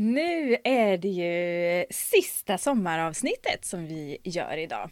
Nu 0.00 0.56
är 0.64 0.98
det 0.98 1.08
ju 1.08 1.84
sista 1.90 2.58
sommaravsnittet 2.58 3.64
som 3.64 3.86
vi 3.86 4.18
gör 4.24 4.56
idag. 4.56 4.90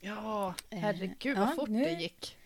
Ja, 0.00 0.54
herregud 0.70 1.38
vad 1.38 1.48
ja, 1.48 1.52
fort 1.56 1.68
nu- 1.68 1.84
det 1.84 1.90
gick. 1.90 2.36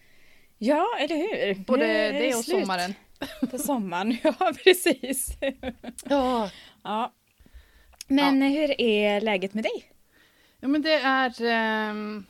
Ja, 0.58 0.86
eller 1.00 1.16
hur? 1.16 1.54
Både 1.54 1.86
det 2.12 2.34
och 2.34 2.44
slut 2.44 2.60
sommaren. 2.60 2.94
På 3.50 3.58
sommaren, 3.58 4.16
ja 4.22 4.52
precis. 4.64 5.28
Ja. 6.04 6.50
Ja. 6.84 7.12
Men 8.06 8.42
hur 8.42 8.80
är 8.80 9.20
läget 9.20 9.54
med 9.54 9.64
dig? 9.64 9.84
ja, 10.60 10.68
men 10.68 10.82
det 10.82 10.92
är... 10.94 11.34
ehm, 11.42 12.26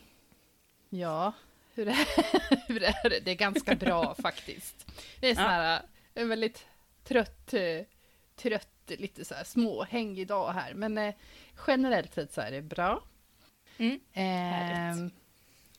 ja, 0.91 1.33
hur 1.75 1.89
är, 1.89 2.07
hur 2.69 2.83
är 2.83 3.09
det? 3.11 3.21
Det 3.21 3.31
är 3.31 3.35
ganska 3.35 3.75
bra 3.75 4.15
faktiskt. 4.23 4.87
Det 5.21 5.31
är 5.31 5.35
sån 5.35 5.45
Ja. 5.45 5.51
här, 5.51 5.83
en 6.15 6.29
väldigt 6.29 6.67
trött, 7.05 7.55
eh, 7.55 7.61
trött, 8.37 8.80
lite 8.97 9.25
så 9.25 9.35
här 9.35 9.45
småhängig 9.45 10.27
dag 10.27 10.53
här. 10.53 10.75
Men 10.75 10.99
eh, 10.99 11.15
generellt 11.67 12.15
sett 12.15 12.33
så 12.33 12.41
är 12.41 12.51
det 12.51 12.63
bra. 12.63 13.03
Mm. 13.79 14.01
Härligt. 14.13 15.15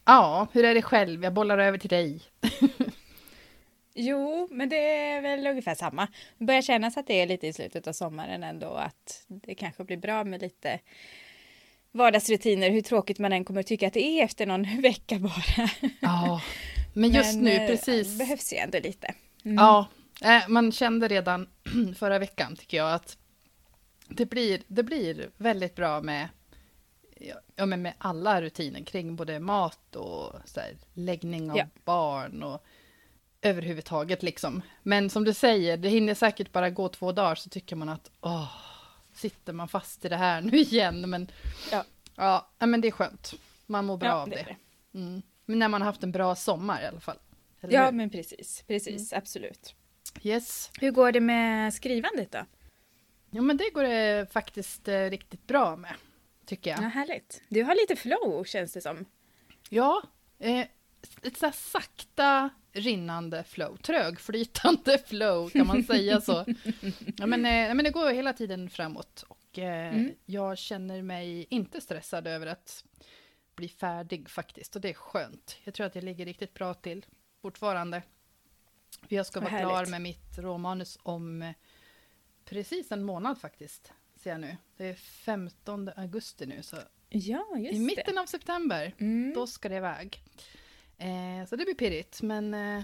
ja, 0.06 0.48
hur 0.54 0.66
är 0.66 0.76
det 0.76 0.81
själv? 0.81 1.23
Jag 1.23 1.34
bollar 1.34 1.58
över 1.58 1.78
till 1.78 1.89
dig. 1.89 2.22
Jo, 3.94 4.48
men 4.52 4.70
det 4.70 4.76
är 4.76 5.22
väl 5.22 5.48
ungefär 5.48 5.76
samma. 5.76 6.08
Det 6.38 6.45
börjar 6.45 6.62
kännas 6.62 6.98
att 6.98 7.08
det 7.08 7.22
är 7.22 7.28
lite 7.28 7.48
i 7.48 7.54
slutet 7.54 7.88
av 7.88 7.94
sommaren 7.94 8.44
ändå, 8.44 8.67
att 8.67 9.26
det 9.28 9.56
kanske 9.56 9.84
blir 9.84 9.98
bra 9.98 10.23
med 10.23 10.42
lite 10.42 10.80
vardagsrutiner, 11.92 12.70
hur 12.70 12.82
tråkigt 12.82 13.20
man 13.20 13.34
än 13.34 13.45
kommer 13.45 13.59
att 13.59 13.67
tycka 13.67 13.88
att 13.88 13.94
det 13.94 14.06
är 14.06 14.23
efter 14.23 14.45
någon 14.45 14.82
vecka 14.82 15.20
bara. 15.20 15.70
Ja, 16.00 16.42
men 16.94 17.12
just 17.12 17.39
nu 17.39 17.52
eh, 17.52 17.67
precis. 17.67 18.12
Det 18.12 18.17
behövs 18.17 18.54
ju 18.54 18.58
ändå 18.58 18.80
lite. 18.80 19.14
Mm. 19.45 19.56
Ja, 19.56 19.88
eh, 20.22 20.47
man 20.47 20.72
kände 20.72 21.08
redan 21.08 21.47
förra 21.95 22.19
veckan 22.19 22.55
tycker 22.55 22.77
jag 22.77 22.94
att 22.94 23.17
det 24.08 24.25
blir, 24.25 24.61
det 24.67 24.83
blir 24.83 25.30
väldigt 25.38 25.75
bra 25.75 26.02
med, 26.02 26.30
ja, 27.55 27.66
men 27.66 27.81
med 27.81 27.94
alla 27.97 28.42
rutiner 28.42 28.83
kring 28.86 29.16
både 29.16 29.39
mat 29.39 29.95
och 29.95 30.36
så 30.45 30.59
här, 30.59 30.77
läggning 30.94 31.52
av 31.52 31.58
Ja. 31.58 31.66
barn 31.83 32.44
och 32.44 32.64
överhuvudtaget 33.42 34.23
liksom. 34.23 34.61
Men 34.83 35.09
som 35.09 35.23
du 35.23 35.33
säger, 35.33 35.77
det 35.77 35.89
hinner 35.89 36.14
säkert 36.14 36.52
bara 36.52 36.69
gå 36.69 36.89
två 36.89 37.11
dagar 37.11 37.36
så 37.36 37.49
tycker 37.49 37.75
man 37.75 37.89
att 37.89 38.11
åh, 38.22 38.52
sitter 39.14 39.53
man 39.53 39.67
fast 39.67 40.05
i 40.05 40.09
det 40.09 40.17
här 40.17 40.42
nu 40.52 40.58
igen? 40.58 41.09
Men 41.09 41.31
Ja. 41.72 41.86
ja, 42.16 42.66
men 42.66 42.81
det 42.81 42.88
är 42.88 42.92
skönt. 42.92 43.33
Man 43.66 43.86
mår 43.86 43.97
bra 43.97 44.08
Ja, 44.09 44.14
av 44.16 44.30
det 44.30 44.36
det. 44.36 44.55
det. 44.92 44.97
Mm. 44.99 45.22
Men 45.45 45.59
när 45.59 45.67
man 45.67 45.81
har 45.81 45.86
haft 45.86 46.03
en 46.03 46.11
bra 46.11 46.36
sommar 46.36 46.81
i 46.81 46.86
alla 46.86 46.99
fall. 46.99 47.17
Ja, 47.61 47.86
hur? 47.86 47.92
men 47.92 48.09
precis, 48.09 48.64
precis, 48.67 49.14
absolut. 49.14 49.75
Yes. 50.23 50.72
Hur 50.80 50.92
går 50.92 51.12
det 51.12 51.20
med 51.20 51.73
skrivandet 51.73 52.31
då? 52.31 52.45
Ja, 53.30 53.42
men 53.42 53.58
det 53.58 53.70
går 53.73 53.84
det 53.84 54.28
faktiskt 54.34 54.88
eh, 54.88 55.09
riktigt 55.09 55.48
bra 55.48 55.76
med, 55.76 55.94
tycker 56.45 56.72
Ja, 56.72 56.81
jag. 56.81 56.90
härligt. 56.90 57.42
Du 57.50 57.64
har 57.64 57.76
lite 57.76 57.95
flow 57.95 58.44
känns 58.44 58.73
det 58.73 58.82
som. 58.82 59.06
Ja, 59.70 60.02
eh, 60.39 60.66
ett 61.23 61.38
så 61.38 61.45
här 61.45 61.54
sakta 61.54 62.49
rinnande 62.73 63.44
flow, 63.44 63.77
trögflytande 63.77 64.98
flow, 65.05 65.49
kan 65.49 65.67
man 65.67 65.83
säga 65.83 66.22
så? 66.22 66.45
Ja, 67.17 67.26
men, 67.26 67.45
eh, 67.45 67.73
men 67.76 67.83
det 67.83 67.89
går 67.92 68.10
hela 68.14 68.33
tiden 68.33 68.70
framåt 68.70 69.23
och 69.28 69.60
eh, 69.60 69.95
Mm. 69.95 70.11
jag 70.26 70.58
känner 70.58 71.02
mig 71.02 71.48
inte 71.49 71.82
stressad 71.82 72.28
över 72.28 72.48
att 72.48 72.83
bli 73.55 73.67
färdig 73.67 74.30
faktiskt, 74.30 74.76
och 74.76 74.82
det 74.82 74.89
är 74.89 74.93
skönt. 74.93 75.58
Jag 75.64 75.73
tror 75.73 75.86
att 75.88 75.95
jag 75.95 76.04
ligger 76.04 76.26
riktigt 76.26 76.54
bra 76.54 76.73
till 76.73 77.05
fortfarande. 77.42 78.02
För 79.11 79.16
jag 79.16 79.26
ska 79.26 79.39
Vad 79.39 79.52
vara 79.52 79.61
klar 79.61 79.76
härligt. 79.76 79.89
med 79.89 80.02
mitt 80.02 80.38
råmanus 80.38 80.98
om 81.04 81.42
eh, 81.42 81.52
precis 82.45 82.92
en 82.92 83.04
månad 83.04 83.42
faktiskt, 83.42 83.94
ser 84.16 84.30
jag 84.30 84.39
nu. 84.42 84.58
Det 84.77 84.88
är 84.88 84.94
15 84.94 85.89
augusti 85.95 86.45
nu, 86.45 86.64
så 86.64 86.77
Ja, 87.10 87.58
i 87.58 87.80
mitten 87.80 88.17
av 88.17 88.26
september, 88.26 88.94
det. 88.98 89.04
Mm. 89.04 89.33
då 89.33 89.48
ska 89.48 89.70
det 89.70 89.76
iväg. 89.76 90.23
Eh, 90.98 91.48
så 91.49 91.55
det 91.55 91.66
blir 91.66 91.73
pirrigt, 91.73 92.22
men 92.22 92.54
eh, 92.54 92.83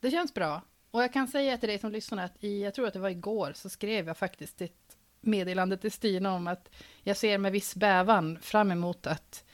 det 0.00 0.10
känns 0.10 0.34
bra. 0.34 0.62
Och 0.90 1.02
jag 1.02 1.12
kan 1.12 1.28
säga 1.28 1.58
till 1.58 1.68
dig 1.68 1.78
som 1.78 1.92
lyssnar 1.92 2.24
att 2.24 2.44
i, 2.44 2.62
jag 2.62 2.74
tror 2.74 2.86
att 2.86 2.92
det 2.94 3.00
var 3.00 3.10
igår, 3.10 3.52
så 3.54 3.68
skrev 3.68 4.06
jag 4.06 4.16
faktiskt 4.16 4.60
ett 4.60 4.96
meddelande 5.20 5.76
till 5.76 5.92
Stina 5.92 6.34
om 6.34 6.46
att 6.46 6.70
jag 7.02 7.16
ser 7.16 7.38
med 7.38 7.52
viss 7.52 7.74
bävan 7.74 8.38
fram 8.40 8.70
emot 8.70 9.06
att 9.06 9.44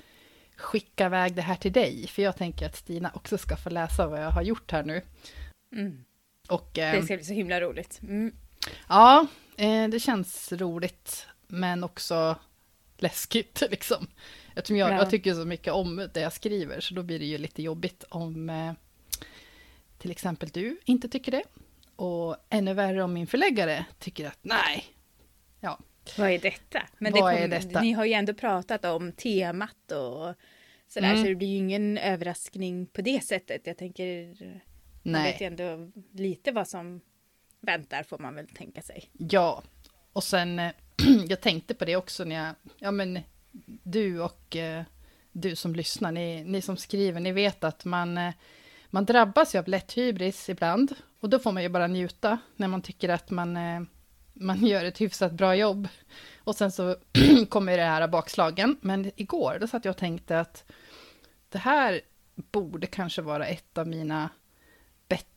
skicka 0.56 1.06
iväg 1.06 1.34
det 1.34 1.42
här 1.42 1.56
till 1.56 1.72
dig. 1.72 2.06
För 2.06 2.22
jag 2.22 2.36
tänker 2.36 2.66
att 2.66 2.76
Stina 2.76 3.10
också 3.14 3.38
ska 3.38 3.56
få 3.56 3.70
läsa 3.70 4.06
vad 4.06 4.22
jag 4.22 4.30
har 4.30 4.42
gjort 4.42 4.70
här 4.72 4.84
nu. 4.84 5.02
Mm. 5.74 6.04
Och 6.48 6.78
eh, 6.78 6.92
Det 6.96 7.02
ska 7.02 7.16
bli 7.16 7.24
så 7.24 7.32
himla 7.32 7.60
roligt. 7.60 8.00
Mm. 8.02 8.32
ja, 8.88 9.26
eh, 9.56 9.88
det 9.88 10.00
känns 10.00 10.52
roligt, 10.52 11.26
men 11.46 11.84
också 11.84 12.36
läskigt 12.98 13.62
liksom. 13.70 14.06
Eftersom 14.54 14.76
jag, 14.76 14.90
Ja. 14.92 14.96
jag 14.96 15.10
tycker 15.10 15.34
så 15.34 15.44
mycket 15.44 15.72
om 15.72 16.08
det 16.14 16.20
jag 16.20 16.32
skriver, 16.32 16.80
så 16.80 16.94
då 16.94 17.02
blir 17.02 17.18
det 17.18 17.24
ju 17.24 17.38
lite 17.38 17.62
jobbigt 17.62 18.04
om 18.08 18.50
eh, 18.50 18.72
till 19.98 20.10
exempel 20.10 20.48
du 20.48 20.78
inte 20.84 21.08
tycker 21.08 21.32
det. 21.32 21.42
Och 21.96 22.36
ännu 22.50 22.74
värre 22.74 23.02
om 23.02 23.12
min 23.12 23.26
förläggare 23.26 23.84
tycker 23.98 24.26
att 24.26 24.38
nej. 24.42 24.84
Ja, 25.60 25.78
Vad 26.18 26.30
är 26.30 26.38
detta? 26.38 26.82
Men 26.98 27.12
det 27.12 27.18
är 27.20 27.48
detta? 27.48 27.80
Ni 27.80 27.92
har 27.92 28.04
ju 28.04 28.12
ändå 28.12 28.34
pratat 28.34 28.84
om 28.84 29.12
temat 29.12 29.92
och 29.92 30.34
sådär, 30.88 31.08
Mm. 31.10 31.22
så 31.22 31.28
det 31.28 31.34
blir 31.34 31.48
ju 31.48 31.56
ingen 31.56 31.98
överraskning 31.98 32.86
på 32.86 33.02
det 33.02 33.24
sättet. 33.24 33.66
Jag 33.66 33.76
tänker, 33.78 34.34
man 35.12 35.22
vet 35.22 35.40
ju 35.40 35.50
nej. 35.50 35.66
ändå 35.66 35.90
lite 36.12 36.52
vad 36.52 36.68
som 36.68 37.00
väntar 37.60 38.02
får 38.02 38.18
man 38.18 38.34
väl 38.34 38.48
tänka 38.48 38.82
sig. 38.82 39.10
Ja, 39.12 39.62
och 40.12 40.24
sen 40.24 40.58
eh, 40.58 40.72
jag 41.28 41.40
tänkte 41.40 41.74
på 41.74 41.84
det 41.84 41.96
också 41.96 42.24
när 42.24 42.36
jag, 42.36 42.54
ja 42.78 42.90
men 42.90 43.20
du 43.82 44.20
och 44.20 44.56
eh, 44.56 44.82
du 45.32 45.56
som 45.56 45.74
lyssnar, 45.74 46.12
ni, 46.12 46.44
ni 46.44 46.62
som 46.62 46.76
skriver, 46.76 47.20
ni 47.20 47.32
vet 47.32 47.64
att 47.64 47.84
man, 47.84 48.18
eh, 48.18 48.34
man 48.90 49.04
drabbas 49.04 49.54
ju 49.54 49.58
av 49.58 49.68
lätt 49.68 49.92
hybris 49.92 50.48
ibland. 50.48 50.94
Och 51.20 51.28
då 51.28 51.38
får 51.38 51.52
man 51.52 51.62
ju 51.62 51.68
bara 51.68 51.86
njuta 51.86 52.38
när 52.56 52.68
man 52.68 52.82
tycker 52.82 53.08
att 53.08 53.30
man, 53.30 53.56
eh, 53.56 53.82
man 54.32 54.66
gör 54.66 54.84
ett 54.84 55.00
hyfsat 55.00 55.32
bra 55.32 55.56
jobb. 55.56 55.88
Och 56.38 56.54
sen 56.54 56.72
så 56.72 56.96
kommer 57.48 57.76
det 57.76 57.84
här 57.84 58.08
bakslagen. 58.08 58.76
Men 58.80 59.10
igår, 59.16 59.58
då 59.60 59.66
satt 59.66 59.84
jag 59.84 59.92
och 59.92 59.98
tänkte 59.98 60.40
att 60.40 60.64
det 61.48 61.58
här 61.58 62.00
borde 62.34 62.86
kanske 62.86 63.22
vara 63.22 63.46
ett 63.46 63.78
av 63.78 63.88
mina 63.88 64.28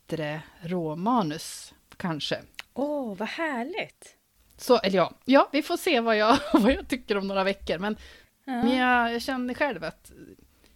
bättre 0.08 0.42
råmanus, 0.62 1.74
kanske. 1.98 2.42
Åh, 2.74 3.16
vad 3.16 3.28
härligt! 3.28 4.16
Så, 4.58 4.78
eller 4.80 4.98
ja, 4.98 5.14
ja, 5.26 5.50
vi 5.52 5.64
får 5.64 5.78
se 5.78 6.00
vad 6.00 6.18
jag, 6.18 6.38
vad 6.54 6.72
jag 6.72 6.88
tycker 6.88 7.18
om 7.18 7.28
några 7.28 7.44
veckor. 7.44 7.78
Men, 7.80 7.98
Ja. 8.46 8.54
men 8.64 8.78
jag, 8.78 9.14
jag 9.14 9.22
känner 9.22 9.54
själv 9.54 9.84
att 9.84 10.12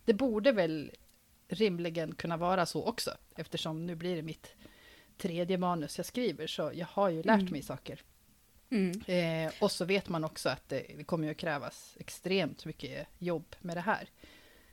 det 0.05 0.13
borde 0.13 0.51
väl 0.51 0.91
rimligen 1.47 2.15
kunna 2.15 2.37
vara 2.37 2.65
så 2.65 2.85
också. 2.85 3.11
Eftersom 3.35 3.85
nu 3.85 3.95
blir 3.95 4.15
det 4.15 4.21
mitt 4.21 4.55
tredje 5.17 5.57
manus 5.57 5.97
jag 5.97 6.05
skriver, 6.05 6.47
så 6.47 6.71
jag 6.73 6.87
har 6.87 7.09
ju 7.09 7.23
lärt 7.23 7.39
Mm. 7.39 7.51
mig 7.51 7.61
saker. 7.61 8.01
Mm. 8.69 9.01
Eh, 9.05 9.53
och 9.61 9.71
så 9.71 9.85
vet 9.85 10.09
man 10.09 10.23
också 10.23 10.49
att 10.49 10.69
det, 10.69 10.85
det 10.97 11.03
kommer 11.03 11.25
ju 11.25 11.31
att 11.31 11.37
krävas 11.37 11.95
extremt 11.99 12.65
mycket 12.65 13.07
jobb 13.17 13.55
med 13.59 13.77
det 13.77 13.81
här. 13.81 14.09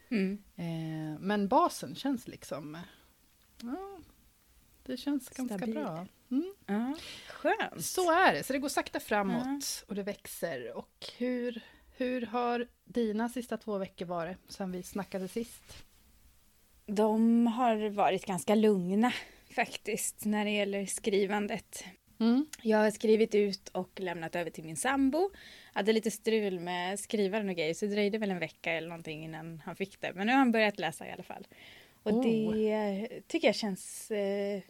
Mm. 0.09 0.43
Eh, 0.57 1.21
men 1.21 1.49
basen 1.49 1.95
känns 1.95 2.29
liksom... 2.29 2.79
Ja, 3.63 3.99
det 4.89 4.97
känns 4.97 5.29
ganska 5.29 5.57
Stabil. 5.59 5.75
bra. 5.75 6.07
Mm. 6.31 6.55
Ja, 6.67 6.95
skönt! 7.29 7.85
Så 7.85 8.11
är 8.11 8.33
det, 8.35 8.43
så 8.43 8.53
det 8.53 8.59
går 8.59 8.69
sakta 8.69 9.01
framåt 9.01 9.85
och 9.89 9.95
det 9.95 10.03
växer. 10.03 10.77
Och 10.77 11.07
hur, 11.19 11.61
hur 11.97 12.27
har 12.27 12.67
dina 12.85 13.29
sista 13.29 13.57
två 13.57 13.79
veckor 13.79 14.07
varit 14.07 14.39
sen 14.49 14.73
vi 14.73 14.83
snackade 14.83 15.29
sist? 15.29 15.85
De 16.87 17.47
har 17.47 17.89
varit 17.89 18.27
ganska 18.27 18.55
lugna 18.55 19.13
faktiskt 19.51 20.25
när 20.25 20.45
det 20.45 20.51
gäller 20.51 20.87
skrivandet. 20.87 21.85
Mm. 22.21 22.47
Jag 22.63 22.79
har 22.79 22.91
skrivit 22.91 23.35
ut 23.35 23.69
och 23.69 24.01
lämnat 24.01 24.37
över 24.37 24.51
till 24.51 24.65
min 24.65 24.77
sambo. 24.77 25.31
Hade 25.73 25.93
lite 25.93 26.11
strul 26.11 26.61
med 26.61 27.01
skrivaren 27.01 27.49
och 27.49 27.55
grejer 27.55 27.75
så 27.75 27.85
det 27.87 27.93
dröjde 27.93 28.19
väl 28.19 28.31
en 28.31 28.39
vecka 28.39 28.73
eller 28.73 28.89
någonting 28.89 29.25
innan 29.25 29.63
han 29.65 29.77
fick 29.77 30.01
det. 30.01 30.13
Men 30.15 30.27
nu 30.27 30.33
har 30.33 30.39
han 30.39 30.53
börjat 30.53 30.79
läsa 30.79 31.07
i 31.09 31.13
alla 31.13 31.23
fall. 31.23 31.47
Och 32.03 32.13
Oh. 32.13 32.23
det 32.23 33.09
tycker 33.29 33.49
jag 33.49 33.55
känns... 33.55 34.11
Eh, 34.11 34.61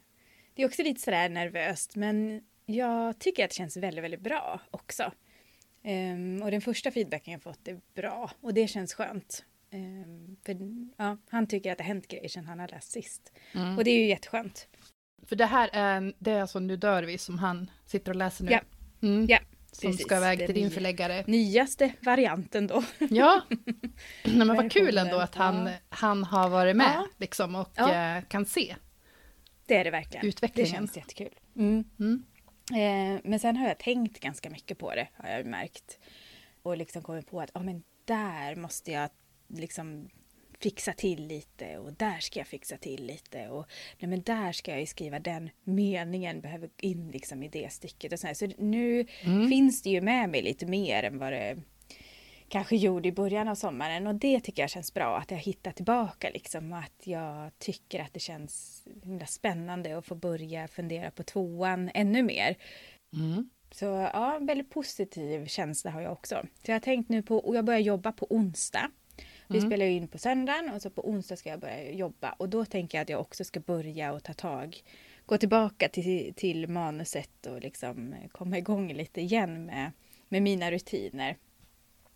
det 0.59 0.63
är 0.63 0.67
också 0.67 0.83
lite 0.83 1.01
sådär 1.01 1.29
nervöst 1.29 1.97
men 1.97 2.41
jag 2.67 3.19
tycker 3.19 3.45
att 3.45 3.51
det 3.51 3.55
känns 3.57 3.77
väldigt, 3.77 4.05
väldigt 4.05 4.21
bra 4.21 4.61
också. 4.71 5.13
Um, 5.85 6.43
och 6.43 6.51
den 6.51 6.61
första 6.61 6.91
feedbacken 6.91 7.33
jag 7.33 7.43
fått 7.43 7.69
är 7.69 7.81
bra 7.95 8.31
och 8.41 8.55
det 8.55 8.69
känns 8.69 8.95
skönt. 8.95 9.45
Um, 9.73 10.37
för 10.47 10.57
ja, 10.99 11.17
han 11.31 11.47
tycker 11.47 11.73
att 11.73 11.79
det 11.79 11.85
har 11.85 11.89
hänt 11.89 12.09
grejer 12.09 12.29
sedan 12.29 12.45
han 12.47 12.59
har 12.59 12.69
läst 12.69 12.91
sist. 12.93 13.33
Mm. 13.55 13.79
Och 13.79 13.85
det 13.85 13.91
är 13.91 13.99
ju 13.99 14.07
jätteskönt. 14.07 14.69
För 15.27 15.37
det 15.37 15.47
här 15.47 15.71
är, 15.73 16.13
det 16.19 16.31
är 16.31 16.41
alltså 16.41 16.59
Nu 16.61 16.77
dör 16.77 17.03
vi 17.03 17.19
som 17.19 17.39
han 17.39 17.71
sitter 17.87 18.13
och 18.13 18.17
läser 18.17 18.45
nu. 18.45 18.51
Ja. 18.53 18.61
Mm. 19.03 19.27
Ja, 19.29 19.39
Som 19.73 19.91
precis. 19.91 20.07
ska 20.07 20.17
iväg 20.17 20.47
till 20.47 20.55
din 20.55 20.71
förläggare. 20.71 21.25
Nyaste 21.27 21.93
varianten 22.01 22.67
då. 22.67 22.85
Ja, 22.99 23.41
Nej, 24.25 24.47
men 24.47 24.57
vad 24.57 24.73
kul 24.73 24.99
ändå 24.99 25.19
att 25.19 25.35
han, 25.35 25.71
han 25.89 26.25
har 26.25 26.49
varit 26.49 26.77
med 26.77 26.93
Ja. 26.95 27.07
liksom, 27.17 27.55
och 27.55 27.71
Ja. 27.75 28.17
eh, 28.17 28.25
kan 28.25 28.47
se 28.47 28.77
Det 29.69 29.77
är 29.77 29.85
det 29.85 29.91
verkligen. 29.91 30.23
Det 30.23 30.29
utvecklingen. 30.29 30.73
känns 30.73 30.97
jättekul. 30.97 31.35
Mm. 31.57 31.85
Mm. 32.01 32.25
Eh, 32.73 33.21
men 33.25 33.39
sen 33.39 33.57
har 33.57 33.69
jag 33.69 33.79
tänkt 33.79 34.21
ganska 34.21 34.51
mycket 34.51 34.79
på 34.79 34.95
det, 34.95 35.09
har 35.15 35.29
jag 35.31 35.47
märkt. 35.47 35.99
Och 36.63 36.77
liksom 36.77 37.03
kommit 37.03 37.31
på 37.31 37.41
att, 37.41 37.51
ja 37.55 37.63
men 37.63 37.83
där 38.05 38.57
måste 38.57 38.93
jag 38.93 39.11
liksom 39.49 40.09
fixa 40.61 40.93
till 40.93 41.27
lite 41.27 41.79
och 41.79 41.93
där 41.93 42.19
ska 42.19 42.41
jag 42.41 42.47
fixa 42.47 42.77
till 42.77 43.07
lite 43.07 43.49
och 43.49 43.67
nej 43.99 44.09
men 44.11 44.23
där 44.23 44.53
ska 44.53 44.71
jag 44.71 44.81
ju 44.81 44.87
skriva 44.87 45.19
den 45.19 45.51
meningen, 45.65 46.41
behöver 46.41 46.71
in 46.81 47.09
liksom 47.11 47.43
i 47.43 47.49
det 47.49 47.73
stycket 47.73 48.13
och 48.13 48.19
så 48.21 48.27
här. 48.27 48.35
Så 48.35 48.47
nu 48.59 49.07
Mm. 49.23 49.49
finns 49.49 49.83
det 49.83 49.91
ju 49.91 50.01
med 50.01 50.31
mig 50.31 50.43
lite 50.43 50.67
mer 50.67 51.03
än 51.03 51.19
vad 51.19 51.33
det 51.33 51.57
kanske 52.49 52.77
gjorde 52.77 53.09
i 53.09 53.13
början 53.13 53.49
av 53.49 53.55
sommaren 53.55 54.07
och 54.07 54.15
det 54.15 54.41
tycker 54.41 54.63
jag 54.63 54.71
känns 54.71 54.95
bra 54.95 55.19
att 55.19 55.31
jag 55.31 55.39
hittar 55.39 55.73
tillbaka 55.73 56.31
liksom 56.31 56.73
och 56.73 56.79
att 56.79 57.07
jag 57.07 57.59
tycker 57.59 58.01
att 58.01 58.15
det 58.15 58.21
känns 58.21 58.85
himla 59.03 59.27
spännande 59.27 59.99
att 59.99 60.07
få 60.07 60.15
börja 60.15 60.69
fundera 60.69 61.11
på 61.11 61.23
tvåan 61.23 61.91
ännu 61.95 62.23
mer. 62.23 62.57
Mm. 63.13 63.51
Så 63.71 63.85
ja, 63.85 64.37
en 64.37 64.47
väldigt 64.47 64.71
positiv 64.71 65.47
känsla 65.47 65.91
har 65.91 66.01
jag 66.01 66.13
också. 66.13 66.43
Så 66.65 66.71
jag 66.71 66.75
har 66.75 66.81
tänkt 66.81 67.09
nu 67.09 67.23
på, 67.23 67.37
och 67.37 67.57
jag 67.57 67.65
börjar 67.65 67.81
jobba 67.81 68.13
på 68.13 68.27
onsdag. 68.31 68.91
Vi 69.49 69.59
Mm. 69.59 69.71
spelar 69.71 69.87
ju 69.87 69.93
in 69.93 70.09
på 70.09 70.19
söndagen 70.19 70.71
och 70.71 70.83
så 70.83 70.91
på 70.91 71.09
onsdag 71.09 71.37
ska 71.37 71.51
jag 71.51 71.61
börja 71.61 71.93
jobba 71.93 72.33
och 72.33 72.49
då 72.49 72.65
tänker 72.65 72.99
jag 72.99 73.03
att 73.03 73.09
jag 73.09 73.21
också 73.21 73.45
ska 73.45 73.61
börja 73.61 74.13
och 74.13 74.23
ta 74.23 74.33
tag, 74.33 74.83
gå 75.27 75.39
tillbaka 75.39 75.89
till, 75.89 76.35
till 76.35 76.69
manuset 76.69 77.47
och 77.47 77.61
liksom 77.61 78.15
komma 78.33 78.59
igång 78.59 78.93
lite 78.93 79.21
igen 79.21 79.67
med, 79.67 79.93
med 80.29 80.43
mina 80.43 80.71
rutiner. 80.71 81.37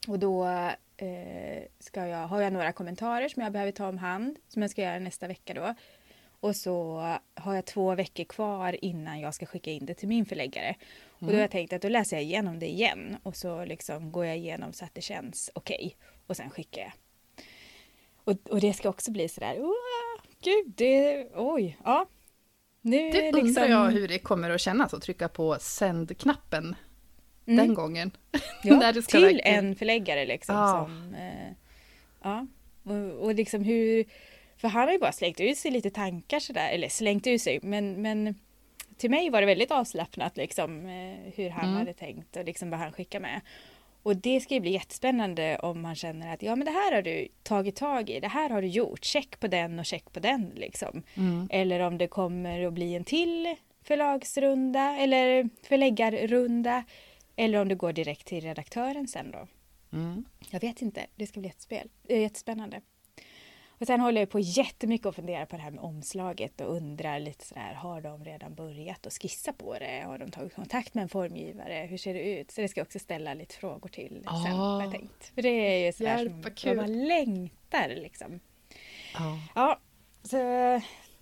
Och 0.09 0.19
då 0.19 0.47
eh, 0.97 1.63
ska 1.79 2.07
jag, 2.07 2.27
har 2.27 2.41
jag 2.41 2.53
några 2.53 2.73
kommentarer 2.73 3.29
som 3.29 3.43
jag 3.43 3.53
behöver 3.53 3.73
ta 3.73 3.89
om 3.89 3.99
hand 3.99 4.37
som 4.49 4.63
jag 4.63 4.71
ska 4.71 4.83
göra 4.83 4.99
nästa 4.99 5.27
vecka 5.29 5.55
då. 5.55 5.75
Och 6.41 6.57
så 6.57 7.01
har 7.35 7.55
jag 7.55 7.65
två 7.65 7.95
veckor 7.95 8.25
kvar 8.25 8.85
innan 8.85 9.21
jag 9.21 9.35
ska 9.35 9.47
skicka 9.47 9.71
in 9.71 9.87
det 9.87 9.95
till 9.95 10.09
min 10.09 10.27
förläggare. 10.27 10.75
Och 11.09 11.27
då 11.27 11.33
har 11.33 11.41
jag 11.41 11.51
tänkt 11.51 11.73
att 11.73 11.83
då 11.83 11.89
läser 11.89 12.17
jag 12.17 12.23
igenom 12.25 12.59
det 12.59 12.67
igen 12.71 13.17
och 13.23 13.37
så 13.37 13.65
liksom 13.65 14.13
går 14.13 14.27
jag 14.27 14.37
igenom 14.37 14.73
så 14.73 14.85
att 14.85 14.95
det 14.95 15.01
känns 15.01 15.51
okej. 15.55 15.97
Och 16.27 16.37
sen 16.37 16.51
skickar 16.51 16.83
jag. 16.83 16.93
Och, 18.25 18.51
och 18.51 18.61
det 18.61 18.73
ska 18.73 18.89
också 18.89 19.11
bli 19.11 19.29
sådär, 19.29 19.57
"Åh, 19.59 20.25
gud, 20.43 20.73
det, 20.77 21.27
oj, 21.35 21.79
ja. 21.85 22.07
Nu 22.81 23.11
Det 23.11 23.27
undrar 23.29 23.43
liksom, 23.43 23.71
jag 23.71 23.91
hur 23.91 24.09
det 24.09 24.19
kommer 24.19 24.51
att 24.51 24.61
kännas 24.61 24.95
att 24.95 25.03
trycka 25.03 25.29
på 25.29 25.57
sänd-knappen 25.61 26.77
Mm. 27.47 27.67
den 27.67 27.75
gången. 27.75 28.11
Ja, 28.65 28.77
När 28.79 28.93
det 28.93 29.03
ska 29.03 29.11
till 29.19 29.23
verkligen- 29.27 29.65
en 29.65 29.77
förläggare 29.77 30.27
liksom. 30.27 30.55
Ja. 30.55 30.69
Som, 30.89 31.15
eh, 31.15 31.53
ja, 32.23 32.47
och, 32.85 33.25
och 33.25 33.35
liksom 33.35 33.65
hur... 33.65 34.05
För 34.57 34.69
han 34.69 34.83
har 34.83 34.93
ju 34.93 34.99
bara 34.99 35.13
slängt 35.13 35.41
ut 35.41 35.59
sig 35.59 35.71
lite 35.71 35.91
tankar 35.91 36.41
sådär, 36.41 36.71
eller 36.73 36.89
slängt 36.89 37.27
ut 37.27 37.43
sig, 37.43 37.61
men, 37.63 38.03
men 38.03 38.35
till 38.97 39.11
mig 39.11 39.31
var 39.31 39.41
det 39.41 39.47
väldigt 39.47 39.71
avslappnat 39.71 40.37
liksom 40.37 40.87
eh, 40.87 41.33
hur 41.35 41.51
han 41.51 41.65
Mm. 41.65 41.77
hade 41.77 41.95
tänkt 41.95 42.37
och 42.37 42.45
liksom 42.45 42.71
vad 42.71 42.81
han 42.81 42.93
skickar 42.93 43.21
med. 43.21 43.41
Och 44.03 44.17
det 44.17 44.41
ska 44.41 44.55
ju 44.55 44.61
bli 44.61 44.71
jättespännande 44.71 45.59
om 45.59 45.81
man 45.81 45.95
känner 45.95 46.35
att 46.35 46.43
ja 46.43 46.57
men 46.57 46.65
det 46.67 46.71
här 46.73 46.93
har 46.95 47.03
du 47.03 47.29
tagit 47.43 47.77
tag 47.77 48.11
i, 48.11 48.21
det 48.21 48.29
här 48.29 48.51
har 48.51 48.63
du 48.63 48.69
gjort, 48.69 49.05
check 49.05 49.41
på 49.41 49.47
den 49.47 49.79
och 49.79 49.87
check 49.87 50.13
på 50.13 50.21
den 50.21 50.53
liksom. 50.55 51.03
Mm. 51.17 51.49
Eller 51.53 51.81
om 51.81 51.99
det 51.99 52.07
kommer 52.09 52.65
att 52.67 52.73
bli 52.73 52.95
en 52.95 53.05
till 53.05 53.55
förlagsrunda 53.85 54.97
eller 54.99 55.49
förläggarrunda. 55.69 56.85
Eller 57.37 57.61
om 57.61 57.69
det 57.69 57.75
går 57.75 57.93
direkt 57.93 58.27
till 58.27 58.41
redaktören 58.45 59.09
sen 59.09 59.31
då. 59.31 59.47
Mm. 59.93 60.25
Jag 60.51 60.61
vet 60.61 60.83
inte, 60.83 61.07
det 61.17 61.27
ska 61.27 61.41
bli 61.41 61.49
jättespel, 61.49 61.91
äh, 62.09 62.21
jättespännande. 62.21 62.81
Och 63.69 63.87
sen 63.87 64.01
håller 64.01 64.21
jag 64.21 64.31
på 64.31 64.41
jättemycket 64.41 65.07
och 65.07 65.15
funderar 65.15 65.47
på 65.47 65.57
det 65.57 65.63
här 65.63 65.71
med 65.71 65.81
omslaget 65.85 66.61
och 66.61 66.77
undrar 66.77 67.21
lite 67.21 67.45
sådär, 67.47 67.75
har 67.75 68.01
de 68.01 68.25
redan 68.25 68.55
börjat 68.55 69.07
att 69.07 69.13
skissa 69.13 69.53
på 69.53 69.79
det? 69.79 70.03
Har 70.07 70.19
de 70.19 70.31
tagit 70.31 70.55
kontakt 70.55 70.95
med 70.95 71.03
en 71.03 71.09
formgivare? 71.09 71.87
Hur 71.91 71.97
ser 71.97 72.15
det 72.15 72.21
ut? 72.41 72.51
Så 72.51 72.61
det 72.61 72.69
ska 72.69 72.81
jag 72.81 72.85
också 72.87 72.99
ställa 72.99 73.35
lite 73.35 73.55
frågor 73.55 73.89
till 73.89 74.23
sen, 74.25 74.53
har 74.53 74.81
Ah. 74.81 74.83
jag 74.83 74.93
tänkt. 74.93 75.33
För 75.35 75.43
det 75.43 75.49
är 75.49 75.87
ju 75.87 75.93
sådär 75.93 76.19
Hjälp, 76.19 76.43
som 76.45 76.55
kul. 76.55 76.77
man 76.77 77.05
längtar 77.09 77.89
liksom. 77.89 78.41
Ja. 79.15 79.39
Ja, 79.55 79.81
så 80.23 80.37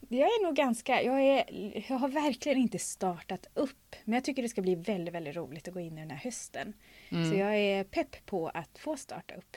jag 0.09 0.21
är 0.29 0.45
nog 0.45 0.55
ganska, 0.57 1.03
jag, 1.03 1.21
är, 1.23 1.45
jag 1.89 1.97
har 1.99 2.09
verkligen 2.09 2.59
inte 2.59 2.79
startat 2.79 3.47
upp. 3.55 3.97
Men 4.05 4.15
jag 4.15 4.25
tycker 4.25 4.43
det 4.43 4.49
ska 4.49 4.63
bli 4.63 4.75
väldigt, 4.75 5.15
väldigt 5.15 5.37
roligt 5.37 5.69
att 5.69 5.75
gå 5.75 5.81
in 5.81 5.99
i 5.99 6.01
den 6.01 6.11
här 6.11 6.17
hösten. 6.25 6.73
Mm. 7.11 7.31
Så 7.31 7.37
jag 7.37 7.57
är 7.57 7.85
pepp 7.85 8.27
på 8.27 8.49
att 8.49 8.79
få 8.79 8.97
starta 8.97 9.35
upp. 9.35 9.57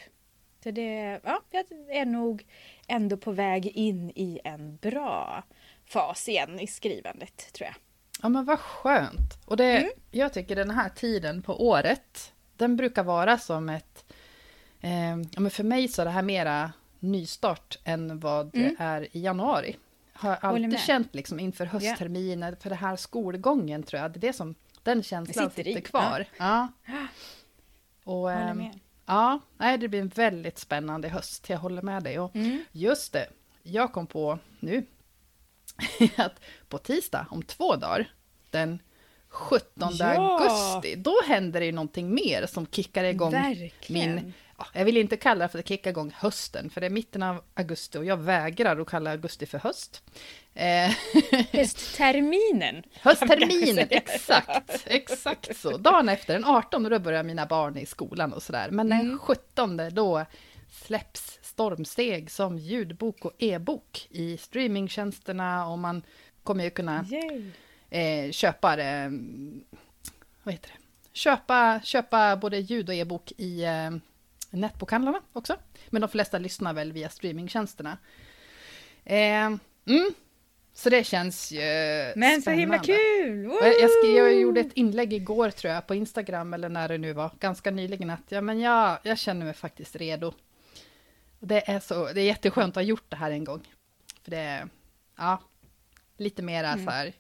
Så 0.64 0.72
det, 0.72 1.20
ja, 1.24 1.42
jag 1.52 1.66
är 1.90 2.06
nog 2.06 2.46
ändå 2.88 3.18
på 3.18 3.32
väg 3.32 3.68
in 3.68 4.12
i 4.16 4.40
en 4.44 4.76
bra 4.78 5.44
fas 5.86 6.30
igen 6.30 6.60
i 6.60 6.68
skrivandet 6.68 7.54
tror 7.54 7.66
jag. 7.68 7.76
Ja 8.22 8.30
men 8.30 8.46
vad 8.46 8.60
skönt. 8.60 9.34
Och 9.46 9.58
det, 9.58 9.78
Mm. 9.78 9.90
jag 10.12 10.34
tycker 10.34 10.56
den 10.56 10.70
här 10.72 10.90
tiden 10.90 11.42
på 11.42 11.68
året, 11.68 12.34
den 12.58 12.76
brukar 12.76 13.04
vara 13.04 13.38
som 13.38 13.70
ett... 13.70 14.06
Eh, 14.82 15.10
ja 15.32 15.40
men 15.40 15.52
för 15.52 15.64
mig 15.64 15.88
så 15.88 16.02
är 16.02 16.06
det 16.06 16.12
här 16.12 16.22
mera 16.22 16.72
nystart 17.00 17.80
än 17.84 18.20
vad 18.20 18.56
Mm. 18.56 18.76
det 18.78 18.84
är 18.84 19.18
i 19.18 19.22
januari. 19.22 19.76
Har 20.24 20.36
alltid 20.42 20.80
känt 20.80 21.16
liksom 21.16 21.40
inför 21.40 21.66
höstterminen, 21.66 22.56
för 22.60 22.70
det 22.70 22.76
här 22.76 22.96
skolgången 22.96 23.84
tror 23.84 24.02
jag, 24.02 24.12
det 24.12 24.18
är 24.18 24.22
det 24.22 24.34
som, 24.34 24.56
den 24.84 25.04
känslan 25.04 25.50
Sitter 25.50 25.64
sitter, 25.64 25.82
kvar. 25.82 26.26
Ja. 26.38 26.68
Och, 28.04 28.14
Håller 28.14 28.32
ehm. 28.50 28.66
Ja, 29.06 29.40
nej, 29.58 29.78
det 29.78 29.88
blir 29.88 30.02
en 30.02 30.08
väldigt 30.08 30.60
spännande 30.60 31.10
höst, 31.10 31.50
jag 31.50 31.58
håller 31.58 31.82
med 31.82 32.04
dig. 32.04 32.20
Och 32.20 32.36
Mm. 32.36 32.64
just 32.72 33.14
det, 33.14 33.30
jag 33.64 33.94
kom 33.94 34.08
på 34.08 34.40
nu 34.60 34.86
att 36.18 36.40
på 36.70 36.78
tisdag 36.78 37.28
om 37.30 37.44
två 37.44 37.76
dagar, 37.76 38.14
den 38.50 38.80
17 39.34 39.90
Ja! 40.00 40.06
augusti, 40.06 40.96
då 40.96 41.14
händer 41.28 41.60
det 41.60 41.66
ju 41.66 41.72
någonting 41.72 42.14
mer 42.14 42.46
som 42.46 42.68
kickar 42.68 43.04
igång 43.04 43.32
Verkligen. 43.32 44.16
min... 44.16 44.34
Ja, 44.58 44.66
jag 44.74 44.86
vill 44.86 44.98
inte 44.98 45.18
kalla 45.18 45.46
det 45.46 45.50
för 45.50 45.60
att 45.60 45.68
kicka 45.68 45.90
igång 45.90 46.14
hösten, 46.16 46.70
för 46.70 46.82
det 46.82 46.88
är 46.88 46.92
mitten 46.92 47.24
av 47.24 47.42
augusti 47.54 47.98
och 47.98 48.06
jag 48.06 48.18
vägrar 48.18 48.80
att 48.80 48.88
kalla 48.88 49.12
augusti 49.12 49.46
för 49.46 49.58
höst. 49.60 50.04
Eh, 50.54 50.92
Höstterminen. 51.52 52.84
Höstterminen, 53.02 53.88
exakt, 53.92 54.84
exakt 54.86 55.58
så. 55.58 55.78
Dagen 55.78 56.10
efter, 56.10 56.34
den 56.34 56.46
18, 56.46 56.84
då 56.84 57.00
börjar 57.00 57.24
mina 57.24 57.46
barn 57.46 57.78
i 57.78 57.86
skolan 57.86 58.34
och 58.34 58.44
sådär. 58.44 58.70
Men 58.72 58.90
den 58.90 59.00
Mm. 59.02 59.20
17, 59.20 59.82
då 59.92 60.26
släpps 60.72 61.40
Stormsteg 61.42 62.32
som 62.32 62.58
ljudbok 62.58 63.26
och 63.26 63.34
e-bok 63.40 64.08
i 64.12 64.38
streamingtjänsterna 64.38 65.68
och 65.68 65.80
man 65.80 66.04
kommer 66.44 66.64
ju 66.64 66.70
kunna 66.70 67.06
Yay. 67.12 67.52
Eh, 67.94 68.32
köpa 68.32 68.76
det, 68.76 69.12
vad 70.44 70.54
heter 70.54 70.70
det? 70.70 70.80
Köpa, 71.14 71.82
köpa 71.84 72.36
både 72.36 72.60
ljud 72.60 72.90
och 72.90 72.96
e-bok 72.96 73.32
i 73.38 73.64
eh, 73.64 73.92
nätbokhandlarna 74.50 75.22
också. 75.34 75.58
Men 75.90 76.02
de 76.02 76.08
flesta 76.10 76.38
lyssnar 76.38 76.74
väl 76.74 76.92
via 76.92 77.10
streamingtjänsterna. 77.10 77.98
Eh, 79.06 79.46
mm, 79.86 80.14
så 80.74 80.90
det 80.90 81.04
känns 81.04 81.52
ju 81.52 81.60
Men 82.16 82.42
så 82.42 82.50
himla 82.50 82.84
spännande. 82.84 83.04
kul! 83.24 83.44
Jag, 83.82 83.90
skrev, 83.92 84.16
jag 84.18 84.34
gjorde 84.34 84.60
ett 84.60 84.74
inlägg 84.74 85.14
igår 85.14 85.50
tror 85.50 85.74
jag 85.74 85.88
på 85.88 85.96
Instagram 85.96 86.54
eller 86.54 86.70
när 86.70 86.88
det 86.90 86.98
nu 86.98 87.14
var, 87.14 87.32
ganska 87.40 87.72
nyligen 87.72 88.10
att 88.10 88.24
ja, 88.30 88.42
men 88.42 88.60
jag, 88.60 88.98
jag 89.04 89.18
känner 89.20 89.46
mig 89.46 89.54
faktiskt 89.54 89.96
redo. 89.96 90.34
Det 91.40 91.70
är, 91.70 91.80
så, 91.80 92.14
det 92.14 92.22
är 92.22 92.26
jätteskönt 92.26 92.70
att 92.72 92.76
ha 92.76 92.88
gjort 92.88 93.06
det 93.10 93.16
här 93.16 93.32
en 93.32 93.44
gång. 93.44 93.68
För 94.24 94.32
det 94.32 94.38
är, 94.38 94.68
ja, 95.18 95.42
lite 96.18 96.42
mera 96.42 96.72
Mm. 96.72 96.86
så 96.86 96.92
här, 96.92 97.14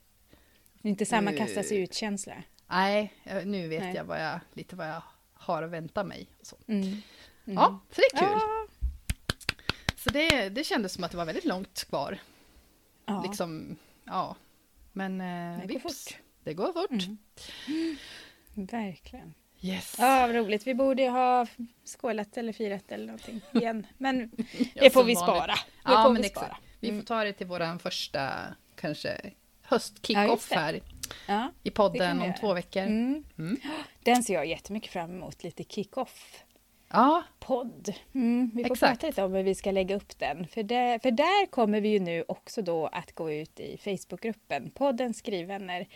Inte 0.83 1.05
samma 1.05 1.31
Nu- 1.31 1.37
kasta 1.37 1.63
sig 1.63 1.77
ut-känsla. 1.77 2.33
nej, 2.67 3.13
jag- 3.23 3.47
nu 3.47 3.67
vet 3.67 3.83
Nej. 3.83 3.95
jag, 3.95 4.03
vad 4.03 4.21
jag 4.21 4.39
lite 4.53 4.75
vad 4.75 4.87
jag 4.89 5.01
har 5.33 5.63
att 5.63 5.71
vänta 5.71 6.03
mig. 6.03 6.27
Och 6.39 6.47
så. 6.47 6.55
Mm. 6.67 6.81
Mm. 6.83 7.01
Ja, 7.45 7.79
så 7.91 8.01
det 8.01 8.17
är 8.17 8.19
kul. 8.19 8.29
Ja. 8.41 8.67
Så 9.95 10.09
det, 10.09 10.49
det 10.49 10.63
kändes 10.63 10.93
som 10.93 11.03
att 11.03 11.11
det 11.11 11.17
var 11.17 11.25
väldigt 11.25 11.45
långt 11.45 11.83
kvar. 11.89 12.17
Ja. 13.05 13.23
Liksom, 13.27 13.75
ja. 14.05 14.35
Men 14.91 15.21
eh, 15.21 15.59
Det 15.61 15.67
går 15.67 15.79
vips, 15.79 16.05
fort. 16.07 16.17
det 16.43 16.53
går 16.53 16.73
fort. 16.73 16.91
Mm. 17.67 17.97
Verkligen. 18.53 19.33
Yes. 19.61 19.95
Ja, 19.99 20.27
vad 20.27 20.35
roligt. 20.35 20.67
Vi 20.67 20.73
borde 20.75 21.09
ha 21.09 21.47
skålat 21.83 22.37
eller 22.37 22.53
firat 22.53 22.91
eller 22.91 23.05
någonting 23.05 23.41
igen. 23.53 23.87
Men 23.97 24.31
Ja, 24.37 24.81
det 24.83 24.89
får 24.89 24.99
som 25.01 25.07
vi 25.07 25.13
vanligt. 25.13 25.17
spara. 25.17 25.45
Det 25.55 25.59
Ja, 25.83 26.03
får 26.03 26.13
vi 26.13 26.23
spara. 26.23 26.57
Vi 26.79 26.89
Mm. 26.89 27.01
får 27.01 27.05
ta 27.07 27.23
det 27.23 27.33
till 27.33 27.47
våran 27.47 27.79
första 27.79 28.31
kanske 28.75 29.19
Ja, 29.23 29.29
höst-kick-off 29.63 30.49
det. 30.49 30.55
här. 30.55 30.79
Ja, 31.27 31.51
i 31.63 31.69
Det 31.69 31.71
podden 31.71 32.21
om 32.21 32.33
två 32.39 32.53
veckor. 32.53 32.81
mm. 32.81 33.23
Mm. 33.37 33.57
Den 34.03 34.23
ser 34.23 34.33
jag 34.33 34.45
jättemycket 34.45 34.91
fram 34.91 35.11
emot, 35.11 35.43
lite 35.43 35.63
kick-off. 35.63 36.43
Ja, 36.89 37.23
podd. 37.39 37.93
Mm, 38.13 38.51
vi 38.53 38.63
får 38.63 38.71
Exakt. 38.73 38.91
prata 39.01 39.07
lite 39.07 39.23
om 39.23 39.33
hur 39.33 39.43
vi 39.43 39.55
ska 39.55 39.71
lägga 39.71 39.95
upp 39.95 40.19
den. 40.19 40.47
För, 40.47 40.63
det, 40.63 40.99
för 41.01 41.11
där 41.11 41.45
kommer 41.45 41.81
vi 41.81 41.89
ju 41.89 41.99
nu 41.99 42.23
också 42.27 42.61
då 42.61 42.87
att 42.87 43.11
gå 43.15 43.31
ut 43.31 43.59
i 43.59 43.77
Facebookgruppen, 43.77 44.71
podden 44.71 45.13
Skrivvänner 45.13 45.87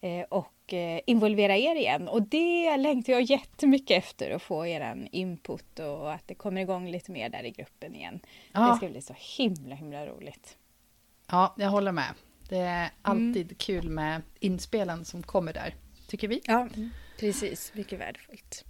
eh, 0.00 0.20
och 0.28 0.72
eh, 0.74 1.00
involvera 1.06 1.56
er 1.56 1.74
igen. 1.74 2.08
Och 2.08 2.22
det 2.22 2.76
längtar 2.76 3.12
jag 3.12 3.22
jättemycket 3.22 4.04
efter 4.04 4.30
att 4.30 4.42
få 4.42 4.66
er 4.66 5.08
input 5.12 5.78
och 5.78 6.12
att 6.12 6.28
det 6.28 6.34
kommer 6.34 6.60
igång 6.60 6.88
lite 6.90 7.10
mer 7.12 7.28
där 7.28 7.44
i 7.44 7.50
gruppen 7.50 7.94
igen. 7.94 8.20
Det 8.22 8.28
ja, 8.52 8.76
ska 8.76 8.88
bli 8.88 9.02
så 9.02 9.14
himla 9.18 9.74
himla 9.74 10.06
roligt. 10.06 10.56
ja, 11.30 11.54
jag 11.58 11.70
håller 11.70 11.92
med. 11.92 12.14
Det 12.48 12.56
Mm. 12.58 12.68
är 12.84 12.90
alltid 13.02 13.58
kul 13.58 13.88
med 13.90 14.22
inspelen 14.40 15.04
som 15.04 15.22
kommer 15.22 15.52
där, 15.52 15.74
tycker 16.08 16.28
vi. 16.28 16.40
Ja, 16.44 16.68
precis. 17.20 17.72
Mycket 17.74 18.00
värdefullt. 18.00 18.64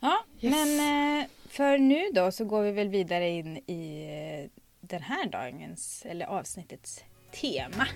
Ja, 0.00 0.24
Yes. 0.40 0.52
men 0.54 1.20
eh, 1.20 1.26
för 1.48 1.78
nu 1.78 2.02
då 2.14 2.32
så 2.32 2.44
går 2.44 2.62
vi 2.62 2.72
väl 2.72 2.88
vidare 2.88 3.28
in 3.28 3.56
i 3.56 4.02
eh, 4.44 4.50
den 4.80 5.02
här 5.02 5.26
dagens, 5.26 6.02
eller 6.06 6.26
avsnittets 6.26 7.04
tema. 7.32 7.86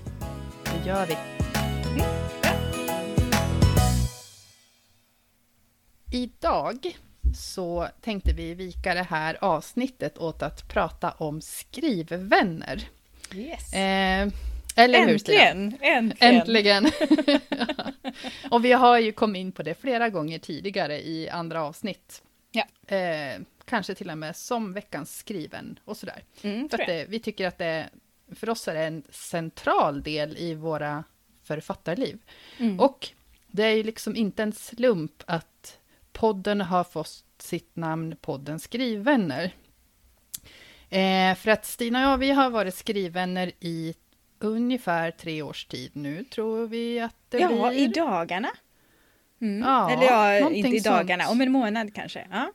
Det 0.65 0.89
gör 0.89 1.07
vi. 1.07 1.17
Idag 6.13 6.97
så 7.37 7.89
tänkte 8.01 8.33
vi 8.33 8.55
vika 8.55 8.95
det 8.95 9.03
här 9.03 9.45
avsnittet 9.45 10.19
åt 10.19 10.43
att 10.43 10.69
prata 10.69 11.11
om 11.11 11.41
skrivvänner. 11.41 12.89
Yes. 13.35 13.73
Eh, 13.73 14.29
eller 14.85 15.07
hur 15.07 15.19
Stina? 15.19 15.41
Äntligen! 15.41 16.13
Äntligen! 16.21 16.87
Äntligen! 16.87 16.91
och 18.51 18.65
vi 18.65 18.73
har 18.73 18.99
ju 18.99 19.13
kommit 19.13 19.41
in 19.41 19.53
på 19.53 19.63
det 19.63 19.75
flera 19.75 20.09
gånger 20.09 20.39
tidigare 20.39 21.07
i 21.07 21.29
andra 21.29 21.63
avsnitt. 21.63 22.23
Ja. 22.53 22.97
Eh, 22.97 23.41
kanske 23.65 23.95
till 23.95 24.11
och 24.11 24.19
med 24.19 24.37
som 24.37 24.73
veckans 24.73 25.19
skriven 25.19 25.79
och 25.85 25.97
sådär. 25.97 26.25
Mm, 26.43 26.69
För 26.69 26.79
det, 26.79 27.07
vi 27.09 27.19
tycker 27.19 27.47
att 27.47 27.59
det, 27.59 27.89
för 28.35 28.51
oss 28.51 28.69
är 28.69 28.75
det 28.75 28.85
en 28.85 29.03
central 29.11 30.03
del 30.03 30.37
i 30.37 30.55
våra 30.55 31.05
författarliv. 31.43 32.19
Mm. 32.59 32.81
Och 32.81 33.09
det 33.47 33.65
är 33.65 33.75
ju 33.75 33.83
liksom 33.83 34.17
inte 34.17 34.43
en 34.43 34.53
slump 34.53 35.23
att 35.27 35.79
podden 36.13 36.61
har 36.61 36.85
fått 36.85 37.25
sitt 37.39 37.77
namn 37.77 38.17
Podden 38.21 38.61
Skrivvänner. 38.61 39.55
Eh, 40.89 41.35
för 41.35 41.49
att 41.49 41.67
Stina 41.67 41.99
och 42.07 42.13
jag, 42.13 42.19
vi 42.19 42.31
har 42.31 42.51
varit 42.51 42.75
skrivvänner 42.75 43.53
i 43.61 43.95
ungefär 44.41 45.11
tre 45.11 45.43
års 45.43 45.65
tid 45.65 45.91
nu, 45.97 46.25
tror 46.25 46.67
vi 46.67 47.01
att 47.01 47.17
det 47.29 47.39
ja, 47.39 47.49
blir. 47.49 47.79
i 47.79 47.87
dagarna. 47.87 48.51
Mm. 49.41 49.69
Ja, 49.69 49.91
Eller 49.91 50.07
ja, 50.07 50.51
inte 50.51 50.69
i 50.69 50.81
dagarna, 50.81 51.25
sånt. 51.25 51.33
om 51.33 51.41
en 51.41 51.53
månad 51.53 51.95
kanske. 51.95 52.27
Ja. 52.31 52.53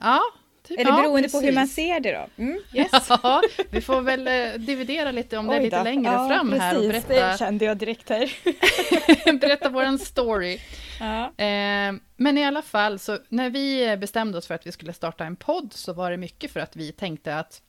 Ja, 0.00 0.20
typ, 0.62 0.80
Eller 0.80 0.90
ja, 0.90 0.96
beroende 1.02 1.28
på 1.28 1.40
hur 1.40 1.52
man 1.52 1.62
precis. 1.62 1.74
ser 1.74 2.00
det 2.00 2.12
då. 2.12 2.42
Mm, 2.42 2.60
yes. 2.72 2.90
Ja, 3.08 3.42
vi 3.70 3.80
får 3.80 4.00
väl 4.00 4.26
eh, 4.26 4.60
dividera 4.60 5.10
lite 5.10 5.38
om 5.38 5.46
det 5.46 5.56
är 5.56 5.60
lite 5.60 5.82
längre 5.82 6.12
Ja, 6.12 6.28
fram 6.28 6.52
här 6.52 6.76
och 6.76 6.82
precis, 6.82 7.08
berätta, 7.08 7.32
Det 7.32 7.38
kände 7.38 7.64
jag 7.64 7.76
direkt 7.76 8.08
här. 8.08 8.32
berätta 9.40 9.68
våran 9.68 9.98
story. 9.98 10.58
Ja. 11.00 11.24
Eh, 11.44 11.94
men 12.16 12.38
i 12.38 12.44
alla 12.44 12.62
fall, 12.62 12.98
så 12.98 13.18
när 13.28 13.50
vi 13.50 13.96
bestämde 13.96 14.38
oss 14.38 14.46
för 14.46 14.54
att 14.54 14.66
vi 14.66 14.72
skulle 14.72 14.92
starta 14.92 15.24
en 15.24 15.36
podd 15.36 15.72
så 15.72 15.92
var 15.92 16.10
det 16.10 16.16
mycket 16.16 16.50
för 16.50 16.60
att 16.60 16.76
vi 16.76 16.92
tänkte 16.92 17.38
att 17.38 17.62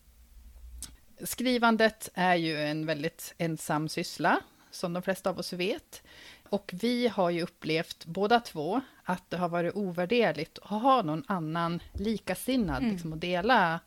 skrivandet 1.24 2.10
är 2.14 2.36
ju 2.36 2.62
en 2.62 2.86
väldigt 2.86 3.34
ensam 3.38 3.90
syssla, 3.90 4.40
som 4.72 4.94
de 4.94 5.04
flesta 5.04 5.30
av 5.30 5.40
oss 5.40 5.54
vet. 5.54 6.04
Och 6.50 6.72
vi 6.82 7.08
har 7.08 7.30
ju 7.30 7.42
upplevt 7.42 8.06
båda 8.06 8.40
två 8.40 8.82
att 9.04 9.30
det 9.30 9.38
har 9.38 9.50
varit 9.50 9.76
ovärderligt 9.76 10.60
att 10.60 10.82
ha 10.82 11.02
någon 11.02 11.24
annan 11.28 11.80
likasinnad 11.94 12.78
Mm. 12.78 12.92
liksom, 12.92 13.14
att 13.14 13.22
dela 13.22 13.80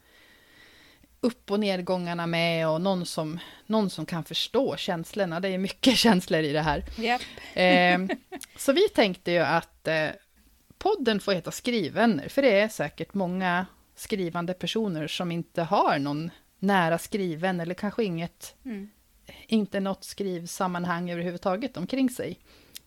upp 1.20 1.50
och 1.50 1.60
nedgångarna 1.60 2.26
med 2.26 2.68
och 2.68 2.80
någon 2.80 3.06
som, 3.06 3.38
någon 3.66 3.90
som 3.90 4.06
kan 4.06 4.24
förstå 4.24 4.76
känslorna. 4.76 5.40
Det 5.40 5.48
är 5.48 5.58
mycket 5.58 5.96
känslor 5.96 6.40
i 6.40 6.52
det 6.52 6.60
här. 6.60 6.84
Japp. 6.98 7.22
Eh, 7.54 7.98
så 8.56 8.72
vi 8.72 8.88
tänkte 8.88 9.30
ju 9.30 9.38
att 9.38 9.88
eh, 9.88 10.08
podden 10.78 11.20
får 11.20 11.32
heta 11.32 11.50
Skrivvänner, 11.50 12.28
för 12.28 12.42
det 12.42 12.60
är 12.60 12.68
säkert 12.68 13.14
många 13.14 13.66
skrivande 13.96 14.54
personer 14.54 15.06
som 15.08 15.32
inte 15.32 15.62
har 15.62 15.98
någon 15.98 16.30
nära 16.60 16.98
skriven 16.98 17.60
eller 17.60 17.74
kanske 17.74 18.04
inget, 18.04 18.54
Mm. 18.64 18.90
inte 19.46 19.80
något 19.80 20.04
skrivsammanhang 20.04 21.10
överhuvudtaget 21.10 21.76
omkring 21.76 22.10
sig. 22.10 22.38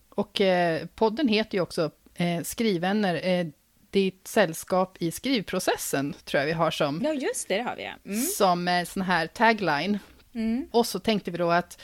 Och 0.08 0.40
eh, 0.40 0.86
podden 0.94 1.28
heter 1.28 1.58
ju 1.58 1.62
också 1.62 1.90
eh, 2.14 2.42
Skrivvänner, 2.42 3.26
eh, 3.28 3.46
ditt 3.90 4.28
sällskap 4.28 4.96
i 5.02 5.10
skrivprocessen, 5.10 6.14
tror 6.24 6.38
jag 6.40 6.46
vi 6.46 6.52
har 6.52 6.70
som, 6.70 7.00
Ja, 7.04 7.12
just 7.14 7.48
det, 7.48 7.56
det 7.56 7.62
har 7.62 7.76
vi 7.76 7.84
ja. 7.84 7.92
Mm. 8.04 8.20
som 8.20 8.68
eh, 8.68 8.84
sån 8.84 9.02
här 9.02 9.26
tagline. 9.26 9.98
Mm. 10.34 10.68
Och 10.72 10.86
så 10.86 10.98
tänkte 10.98 11.30
vi 11.30 11.38
då 11.38 11.50
att 11.50 11.80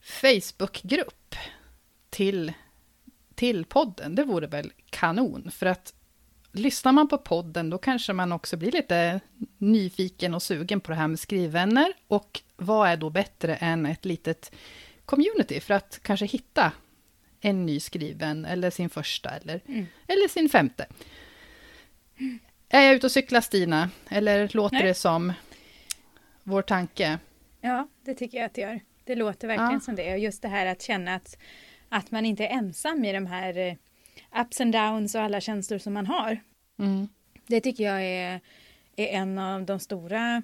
Facebookgrupp 0.00 1.34
till, 2.10 2.52
till 3.34 3.64
podden, 3.64 4.14
det 4.14 4.24
vore 4.24 4.46
väl 4.46 4.72
kanon. 4.90 5.50
För 5.50 5.66
att 5.66 5.94
lyssnar 6.52 6.92
man 6.92 7.08
på 7.08 7.18
podden, 7.18 7.70
då 7.70 7.78
kanske 7.78 8.12
man 8.12 8.32
också 8.32 8.56
blir 8.56 8.72
lite 8.72 9.20
nyfiken 9.58 10.34
och 10.34 10.42
sugen 10.42 10.80
på 10.80 10.90
det 10.92 10.96
här 10.96 11.08
med 11.08 11.18
skrivvänner. 11.18 11.92
Och 12.08 12.40
vad 12.56 12.88
är 12.88 12.96
då 12.96 13.10
bättre 13.10 13.54
än 13.56 13.86
ett 13.86 14.04
litet 14.04 14.52
community 15.04 15.60
för 15.60 15.74
att 15.74 16.00
kanske 16.02 16.26
hitta 16.26 16.72
en 17.40 17.66
ny 17.66 17.80
skriven, 17.80 18.44
eller 18.44 18.70
sin 18.70 18.90
första, 18.90 19.30
eller, 19.30 19.60
Mm. 19.66 19.86
eller 20.06 20.28
sin 20.28 20.48
femte. 20.48 20.86
Är 22.68 22.80
jag 22.82 22.94
ute 22.94 23.06
och 23.06 23.12
cyklar, 23.12 23.40
Stina? 23.40 23.90
Eller 24.08 24.50
låter 24.52 24.76
Nej. 24.76 24.86
det 24.86 24.94
som 24.94 25.32
vår 26.42 26.62
tanke? 26.62 27.18
Ja, 27.60 27.88
det 28.04 28.14
tycker 28.14 28.38
jag 28.38 28.44
att 28.46 28.54
det 28.54 28.60
gör. 28.60 28.80
Det 29.04 29.14
låter 29.14 29.48
verkligen 29.48 29.72
Ja. 29.72 29.80
som 29.80 29.94
det. 29.96 30.12
Och 30.12 30.18
just 30.18 30.42
det 30.42 30.48
här 30.48 30.66
att 30.66 30.82
känna 30.82 31.14
att, 31.14 31.36
att 31.88 32.10
man 32.10 32.26
inte 32.26 32.44
är 32.44 32.48
ensam 32.48 33.04
i 33.04 33.12
de 33.12 33.26
här 33.26 33.58
eh, 33.58 33.74
ups 34.40 34.60
and 34.60 34.72
downs 34.72 35.14
och 35.14 35.20
alla 35.20 35.40
känslor 35.40 35.78
som 35.78 35.92
man 35.92 36.06
har. 36.06 36.40
Mm. 36.78 37.08
Det 37.46 37.60
tycker 37.60 37.84
jag 37.84 38.04
är, 38.04 38.40
är 38.96 39.06
en 39.06 39.38
av 39.38 39.64
de 39.64 39.78
stora 39.80 40.42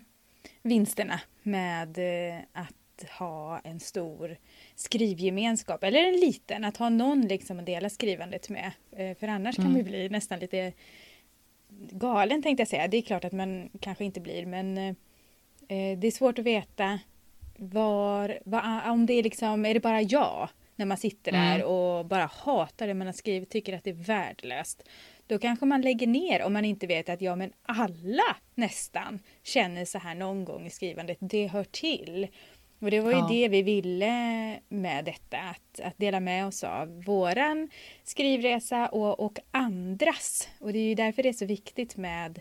vinsterna 0.62 1.20
med 1.42 1.98
eh, 1.98 2.40
att 2.52 2.74
ha 3.18 3.58
en 3.58 3.80
stor 3.80 4.36
skrivgemenskap, 4.74 5.84
eller 5.84 6.04
en 6.08 6.20
liten, 6.20 6.64
att 6.64 6.76
ha 6.76 6.88
någon 6.88 7.20
liksom 7.28 7.58
att 7.58 7.66
dela 7.66 7.90
skrivandet 7.90 8.48
med. 8.48 8.72
Eh, 8.96 9.16
För 9.16 9.28
annars 9.28 9.56
kan 9.56 9.64
Mm. 9.64 9.72
man 9.72 9.78
ju 9.84 9.88
bli 9.90 10.08
nästan 10.08 10.38
lite 10.38 10.72
galen 11.90 12.42
tänkte 12.42 12.60
jag 12.60 12.68
säga. 12.68 12.88
Det 12.88 12.96
är 12.96 13.02
klart 13.02 13.24
att 13.24 13.32
man 13.32 13.68
kanske 13.80 14.04
inte 14.04 14.20
blir, 14.20 14.46
men 14.46 14.78
eh, 14.78 14.94
det 15.98 16.06
är 16.06 16.10
svårt 16.10 16.38
att 16.38 16.44
veta 16.44 16.98
var, 17.56 18.38
vad, 18.44 18.90
om 18.90 19.06
det 19.06 19.12
är 19.12 19.22
liksom, 19.22 19.66
är 19.66 19.74
det 19.74 19.80
bara 19.80 20.02
jag 20.02 20.48
när 20.78 20.86
man 20.86 20.96
sitter 20.98 21.32
där 21.32 21.54
Mm. 21.54 21.66
och 21.66 22.06
bara 22.06 22.26
hatar 22.26 22.86
det 22.86 22.94
man 22.94 23.06
har 23.06 23.14
skrivit, 23.14 23.50
tycker 23.50 23.72
att 23.76 23.84
det 23.84 23.90
är 23.90 23.94
värdelöst. 23.94 24.82
Då 25.26 25.38
kanske 25.38 25.66
man 25.66 25.80
lägger 25.80 26.06
ner 26.06 26.42
om 26.42 26.52
man 26.52 26.64
inte 26.64 26.86
vet 26.86 27.08
att 27.08 27.20
ja 27.20 27.36
men 27.36 27.52
alla 27.62 28.36
nästan 28.54 29.18
känner 29.42 29.84
så 29.84 29.98
här 29.98 30.14
någon 30.14 30.44
gång 30.44 30.66
i 30.66 30.70
skrivandet, 30.70 31.16
det 31.20 31.46
hör 31.46 31.64
till. 31.64 32.28
Och 32.80 32.90
det 32.90 33.00
var 33.00 33.10
ju 33.10 33.18
Ja. 33.18 33.28
det 33.30 33.48
vi 33.48 33.62
ville 33.62 34.60
med 34.68 35.04
detta, 35.04 35.38
att, 35.38 35.80
att 35.80 35.98
dela 35.98 36.20
med 36.20 36.46
oss 36.46 36.64
av 36.64 37.02
våran 37.04 37.70
skrivresa 38.04 38.88
och, 38.88 39.20
och 39.20 39.38
andras. 39.50 40.48
Och 40.60 40.72
det 40.72 40.78
är 40.78 40.88
ju 40.88 40.94
därför 40.94 41.22
det 41.22 41.28
är 41.28 41.32
så 41.32 41.46
viktigt 41.46 41.96
med 41.96 42.40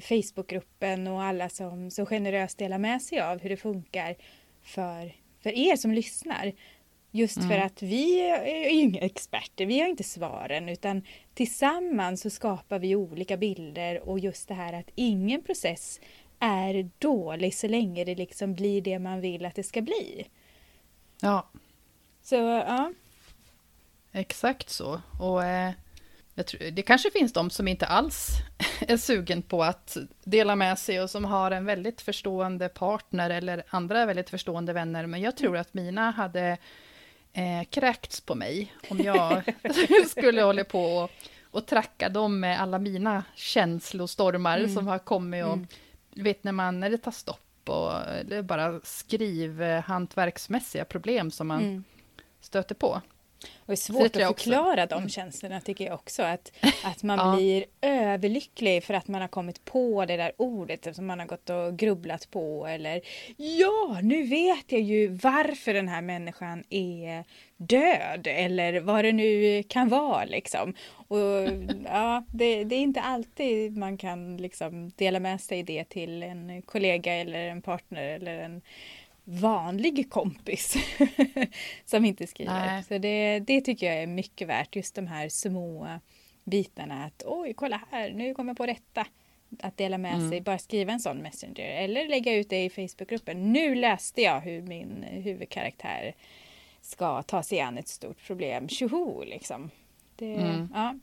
Facebookgruppen 0.00 1.06
och 1.06 1.22
alla 1.22 1.48
som 1.48 1.90
så 1.90 2.06
generöst 2.06 2.58
delar 2.58 2.78
med 2.78 3.02
sig 3.02 3.20
av 3.20 3.38
hur 3.40 3.50
det 3.50 3.56
funkar 3.56 4.16
för, 4.62 5.12
för 5.42 5.50
er 5.58 5.76
som 5.76 5.92
lyssnar. 5.92 6.52
Just 7.14 7.34
för 7.38 7.44
Mm. 7.54 7.66
att 7.66 7.82
vi 7.82 8.20
är 8.20 8.70
ju 8.70 8.80
inga 8.80 9.00
experter, 9.00 9.66
vi 9.66 9.80
har 9.80 9.88
inte 9.88 10.04
svaren 10.04 10.68
utan 10.68 11.02
tillsammans 11.34 12.20
så 12.20 12.30
skapar 12.30 12.78
vi 12.78 12.96
olika 12.96 13.36
bilder 13.36 14.08
och 14.08 14.18
just 14.18 14.48
det 14.48 14.54
här 14.54 14.72
att 14.72 14.90
ingen 14.94 15.42
process 15.42 16.00
är 16.38 16.90
dålig 16.98 17.54
så 17.54 17.68
länge 17.68 18.04
det 18.04 18.14
liksom 18.14 18.54
blir 18.54 18.82
det 18.82 18.98
man 18.98 19.20
vill 19.20 19.46
att 19.46 19.54
det 19.54 19.62
ska 19.62 19.80
bli. 19.82 20.26
Ja, 21.20 21.48
Så 22.22 22.34
ja, 22.36 22.92
exakt 24.12 24.70
så. 24.70 25.00
Och 25.20 25.44
eh, 25.44 25.72
tror, 26.46 26.70
det 26.70 26.82
kanske 26.82 27.10
finns 27.10 27.32
de 27.32 27.50
som 27.50 27.68
inte 27.68 27.86
alls 27.86 28.28
är 28.80 28.96
sugen 28.96 29.42
på 29.42 29.62
att 29.64 29.96
dela 30.24 30.56
med 30.56 30.78
sig 30.78 31.00
och 31.02 31.10
som 31.10 31.24
har 31.24 31.50
en 31.50 31.64
väldigt 31.64 32.00
förstående 32.00 32.68
partner 32.68 33.30
eller 33.30 33.62
andra 33.68 34.06
väldigt 34.06 34.30
förstående 34.30 34.72
vänner. 34.72 35.06
Men 35.06 35.20
jag 35.20 35.36
tror 35.36 35.56
att 35.56 35.74
mina 35.74 36.10
hade 36.10 36.58
eh, 37.32 37.64
kräkts 37.70 38.20
på 38.20 38.34
mig 38.34 38.72
om 38.88 38.98
jag 38.98 39.42
skulle 40.08 40.42
hålla 40.42 40.64
på 40.64 40.84
och, 40.96 41.10
och 41.50 41.66
tracka 41.66 42.08
dem 42.08 42.40
med 42.40 42.60
alla 42.60 42.78
mina 42.78 43.24
känslostormar 43.34 44.58
Mm. 44.58 44.74
som 44.74 44.86
har 44.86 44.98
kommit 44.98 45.44
och 45.44 45.52
Mm. 45.52 45.66
du 46.14 46.22
vet 46.22 46.44
när 46.44 46.52
man 46.52 46.80
när 46.80 46.90
det 46.90 46.98
tar 46.98 47.10
stopp 47.12 47.38
och 47.68 47.92
eller 48.08 48.42
bara 48.42 48.80
skriv 48.84 49.62
eh, 49.62 49.82
hantverksmässiga 49.82 50.84
problem 50.84 51.30
som 51.30 51.46
man 51.46 51.62
mm, 51.62 51.84
stöter 52.40 52.74
på. 52.74 53.00
Och 53.58 53.66
det 53.66 53.72
är 53.72 53.76
svårt 53.76 54.16
att 54.16 54.22
förklara 54.22 54.86
de 54.86 55.08
känslorna 55.08 55.60
tycker 55.60 55.84
jag 55.84 55.94
också. 55.94 56.22
Att, 56.22 56.52
att 56.84 57.02
man 57.02 57.18
ja. 57.18 57.36
blir 57.36 57.64
överlycklig 57.80 58.84
för 58.84 58.94
att 58.94 59.08
man 59.08 59.20
har 59.20 59.28
kommit 59.28 59.64
på 59.64 60.04
det 60.04 60.16
där 60.16 60.32
ordet 60.36 60.96
som 60.96 61.06
man 61.06 61.18
har 61.18 61.26
gått 61.26 61.50
och 61.50 61.78
grubblat 61.78 62.30
på. 62.30 62.66
Eller 62.66 63.00
ja, 63.36 64.00
nu 64.02 64.22
vet 64.22 64.72
jag 64.72 64.80
ju 64.80 65.08
varför 65.08 65.74
den 65.74 65.88
här 65.88 66.02
människan 66.02 66.64
är 66.70 67.24
död. 67.56 68.26
Eller 68.26 68.80
vad 68.80 69.04
det 69.04 69.12
nu 69.12 69.62
kan 69.62 69.88
vara 69.88 70.24
liksom. 70.24 70.74
Och 71.08 71.16
ja, 71.84 72.24
det, 72.32 72.64
det 72.64 72.74
är 72.74 72.80
inte 72.80 73.00
alltid 73.00 73.76
man 73.76 73.96
kan 73.96 74.36
liksom 74.36 74.90
dela 74.90 75.20
med 75.20 75.40
sig 75.40 75.62
det 75.62 75.84
till 75.84 76.22
en 76.22 76.62
kollega 76.62 77.14
eller 77.14 77.48
en 77.48 77.62
partner 77.62 78.02
eller 78.02 78.38
en 78.38 78.62
vanlig 79.24 80.10
kompis 80.10 80.76
som 81.84 82.04
inte 82.04 82.26
skriver. 82.26 82.66
Nej. 82.66 82.82
Så 82.82 82.98
det, 82.98 83.40
det 83.40 83.60
tycker 83.60 83.86
jag 83.86 84.02
är 84.02 84.06
mycket 84.06 84.48
värt, 84.48 84.76
just 84.76 84.94
de 84.94 85.06
här 85.06 85.28
små 85.28 85.88
bitarna 86.44 87.04
att 87.04 87.22
oj, 87.26 87.54
kolla 87.54 87.80
här, 87.90 88.10
nu 88.10 88.34
kommer 88.34 88.50
jag 88.50 88.56
på 88.56 88.66
detta. 88.66 89.06
Att 89.60 89.76
dela 89.76 89.98
med 89.98 90.14
mm. 90.14 90.30
sig, 90.30 90.40
bara 90.40 90.58
skriva 90.58 90.92
en 90.92 91.00
sån 91.00 91.18
messenger 91.18 91.64
eller 91.64 92.08
lägga 92.08 92.34
ut 92.34 92.50
det 92.50 92.64
i 92.64 92.70
Facebookgruppen. 92.70 93.52
Nu 93.52 93.74
läste 93.74 94.22
jag 94.22 94.40
hur 94.40 94.62
min 94.62 95.02
huvudkaraktär 95.02 96.14
ska 96.80 97.22
ta 97.22 97.42
sig 97.42 97.60
an 97.60 97.78
ett 97.78 97.88
stort 97.88 98.26
problem. 98.26 98.68
Tjoho 98.68 99.24
liksom. 99.24 99.70
Det, 100.16 100.34
mm. 100.34 100.68
ja, 100.74 100.94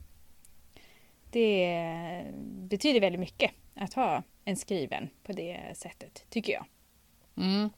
det 1.31 2.25
betyder 2.41 2.99
väldigt 2.99 3.19
mycket 3.19 3.51
att 3.75 3.93
ha 3.93 4.23
en 4.45 4.55
skriven 4.55 5.09
på 5.23 5.33
det 5.33 5.59
sättet, 5.73 6.25
tycker 6.29 6.53
jag. 6.53 6.65
Mm. 7.37 7.69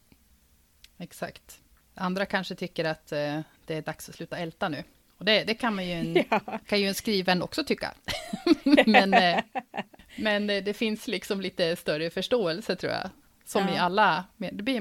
Exakt. 1.02 1.62
Andra 1.96 2.26
kanske 2.26 2.56
tycker 2.56 2.86
att 2.86 3.12
eh, 3.12 3.40
det 3.66 3.76
är 3.76 3.82
dags 3.82 4.10
att 4.10 4.16
sluta 4.16 4.38
älta 4.38 4.70
nu. 4.70 4.84
Och 5.18 5.26
det, 5.26 5.44
det 5.44 5.54
kan 5.54 5.76
man 5.76 5.88
ju 5.88 5.92
en, 5.92 6.16
ja. 6.30 6.60
kan 6.68 6.80
ju 6.80 6.88
en 6.88 6.96
skriven 6.96 7.42
också 7.42 7.64
tycka. 7.64 7.94
men, 8.86 9.14
eh, 9.14 9.44
men 10.16 10.50
eh, 10.50 10.64
det 10.64 10.74
finns 10.74 11.08
liksom 11.08 11.42
lite 11.42 11.76
större 11.76 12.10
förståelse 12.10 12.76
tror 12.76 12.92
jag. 12.92 13.10
Som 13.46 13.68
ja. 13.68 13.76
i 13.76 13.78
alla, 13.78 14.26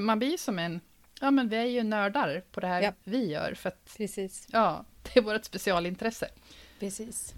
man 0.01 0.19
blir 0.19 0.37
som 0.37 0.59
en, 0.59 0.81
ja 1.21 1.31
men 1.31 1.49
vi 1.49 1.55
är 1.55 1.65
ju 1.65 1.83
nördar 1.83 2.43
på 2.51 2.59
det 2.59 2.67
här 2.67 2.81
ja. 2.81 2.91
vi 3.03 3.31
gör. 3.31 3.53
För 3.53 3.69
att, 3.69 3.97
Precis. 3.97 4.47
Ja, 4.51 4.85
det 5.01 5.19
är 5.19 5.23
vårt 5.23 5.45
specialintresse. 5.45 6.27
Precis. 6.79 7.33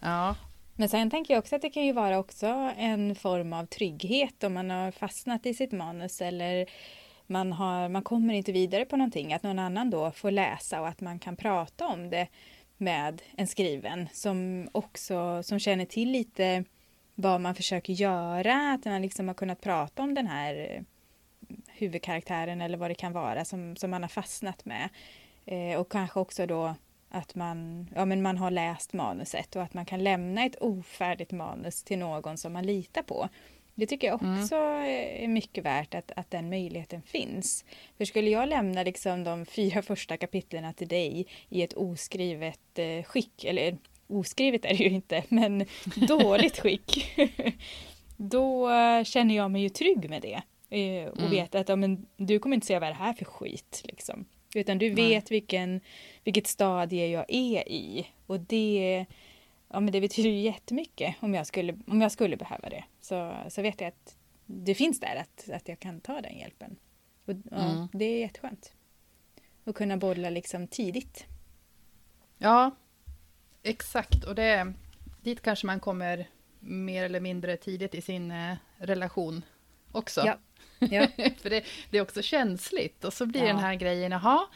Ja. 0.00 0.36
Men 0.74 0.88
sen 0.88 1.10
tänker 1.10 1.34
jag 1.34 1.38
också 1.38 1.56
att 1.56 1.62
det 1.62 1.70
kan 1.70 1.86
ju 1.86 1.92
vara 1.92 2.18
också 2.18 2.46
en 2.76 3.14
form 3.14 3.52
av 3.52 3.66
trygghet 3.66 4.44
om 4.44 4.54
man 4.54 4.70
har 4.70 4.90
fastnat 4.90 5.46
i 5.46 5.54
sitt 5.54 5.72
manus 5.72 6.20
eller 6.20 6.66
man, 7.28 7.52
har, 7.52 7.88
man 7.88 8.02
kommer 8.02 8.34
inte 8.34 8.52
vidare 8.52 8.84
på 8.84 8.96
någonting, 8.96 9.32
att 9.32 9.42
någon 9.42 9.58
annan 9.58 9.90
då 9.90 10.10
får 10.10 10.30
läsa 10.30 10.80
och 10.80 10.88
att 10.88 11.00
man 11.00 11.18
kan 11.18 11.36
prata 11.36 11.86
om 11.86 12.10
det 12.10 12.28
med 12.76 13.22
en 13.36 13.46
skriven 13.46 14.08
som 14.12 14.68
också 14.72 15.42
som 15.42 15.58
känner 15.58 15.84
till 15.84 16.10
lite 16.10 16.64
vad 17.14 17.40
man 17.40 17.54
försöker 17.54 17.92
göra, 17.92 18.72
att 18.72 18.84
man 18.84 19.02
liksom 19.02 19.28
har 19.28 19.34
kunnat 19.34 19.60
prata 19.60 20.02
om 20.02 20.14
den 20.14 20.26
här 20.26 20.54
eh, 20.54 20.82
huvudkaraktären 21.66 22.60
eller 22.60 22.78
vad 22.78 22.90
det 22.90 22.94
kan 22.94 23.12
vara 23.12 23.44
som, 23.44 23.76
som 23.76 23.90
man 23.90 24.02
har 24.02 24.08
fastnat 24.08 24.64
med. 24.64 24.88
Eh, 25.46 25.80
och 25.80 25.92
kanske 25.92 26.20
också 26.20 26.46
då 26.46 26.74
att 27.08 27.34
man, 27.34 27.88
ja, 27.94 28.04
men 28.04 28.22
man 28.22 28.38
har 28.38 28.50
läst 28.50 28.92
manuset 28.92 29.56
och 29.56 29.62
att 29.62 29.74
man 29.74 29.86
kan 29.86 30.04
lämna 30.04 30.44
ett 30.44 30.56
ofärdigt 30.60 31.32
manus 31.32 31.82
till 31.82 31.98
någon 31.98 32.38
som 32.38 32.52
man 32.52 32.66
litar 32.66 33.02
på. 33.02 33.28
Det 33.78 33.86
tycker 33.86 34.06
jag 34.06 34.22
mm. 34.22 34.42
också 34.42 34.54
mm. 34.54 35.24
är 35.24 35.28
mycket 35.28 35.64
värt 35.64 35.94
att, 35.94 36.12
att 36.16 36.30
den 36.30 36.48
möjligheten 36.48 37.02
finns. 37.02 37.64
För 37.96 38.04
skulle 38.04 38.30
jag 38.30 38.48
lämna 38.48 38.82
liksom 38.82 39.24
de 39.24 39.46
fyra 39.46 39.82
första 39.82 40.16
kapitlen 40.16 40.74
till 40.74 40.88
dig 40.88 41.26
i 41.48 41.62
ett 41.62 41.72
oskrivet 41.72 42.78
eh, 42.78 43.02
skick, 43.02 43.44
eller 43.44 43.78
oskrivet 44.06 44.64
är 44.64 44.68
det 44.68 44.84
ju 44.84 44.90
inte, 44.90 45.22
men 45.28 45.66
dåligt 46.08 46.58
skick. 46.58 47.16
då 48.16 48.70
känner 49.04 49.36
jag 49.36 49.50
mig 49.50 49.62
ju 49.62 49.68
trygg 49.68 50.10
med 50.10 50.22
det. 50.22 50.42
Eh, 50.70 51.08
och 51.08 51.18
mm. 51.18 51.30
vet 51.30 51.54
att 51.54 51.68
ja, 51.68 51.76
men, 51.76 52.06
du 52.16 52.38
kommer 52.38 52.54
inte 52.54 52.66
säga 52.66 52.80
vad 52.80 52.90
det 52.90 52.94
här 52.94 53.12
för 53.12 53.24
skit. 53.24 53.82
Liksom. 53.84 54.24
Utan 54.54 54.78
du 54.78 54.90
vet 54.90 55.30
vilken, 55.30 55.80
vilket 56.24 56.46
stadie 56.46 57.06
jag 57.06 57.24
är 57.28 57.68
i. 57.68 58.06
Och 58.26 58.40
det 58.40 59.06
ja, 59.68 59.80
men 59.80 59.92
det 59.92 60.00
betyder 60.00 60.30
ju 60.30 60.40
jättemycket 60.40 61.16
om 61.20 61.34
jag 61.34 61.46
skulle, 61.46 61.78
om 61.86 62.00
jag 62.00 62.12
skulle 62.12 62.36
behöva 62.36 62.68
det. 62.68 62.84
Så, 63.00 63.36
så 63.48 63.62
vet 63.62 63.80
jag 63.80 63.88
att 63.88 64.16
det 64.46 64.74
finns 64.74 65.00
där, 65.00 65.16
att, 65.16 65.50
att 65.50 65.68
jag 65.68 65.78
kan 65.78 66.00
ta 66.00 66.20
den 66.20 66.38
hjälpen. 66.38 66.76
Och, 67.24 67.34
ja, 67.50 67.70
mm. 67.70 67.88
Det 67.92 68.04
är 68.04 68.20
jätteskönt. 68.20 68.72
Att 69.64 69.74
kunna 69.74 69.96
bolla 69.96 70.30
liksom 70.30 70.66
tidigt. 70.66 71.26
Ja, 72.38 72.70
exakt. 73.62 74.24
Och 74.24 74.34
det, 74.34 74.72
dit 75.22 75.42
kanske 75.42 75.66
man 75.66 75.80
kommer 75.80 76.28
mer 76.60 77.04
eller 77.04 77.20
mindre 77.20 77.56
tidigt 77.56 77.94
i 77.94 78.02
sin 78.02 78.30
eh, 78.30 78.56
relation 78.76 79.44
också. 79.92 80.22
Ja. 80.26 80.38
ja. 80.78 81.06
För 81.38 81.50
det, 81.50 81.64
det, 81.90 81.98
är 81.98 82.02
också 82.02 82.22
känsligt. 82.22 83.04
Och 83.04 83.12
så 83.12 83.26
blir 83.26 83.40
ja. 83.40 83.46
den 83.46 83.58
här 83.58 83.74
grejen, 83.74 84.12
jaha, 84.12 84.46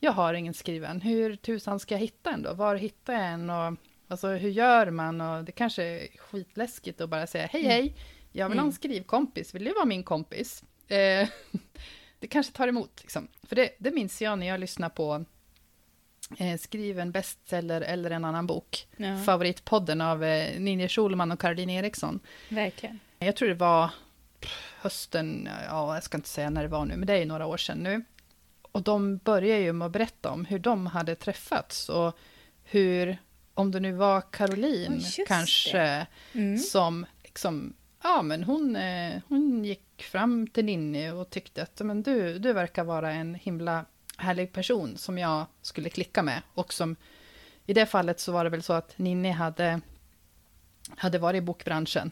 jag 0.00 0.12
har 0.12 0.34
ingen 0.34 0.54
skriven. 0.54 1.00
Hur 1.00 1.36
tusan 1.36 1.80
ska 1.80 1.94
jag 1.94 2.00
hitta 2.00 2.30
en 2.30 2.42
då? 2.42 2.54
Var 2.54 2.76
hittar 2.76 3.12
jag 3.12 3.24
en? 3.24 3.50
Och 3.50 3.76
Alltså 4.10 4.28
hur 4.28 4.50
gör 4.50 4.90
man? 4.90 5.20
Och 5.20 5.44
det 5.44 5.52
kanske 5.52 5.82
är 5.82 6.08
skitläskigt 6.18 7.00
att 7.00 7.10
bara 7.10 7.26
säga 7.26 7.46
hej 7.46 7.60
mm. 7.60 7.72
hej, 7.72 7.94
jag 8.32 8.48
vill 8.48 8.58
ha 8.58 8.62
en 8.62 8.68
mm. 8.68 8.72
skrivkompis, 8.72 9.54
vill 9.54 9.64
du 9.64 9.72
vara 9.72 9.84
min 9.84 10.02
kompis? 10.02 10.64
Eh, 10.88 11.28
det 12.18 12.26
kanske 12.26 12.52
tar 12.52 12.68
emot, 12.68 13.00
liksom. 13.00 13.28
För 13.42 13.56
det, 13.56 13.70
det 13.78 13.90
minns 13.90 14.22
jag 14.22 14.38
när 14.38 14.46
jag 14.46 14.60
lyssnade 14.60 14.94
på 14.94 15.24
eh, 16.38 16.58
Skriv 16.58 16.98
en 16.98 17.12
bestseller 17.12 17.80
eller 17.80 18.10
en 18.10 18.24
annan 18.24 18.46
bok. 18.46 18.86
Ja. 18.96 19.18
Favoritpodden 19.18 20.00
av 20.00 20.24
eh, 20.24 20.60
Ninja 20.60 20.88
Schulman 20.88 21.32
och 21.32 21.40
Caroline 21.40 21.70
Eriksson. 21.70 22.20
Verkligen. 22.48 23.00
Jag 23.18 23.36
tror 23.36 23.48
det 23.48 23.54
var 23.54 23.90
hösten, 24.80 25.48
ja 25.68 25.94
jag 25.94 26.02
ska 26.02 26.18
inte 26.18 26.28
säga 26.28 26.50
när 26.50 26.62
det 26.62 26.68
var 26.68 26.84
nu, 26.84 26.96
men 26.96 27.06
det 27.06 27.12
är 27.12 27.18
ju 27.18 27.24
några 27.24 27.46
år 27.46 27.56
sedan 27.56 27.78
nu. 27.78 28.04
Och 28.72 28.82
de 28.82 29.16
började 29.16 29.62
ju 29.62 29.72
med 29.72 29.86
att 29.86 29.92
berätta 29.92 30.30
om 30.30 30.44
hur 30.44 30.58
de 30.58 30.86
hade 30.86 31.14
träffats 31.14 31.88
och 31.88 32.18
hur 32.64 33.18
om 33.54 33.70
det 33.70 33.80
nu 33.80 33.92
var 33.92 34.20
Caroline 34.20 34.98
oh, 34.98 35.26
kanske, 35.26 36.06
mm. 36.32 36.58
som 36.58 37.06
liksom, 37.22 37.74
ja 38.02 38.22
men 38.22 38.44
hon, 38.44 38.76
eh, 38.76 39.22
hon 39.28 39.64
gick 39.64 40.02
fram 40.02 40.46
till 40.46 40.64
Ninni 40.64 41.10
och 41.10 41.30
tyckte 41.30 41.62
att 41.62 41.80
men 41.80 42.02
du, 42.02 42.38
du 42.38 42.52
verkar 42.52 42.84
vara 42.84 43.12
en 43.12 43.34
himla 43.34 43.84
härlig 44.16 44.52
person 44.52 44.96
som 44.96 45.18
jag 45.18 45.46
skulle 45.62 45.90
klicka 45.90 46.22
med. 46.22 46.42
Och 46.54 46.72
som, 46.72 46.96
i 47.66 47.74
det 47.74 47.86
fallet 47.86 48.20
så 48.20 48.32
var 48.32 48.44
det 48.44 48.50
väl 48.50 48.62
så 48.62 48.72
att 48.72 48.98
Ninni 48.98 49.30
hade, 49.30 49.80
hade 50.88 51.18
varit 51.18 51.38
i 51.38 51.40
bokbranschen 51.40 52.10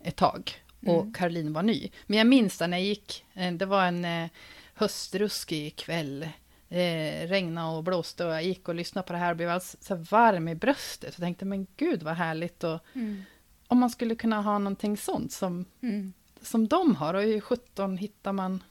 ett 0.00 0.16
tag 0.16 0.52
och 0.86 1.00
mm. 1.00 1.12
Caroline 1.12 1.52
var 1.52 1.62
ny. 1.62 1.90
Men 2.06 2.18
jag 2.18 2.26
minns 2.26 2.60
när 2.60 2.68
jag 2.68 2.82
gick, 2.82 3.24
eh, 3.34 3.52
det 3.52 3.66
var 3.66 3.84
en 3.84 4.04
eh, 4.04 4.28
höstruskig 4.74 5.76
kväll 5.76 6.28
eh, 6.68 7.28
regnade 7.28 7.76
och 7.76 7.84
blåste 7.84 8.24
och 8.24 8.32
jag 8.32 8.42
gick 8.42 8.68
och 8.68 8.74
lyssnade 8.74 9.06
på 9.06 9.12
det 9.12 9.18
här 9.18 9.30
och 9.30 9.36
blev 9.36 9.48
alldeles 9.48 9.76
så 9.80 9.94
varm 9.94 10.48
i 10.48 10.54
bröstet 10.54 11.14
och 11.14 11.20
tänkte 11.20 11.44
men 11.44 11.66
gud 11.76 12.02
vad 12.02 12.14
härligt 12.14 12.64
och 12.64 12.78
mm. 12.92 13.22
om 13.66 13.78
man 13.78 13.90
skulle 13.90 14.14
kunna 14.14 14.42
ha 14.42 14.58
någonting 14.58 14.96
sånt 14.96 15.32
som, 15.32 15.64
mm. 15.82 16.12
som 16.40 16.68
de 16.68 16.96
har 16.96 17.14
och 17.14 17.22
hur 17.22 17.40
sjutton 17.40 17.96
hittar 17.96 18.32
man 18.32 18.62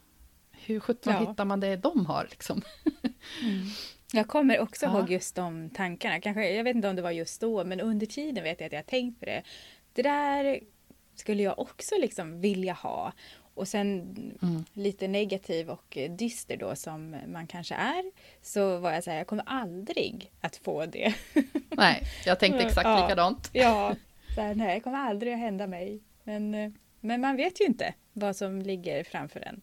hur 0.52 0.80
sjutton 0.80 1.14
ja. 1.14 1.20
hittar 1.20 1.46
man 1.46 1.60
det 1.60 1.76
de 1.76 2.06
har 2.06 2.28
liksom? 2.30 2.62
mm. 3.44 3.68
Jag 4.14 4.28
kommer 4.28 4.60
också 4.60 4.86
ja. 4.86 5.00
ihåg 5.00 5.12
just 5.12 5.36
de 5.36 5.70
tankarna, 5.70 6.22
kanske, 6.22 6.50
jag 6.50 6.64
vet 6.64 6.76
inte 6.76 6.90
om 6.90 6.96
det 6.96 7.02
var 7.02 7.12
just 7.12 7.42
då, 7.42 7.64
men 7.64 7.80
under 7.80 8.06
tiden 8.06 8.44
vet 8.44 8.60
jag 8.60 8.68
att 8.68 8.74
jag 8.74 8.86
tänkt 8.86 9.20
på 9.20 9.26
det. 9.26 9.44
Det 9.94 10.02
där 10.02 10.60
skulle 11.16 11.44
jag 11.44 11.60
också 11.60 11.96
liksom 12.00 12.42
vilja 12.42 12.74
ha. 12.74 13.14
Och 13.58 13.68
sen 13.68 14.02
mm. 14.42 14.66
lite 14.74 15.08
negativ 15.08 15.70
och 15.70 15.98
dyster 16.10 16.58
då 16.58 16.76
som 16.76 17.16
man 17.28 17.48
kanske 17.48 17.76
är, 17.76 18.12
så 18.42 18.78
var 18.78 18.92
jag 18.92 19.04
så 19.04 19.10
här, 19.12 19.18
jag 19.18 19.28
kommer 19.28 19.44
aldrig 19.48 20.32
att 20.42 20.56
få 20.56 20.86
det. 20.86 21.14
Nej, 21.70 22.04
jag 22.26 22.40
tänkte 22.40 22.64
exakt 22.64 22.86
ja, 22.86 23.02
likadant. 23.04 23.50
Ja, 23.54 23.96
så 24.36 24.42
här, 24.42 24.56
nej, 24.56 24.76
det 24.76 24.80
kommer 24.80 24.98
aldrig 24.98 25.34
att 25.34 25.40
hända 25.40 25.68
mig. 25.68 26.02
Men, 26.24 26.76
men 27.00 27.22
man 27.22 27.36
vet 27.36 27.62
ju 27.62 27.66
inte 27.66 27.94
vad 28.14 28.36
som 28.36 28.62
ligger 28.62 29.04
framför 29.04 29.40
en. 29.40 29.62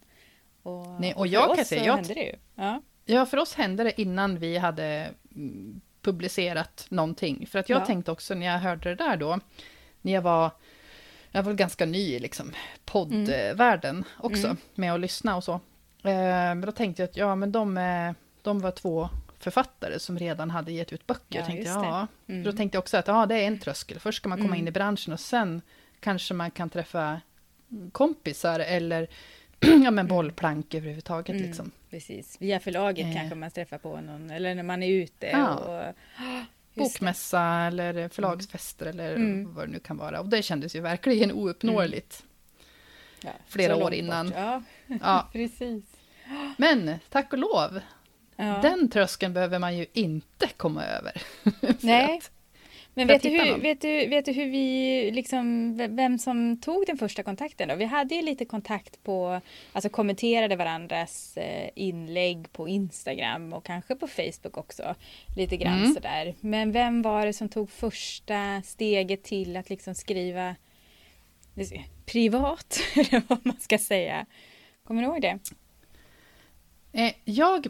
Och, 0.63 1.01
nej, 1.01 1.15
och 1.15 1.27
jag 1.27 1.57
kan 1.57 1.65
säga, 1.65 1.85
jag, 1.85 2.05
det 2.07 2.15
ju. 2.15 2.37
Ja. 2.55 2.83
ja, 3.05 3.27
för 3.27 3.37
oss 3.37 3.55
hände 3.55 3.85
det 3.85 4.01
innan 4.01 4.39
vi 4.39 4.59
hade 4.59 5.11
mm, 5.35 5.81
publicerat 6.03 6.87
någonting. 6.89 7.47
För 7.47 7.59
att 7.59 7.69
jag 7.69 7.81
ja. 7.81 7.87
tänkte 7.87 8.13
också 8.13 8.35
när 8.35 8.47
jag 8.47 8.59
hörde 8.59 8.89
det 8.89 8.95
där 8.95 9.17
då, 9.17 9.41
när 10.03 10.13
jag 10.13 10.23
var 10.23 10.51
jag 11.35 11.43
var 11.43 11.53
ganska 11.53 11.87
ny 11.87 12.15
i 12.15 12.19
liksom, 12.19 12.53
poddvärlden 12.85 13.97
mm. 13.97 14.09
också, 14.17 14.47
mm. 14.47 14.57
med 14.75 14.95
att 14.95 15.01
lyssna 15.01 15.37
och 15.37 15.45
så. 15.45 15.53
Eh, 16.03 16.15
men 16.55 16.61
då 16.61 16.73
tänkte 16.73 17.03
jag 17.03 17.09
att 17.09 17.17
ja, 17.17 17.35
men 17.35 17.53
de, 17.53 18.15
de 18.43 18.61
var 18.61 18.71
två 18.71 19.09
författare 19.39 19.99
som 19.99 20.19
redan 20.19 20.51
hade 20.51 20.73
gett 20.73 20.93
ut 20.93 21.07
böcker. 21.07 21.39
Ja, 21.39 21.47
tänkte, 21.47 21.71
ja. 21.71 22.07
Mm. 22.27 22.43
Då 22.43 22.53
tänkte 22.53 22.77
jag 22.77 22.83
också 22.83 22.97
att 22.97 23.09
ja, 23.09 23.27
det 23.27 23.35
är 23.35 23.47
en 23.47 23.59
tröskel. 23.59 24.01
Först 24.01 24.17
ska 24.17 24.29
man 24.29 24.39
komma 24.39 24.49
mm. 24.49 24.61
in 24.61 24.69
i 24.69 24.71
branschen 24.71 25.13
och 25.13 25.21
sen 25.21 25.63
kanske 26.01 26.35
man 26.35 26.51
kan 26.51 26.71
träffa 26.71 27.21
kompisar 27.93 28.61
eller 28.61 29.09
ja, 29.85 29.91
men 29.91 30.07
bollplank 30.07 30.75
överhuvudtaget. 30.75 31.37
Mm. 31.37 31.43
Liksom. 31.43 31.71
Precis, 31.91 32.37
via 32.41 32.61
förlaget 32.61 33.07
Eh. 33.07 33.15
kanske 33.15 33.35
man 33.35 33.51
träffar 33.51 33.79
på 33.79 34.01
någon, 34.01 34.31
eller 34.31 34.55
när 34.55 34.63
man 34.63 34.83
är 34.83 34.89
ute. 34.89 35.27
Ja. 35.27 35.55
Och. 35.55 35.95
Bokmässa 36.75 37.43
eller 37.45 38.09
förlagsfester 38.09 38.87
eller 38.87 39.15
Mm. 39.15 39.55
vad 39.55 39.69
det 39.69 39.73
nu 39.73 39.79
kan 39.79 39.97
vara. 39.97 40.21
Och 40.21 40.29
det 40.29 40.43
kändes 40.43 40.77
ju 40.77 40.81
verkligen 40.81 41.33
ouppnåeligt. 41.33 42.25
Ja, 43.21 43.31
Flera 43.47 43.77
år 43.77 43.95
innan. 43.95 44.33
Ja, 44.37 44.63
Ja, 45.01 45.29
precis. 45.33 45.85
men 46.57 46.95
tack 47.09 47.33
och 47.33 47.39
lov, 47.39 47.81
Ja. 48.37 48.59
den 48.63 48.91
tröskeln 48.91 49.33
behöver 49.35 49.59
man 49.59 49.77
ju 49.77 49.87
inte 49.93 50.49
komma 50.57 50.85
över. 50.85 51.23
Nej. 51.81 52.17
att- 52.19 52.31
Men 52.97 53.07
vet 53.07 53.23
du, 53.23 53.29
hur, 53.29 53.59
vet, 53.59 53.81
du, 53.81 54.07
vet 54.07 54.25
du 54.25 54.33
hur 54.33 54.47
vi, 54.51 55.11
liksom, 55.11 55.77
vem 55.97 56.19
som 56.19 56.61
tog 56.61 56.87
den 56.87 56.97
första 56.99 57.23
kontakten 57.23 57.69
då? 57.69 57.75
Vi 57.75 57.85
hade 57.85 58.15
ju 58.15 58.23
lite 58.23 58.45
kontakt 58.45 59.03
på, 59.03 59.41
alltså 59.73 59.89
kommenterade 59.89 60.57
varandras 60.57 61.37
eh, 61.37 61.71
inlägg 61.75 62.53
på 62.53 62.69
Instagram 62.69 63.53
och 63.53 63.65
kanske 63.65 63.95
på 63.97 64.07
Facebook 64.09 64.57
också. 64.57 64.95
Lite 65.37 65.57
grann 65.57 65.79
Mm. 65.79 65.95
sådär. 65.95 66.35
Men 66.41 66.73
vem 66.73 67.03
var 67.03 67.27
det 67.27 67.33
som 67.33 67.49
tog 67.49 67.71
första 67.71 68.63
steget 68.65 69.23
till 69.23 69.57
att 69.57 69.71
liksom 69.71 69.95
skriva 69.95 70.57
privat? 72.07 72.81
Eller 72.97 73.23
vad 73.29 73.47
man 73.47 73.57
ska 73.61 73.79
säga. 73.79 74.27
Kommer 74.85 75.03
du 75.03 75.09
ihåg 75.09 75.21
det? 75.23 75.39
Eh, 76.93 77.13
Jag 77.25 77.67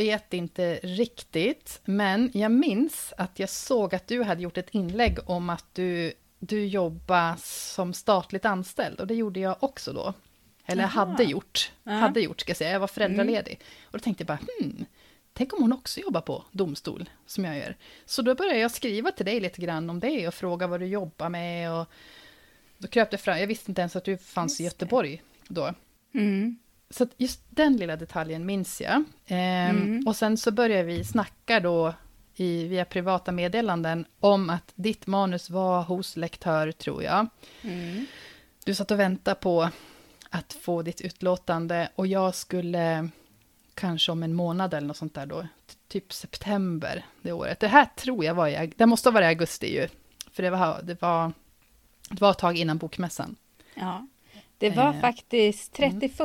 vet 0.00 0.34
inte 0.34 0.80
riktigt, 0.82 1.80
men 1.84 2.30
jag 2.34 2.52
minns 2.52 3.12
att 3.16 3.38
jag 3.38 3.48
såg 3.48 3.94
att 3.94 4.06
du 4.06 4.22
hade 4.22 4.42
gjort 4.42 4.58
ett 4.58 4.70
inlägg 4.70 5.18
om 5.26 5.50
att 5.50 5.74
du, 5.74 6.12
du 6.38 6.66
jobbar 6.66 7.34
som 7.38 7.92
statligt 7.92 8.44
anställd 8.44 9.00
och 9.00 9.06
det 9.06 9.14
gjorde 9.14 9.40
jag 9.40 9.56
också 9.60 9.92
då. 9.92 10.14
Eller 10.66 10.84
Aha. 10.84 11.04
hade 11.04 11.24
gjort. 11.24 11.72
Mm. 11.84 11.98
Hade 11.98 12.20
gjort 12.20 12.40
ska 12.40 12.50
jag 12.50 12.56
säga, 12.56 12.70
jag 12.70 12.80
var 12.80 12.86
föräldraledig. 12.86 13.60
Och 13.84 13.92
då 13.92 13.98
tänkte 13.98 14.22
jag 14.22 14.26
bara, 14.26 14.38
hmm, 14.60 14.84
tänk 15.32 15.52
om 15.52 15.62
hon 15.62 15.72
också 15.72 16.00
jobbar 16.00 16.20
på 16.20 16.44
domstol 16.50 17.10
som 17.26 17.44
jag 17.44 17.58
gör. 17.58 17.76
Så 18.04 18.22
då 18.22 18.34
började 18.34 18.58
jag 18.58 18.70
skriva 18.70 19.10
till 19.10 19.26
dig 19.26 19.40
lite 19.40 19.60
grann 19.60 19.90
om 19.90 20.00
det 20.00 20.28
och 20.28 20.34
fråga 20.34 20.66
vad 20.66 20.80
du 20.80 20.86
jobbar 20.86 21.28
med 21.28 21.72
och 21.72 21.86
då 22.78 22.88
kröp 22.88 23.10
det 23.10 23.18
fram, 23.18 23.38
jag 23.38 23.46
visste 23.46 23.70
inte 23.70 23.80
ens 23.80 23.96
att 23.96 24.04
du 24.04 24.18
fanns 24.18 24.60
i 24.60 24.64
Just 24.64 24.78
det. 24.78 24.84
Göteborg 24.84 25.22
då. 25.48 25.74
Mm. 26.14 26.58
Så 26.90 27.06
just 27.16 27.40
den 27.50 27.76
lilla 27.76 27.96
detaljen 27.96 28.46
minns 28.46 28.80
jag. 28.80 29.04
Ehm, 29.26 29.76
Mm. 29.76 30.06
Och 30.06 30.16
sen 30.16 30.36
så 30.36 30.50
började 30.50 30.82
vi 30.82 31.04
snacka 31.04 31.60
då 31.60 31.94
i, 32.34 32.64
via 32.66 32.84
privata 32.84 33.32
meddelanden 33.32 34.04
om 34.20 34.50
att 34.50 34.72
ditt 34.74 35.06
manus 35.06 35.50
var 35.50 35.82
hos 35.82 36.16
lektör, 36.16 36.72
tror 36.72 37.02
jag. 37.02 37.26
Mm. 37.62 38.06
Du 38.64 38.74
satt 38.74 38.90
och 38.90 39.00
väntade 39.00 39.34
på 39.34 39.70
att 40.30 40.52
få 40.52 40.82
ditt 40.82 41.00
utlåtande 41.00 41.88
och 41.94 42.06
jag 42.06 42.34
skulle 42.34 43.08
kanske 43.74 44.12
om 44.12 44.22
en 44.22 44.34
månad 44.34 44.74
eller 44.74 44.86
något 44.86 44.96
sånt 44.96 45.14
där 45.14 45.26
då, 45.26 45.46
typ 45.88 46.12
september 46.12 47.06
det 47.22 47.32
året. 47.32 47.60
Det 47.60 47.68
här 47.68 47.84
tror 47.96 48.24
jag 48.24 48.34
var 48.34 48.48
i, 48.48 48.72
det 48.76 48.86
måste 48.86 49.08
ha 49.08 49.12
varit 49.12 49.24
i 49.24 49.28
augusti 49.28 49.74
ju, 49.74 49.88
för 50.32 50.42
det 50.42 50.50
var, 50.50 50.80
det 50.82 51.02
var, 51.02 51.32
det 52.10 52.20
var 52.20 52.30
ett 52.30 52.38
tag 52.38 52.56
innan 52.56 52.78
bokmässan. 52.78 53.36
Ja. 53.74 54.06
Det 54.60 54.70
var 54.70 54.94
Eh, 54.94 55.00
faktiskt 55.00 55.72
31 55.72 56.20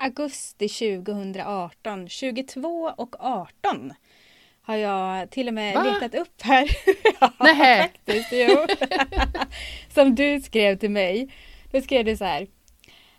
augusti 0.00 0.68
2018, 0.68 2.08
22 2.08 2.92
och 2.96 3.16
18 3.18 3.92
har 4.62 4.76
jag 4.76 5.30
till 5.30 5.48
och 5.48 5.54
med 5.54 5.74
Va? 5.74 5.82
letat 5.82 6.14
upp 6.20 6.42
här. 6.42 6.68
ja, 7.20 7.32
Nähä. 7.40 7.82
faktiskt. 7.82 8.32
Som 9.94 10.14
du 10.14 10.40
skrev 10.40 10.78
till 10.78 10.90
mig. 10.90 11.28
Då 11.70 11.80
skrev 11.80 12.04
du 12.04 12.16
så 12.16 12.24
här. 12.24 12.46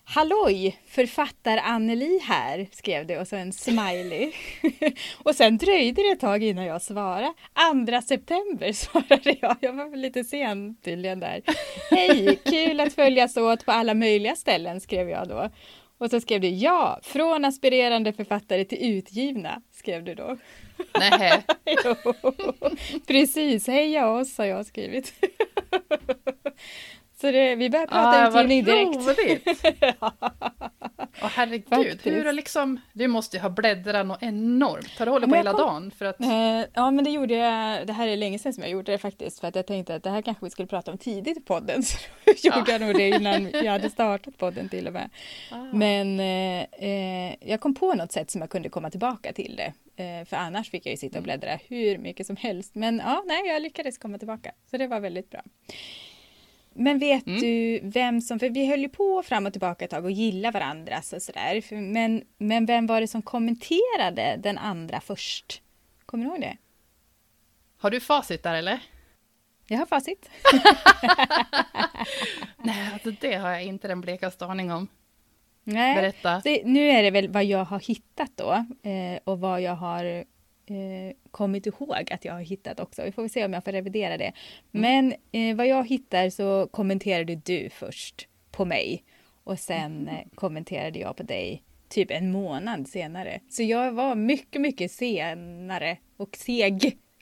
Halloj, 0.06 0.80
författar 0.88 1.58
Anneli 1.58 2.20
här, 2.24 2.68
skrev 2.72 3.08
du 3.08 3.18
och 3.18 3.28
så 3.28 3.36
en 3.36 3.54
smiley. 3.54 4.32
och 5.24 5.36
sen 5.36 5.58
dröjde 5.58 6.02
det 6.02 6.10
ett 6.10 6.20
tag 6.20 6.44
innan 6.44 6.66
jag 6.66 6.82
svarade. 6.82 7.34
2 7.88 8.02
september 8.02 8.72
svarade 8.74 9.36
jag. 9.42 9.58
Jag 9.62 9.74
var 9.74 9.96
lite 9.98 10.24
sen 10.24 10.76
tydligen 10.76 11.20
där. 11.20 11.42
Hej, 11.92 12.40
kul 12.46 12.80
att 12.80 12.94
följas 12.94 13.38
åt 13.38 13.66
på 13.66 13.72
alla 13.72 13.94
möjliga 13.94 14.36
ställen, 14.36 14.82
skrev 14.82 15.10
jag 15.10 15.28
då. 15.28 15.50
Och 15.98 16.10
så 16.10 16.22
skrev 16.22 16.42
du 16.42 16.50
ja, 16.50 17.00
från 17.04 17.46
aspirerande 17.46 18.14
författare 18.14 18.66
till 18.66 18.98
utgivna, 18.98 19.62
skrev 19.72 20.04
du 20.04 20.16
då. 20.16 20.38
Jo, 21.86 21.96
precis, 23.08 23.68
heja 23.68 24.10
oss 24.10 24.38
har 24.38 24.46
jag 24.46 24.66
skrivit. 24.66 25.14
Så 27.24 27.32
det, 27.32 27.56
vi 27.56 27.70
börjar 27.70 27.88
prata 27.88 28.28
Ah, 28.28 28.30
vad 28.30 28.46
utgivning 28.46 28.64
direkt. 28.66 29.20
roligt! 29.20 29.76
Åh 31.22 31.30
herregud, 31.30 31.68
Faktiskt. 31.70 32.06
hur 32.06 32.26
har 32.26 32.34
liksom... 32.34 32.80
Du 32.94 33.08
måste 33.08 33.38
ju 33.38 33.42
ha 33.42 33.50
bläddrat 33.50 34.06
något 34.06 34.24
enormt. 34.24 35.00
Har 35.00 35.06
du 35.06 35.12
hållit 35.12 35.30
på 35.30 35.36
hela 35.36 35.52
kom- 35.52 35.60
dagen? 35.62 35.92
För 35.92 36.06
att... 36.06 36.22
Eh, 36.22 36.30
Ja, 36.74 36.92
men 36.92 37.04
det 37.04 37.10
gjorde 37.12 37.34
jag. 37.34 37.88
Det 37.88 37.94
här 37.94 38.08
är 38.08 38.18
länge 38.18 38.40
sedan 38.40 38.54
som 38.54 38.64
jag 38.64 38.72
gjorde 38.72 38.92
det 38.92 38.98
faktiskt. 38.98 39.40
För 39.40 39.48
att 39.48 39.56
jag 39.56 39.68
tänkte 39.68 39.96
att 39.96 40.04
det 40.04 40.10
här 40.10 40.22
kanske 40.22 40.46
vi 40.46 40.50
skulle 40.50 40.68
prata 40.68 40.92
om 40.92 40.98
tidigt 40.98 41.38
i 41.38 41.42
podden. 41.42 41.84
Så 41.84 41.98
då 42.26 42.32
gjorde 42.58 42.72
jag 42.72 42.82
nog 42.82 42.94
det 42.96 43.08
innan 43.10 43.50
jag 43.52 43.72
hade 43.72 43.90
startat 43.90 44.38
podden 44.38 44.70
till 44.70 44.88
och 44.88 44.94
med. 44.94 45.10
Ah. 45.52 45.58
Men 45.74 46.20
eh, 46.20 46.66
eh, 46.90 47.36
jag 47.50 47.60
kom 47.60 47.76
på 47.76 47.94
något 47.94 48.12
sätt 48.12 48.32
som 48.32 48.42
jag 48.42 48.50
kunde 48.50 48.70
komma 48.70 48.90
tillbaka 48.90 49.34
till 49.34 49.56
det. 49.56 49.74
Eh, 50.04 50.26
för 50.26 50.38
annars 50.38 50.70
fick 50.70 50.86
jag 50.86 50.92
ju 50.92 50.98
sitta 50.98 51.18
och 51.18 51.24
bläddra 51.24 51.60
hur 51.68 51.98
mycket 51.98 52.28
som 52.28 52.36
helst. 52.36 52.76
Men 52.76 53.02
ja, 53.06 53.24
nej, 53.26 53.48
jag 53.48 53.62
lyckades 53.62 53.98
komma 53.98 54.18
tillbaka. 54.18 54.52
Så 54.72 54.78
det 54.78 54.88
var 54.88 55.00
väldigt 55.00 55.30
bra. 55.30 55.42
Men 56.76 57.00
vet 57.00 57.28
Mm. 57.28 57.42
du 57.42 57.80
vem 57.84 58.22
som, 58.22 58.40
för 58.40 58.50
vi 58.50 58.68
höll 58.68 58.80
ju 58.82 58.90
på 58.90 59.24
fram 59.24 59.46
och 59.46 59.52
tillbaka 59.54 59.86
ett 59.86 59.92
tag 59.92 60.06
och 60.06 60.12
gilla 60.12 60.52
varandra 60.52 60.98
och 61.14 61.22
sådär. 61.22 61.82
Men, 61.82 62.24
men 62.38 62.66
vem 62.66 62.88
var 62.88 63.02
det 63.02 63.08
som 63.08 63.22
kommenterade 63.22 64.40
den 64.44 64.58
andra 64.58 65.02
först? 65.02 65.62
Kommer 66.06 66.26
du 66.26 66.32
ihåg 66.32 66.42
det? 66.42 66.58
Har 67.78 67.92
du 67.92 68.00
facit 68.00 68.44
där 68.44 68.54
eller? 68.56 68.80
Jag 69.68 69.78
har 69.78 69.86
facit. 69.86 70.30
Nej, 72.58 72.90
alltså 72.94 73.12
det 73.22 73.36
har 73.36 73.50
jag 73.50 73.64
inte 73.64 73.88
den 73.88 74.02
blekaste 74.02 74.46
aning 74.46 74.72
om. 74.72 74.88
Nej. 75.64 75.96
Berätta. 75.96 76.42
Det, 76.44 76.62
nu 76.66 76.90
är 76.90 77.04
det 77.04 77.12
väl 77.12 77.30
vad 77.30 77.44
jag 77.46 77.66
har 77.66 77.80
hittat 77.80 78.32
då 78.36 78.52
eh, 78.90 79.20
och 79.24 79.40
vad 79.40 79.62
jag 79.62 79.76
har 79.76 80.24
eh, 80.66 81.16
kommit 81.32 81.66
ihåg 81.66 82.08
att 82.12 82.26
jag 82.26 82.34
har 82.34 82.42
hittat 82.42 82.80
också. 82.80 83.04
Vi 83.04 83.12
får 83.12 83.28
se 83.28 83.46
om 83.46 83.54
jag 83.54 83.64
får 83.64 83.72
revidera 83.72 84.18
det. 84.18 84.34
Men 84.72 85.14
eh, 85.32 85.56
vad 85.56 85.68
jag 85.68 85.88
hittar 85.88 86.30
så 86.30 86.68
kommenterade 86.72 87.36
du 87.36 87.70
först 87.70 88.28
på 88.52 88.66
mig 88.66 89.04
och 89.44 89.60
sen 89.60 90.08
eh, 90.12 90.28
kommenterade 90.36 91.00
jag 91.00 91.18
på 91.18 91.24
dig 91.24 91.64
typ 91.90 92.12
en 92.12 92.32
månad 92.32 92.88
senare. 92.88 93.40
Så 93.50 93.64
jag 93.64 93.92
var 93.92 94.16
mycket, 94.16 94.62
mycket 94.62 94.92
senare 94.92 95.98
och 96.18 96.38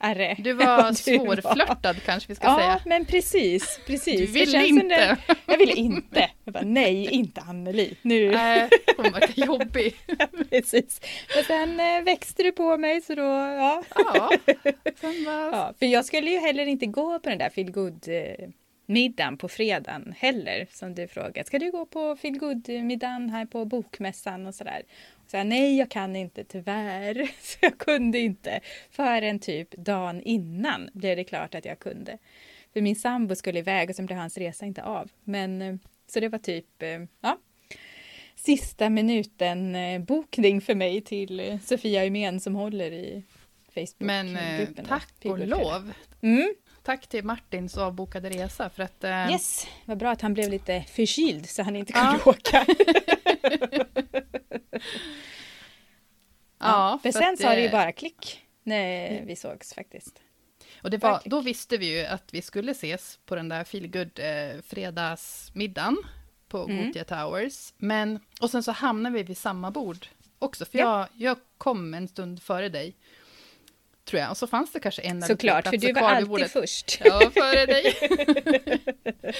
segare. 0.02 0.36
Du 0.40 0.54
var 0.54 0.66
vad 0.78 0.84
var. 0.86 0.94
svårflörtad 0.94 1.96
kanske 2.06 2.28
vi 2.30 2.36
ska 2.36 2.48
Ja, 2.48 2.58
säga. 2.58 2.80
men 2.86 3.06
precis, 3.06 3.80
precis. 3.88 4.20
Du 4.20 4.26
ville 4.40 4.68
inte. 4.68 4.88
det- 4.88 5.18
Jag 5.46 5.58
ville 5.58 5.74
inte. 5.74 6.30
Jag 6.44 6.54
bara, 6.54 6.64
nej, 6.64 7.06
inte 7.12 7.42
Anneli. 7.42 7.98
Nu. 8.02 8.32
Nej, 8.32 8.70
hon 8.98 9.12
verkar 9.12 9.46
jobbig. 9.46 9.96
Precis. 10.50 11.02
Men 11.36 11.44
sen 11.44 11.80
eh, 11.80 12.04
växte 12.04 12.44
du 12.44 12.52
på 12.52 12.78
mig 12.78 13.02
så 13.02 13.16
då, 13.16 13.22
ja. 13.24 13.84
Ja, 13.96 14.32
sen 15.02 15.24
bara... 15.26 15.52
ja. 15.52 15.74
För 15.80 15.86
jag 15.86 16.06
skulle 16.06 16.32
ju 16.32 16.38
heller 16.38 16.66
inte 16.66 16.86
gå 16.86 17.20
på 17.20 17.30
den 17.30 17.38
där 17.38 17.50
feelgood 17.50 18.08
eh, 18.08 18.48
middagen 18.86 19.38
på 19.38 19.48
fredagen 19.50 20.14
heller 20.18 20.68
som 20.72 20.96
du 20.96 21.08
frågade. 21.08 21.44
Ska 21.44 21.60
du 21.60 21.72
gå 21.72 21.86
på 21.86 22.16
feelgood 22.16 22.70
middagen 22.70 23.30
här 23.30 23.46
på 23.46 23.66
bokmässan 23.66 24.48
och 24.48 24.56
sådär? 24.56 24.82
Så 25.32 25.38
jag, 25.38 25.48
nej, 25.48 25.78
jag 25.78 25.92
kan 25.92 26.16
inte 26.16 26.44
tyvärr. 26.44 27.32
Så 27.42 27.58
jag 27.62 27.78
kunde 27.78 28.20
inte. 28.20 28.60
Förrän 28.90 29.40
typ 29.40 29.72
dagen 29.72 30.22
innan 30.22 30.90
blev 30.94 31.18
det 31.18 31.24
klart 31.24 31.56
att 31.56 31.66
jag 31.66 31.80
kunde. 31.80 32.18
För 32.74 32.82
min 32.82 32.96
sambo 32.96 33.36
skulle 33.36 33.60
iväg 33.60 33.90
och 33.90 33.96
sen 33.96 34.06
blev 34.06 34.18
hans 34.18 34.38
resa 34.38 34.66
inte 34.66 34.84
av. 34.84 35.12
Men 35.24 35.62
eh, 35.62 35.76
så 36.08 36.20
det 36.20 36.30
var 36.30 36.40
typ, 36.40 36.82
eh, 36.84 37.00
ja, 37.22 37.38
sista 38.36 38.90
minuten 38.90 39.76
eh, 39.76 40.02
bokning 40.02 40.62
för 40.62 40.76
mig 40.76 41.02
till 41.02 41.60
Sofia 41.66 42.06
Umen 42.06 42.40
som 42.40 42.56
håller 42.56 42.92
i 42.92 43.24
Facebook. 43.74 43.96
Men 44.00 44.38
tack 44.88 45.14
och 45.26 45.40
lov. 45.48 45.94
Mm. 46.22 46.56
Tack 46.84 47.08
till 47.08 47.24
Martins 47.26 47.78
avbokade 47.78 48.30
resa 48.30 48.70
för 48.70 48.84
att... 48.84 49.04
Eh, 49.04 49.32
Yes, 49.32 49.68
vad 49.86 49.98
bra 49.98 50.12
att 50.12 50.22
han 50.22 50.34
blev 50.34 50.50
lite 50.50 50.82
förkyld 50.82 51.50
så 51.50 51.64
han 51.64 51.76
inte 51.76 51.94
kunde 51.94 52.20
Ja. 52.26 52.32
åka. 52.32 52.66
Ja, 56.60 57.00
Men 57.04 57.14
för 57.14 57.20
sen 57.20 57.38
sa 57.38 57.50
det 57.56 57.62
ju 57.62 57.70
bara 57.70 57.92
klick 57.92 58.42
när 58.64 59.22
vi 59.26 59.36
sågs 59.36 59.74
faktiskt. 59.74 60.22
Och 60.82 60.90
det 60.90 60.98
var, 60.98 61.22
då 61.26 61.42
visste 61.42 61.78
vi 61.78 61.98
ju 62.00 62.06
att 62.06 62.34
vi 62.34 62.42
skulle 62.42 62.72
ses 62.72 63.20
på 63.26 63.36
den 63.36 63.50
där 63.50 63.64
feelgood 63.64 64.20
eh, 64.20 64.62
fredagsmiddagen 64.68 65.98
på 66.48 66.64
Mm. 66.64 66.86
Gothia 66.88 67.04
Towers. 67.04 67.74
Men, 67.78 68.20
och 68.42 68.50
sen 68.50 68.64
så 68.64 68.72
hamnade 68.72 69.16
vi 69.16 69.24
vid 69.24 69.38
samma 69.38 69.72
bord 69.72 70.08
också, 70.40 70.66
för 70.66 70.78
Ja. 70.80 71.00
jag, 71.18 71.28
jag 71.30 71.38
kom 71.58 71.94
en 71.94 72.08
stund 72.08 72.42
före 72.44 72.70
dig. 72.70 72.96
Tror 74.06 74.22
jag. 74.22 74.32
Och 74.32 74.38
så 74.38 74.48
fanns 74.48 74.72
det 74.72 74.80
kanske 74.80 75.02
en 75.02 75.18
eller 75.18 75.28
Såklart, 75.28 75.68
för 75.68 75.78
du 75.78 75.94
var 75.94 76.02
alltid 76.02 76.52
först. 76.52 77.02
Ja, 77.06 77.32
före 77.34 77.66
dig. 77.66 77.94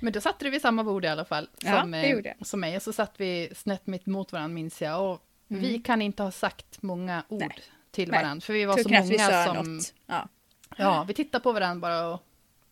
Men 0.00 0.12
då 0.12 0.20
satt 0.20 0.38
du 0.38 0.50
vid 0.50 0.62
samma 0.62 0.84
bord 0.84 1.04
i 1.04 1.08
alla 1.08 1.24
fall. 1.24 1.48
Ja, 1.60 1.80
Som, 1.80 1.94
eh, 1.94 2.10
jag. 2.10 2.34
som 2.46 2.60
mig. 2.60 2.76
Och 2.76 2.82
så 2.82 2.92
satt 2.92 3.12
vi 3.16 3.50
snett 3.56 3.86
mitt 3.86 4.06
mot 4.06 4.32
varandra 4.32 4.54
minns 4.54 4.82
jag. 4.82 5.10
Och 5.12 5.24
Mm. 5.50 5.62
vi 5.62 5.78
kan 5.78 6.02
inte 6.02 6.22
ha 6.22 6.30
sagt 6.30 6.82
många 6.82 7.22
ord 7.28 7.40
Nej. 7.40 7.62
till 7.90 8.10
varandra. 8.10 8.40
För 8.40 8.52
vi 8.52 8.64
var 8.64 8.76
så 8.76 8.88
många 8.88 9.44
som... 9.54 9.80
Ja. 10.06 10.28
Ja, 10.76 11.04
vi 11.08 11.14
tittade 11.14 11.42
på 11.42 11.52
varandra 11.52 11.80
bara 11.80 12.08
och... 12.08 12.22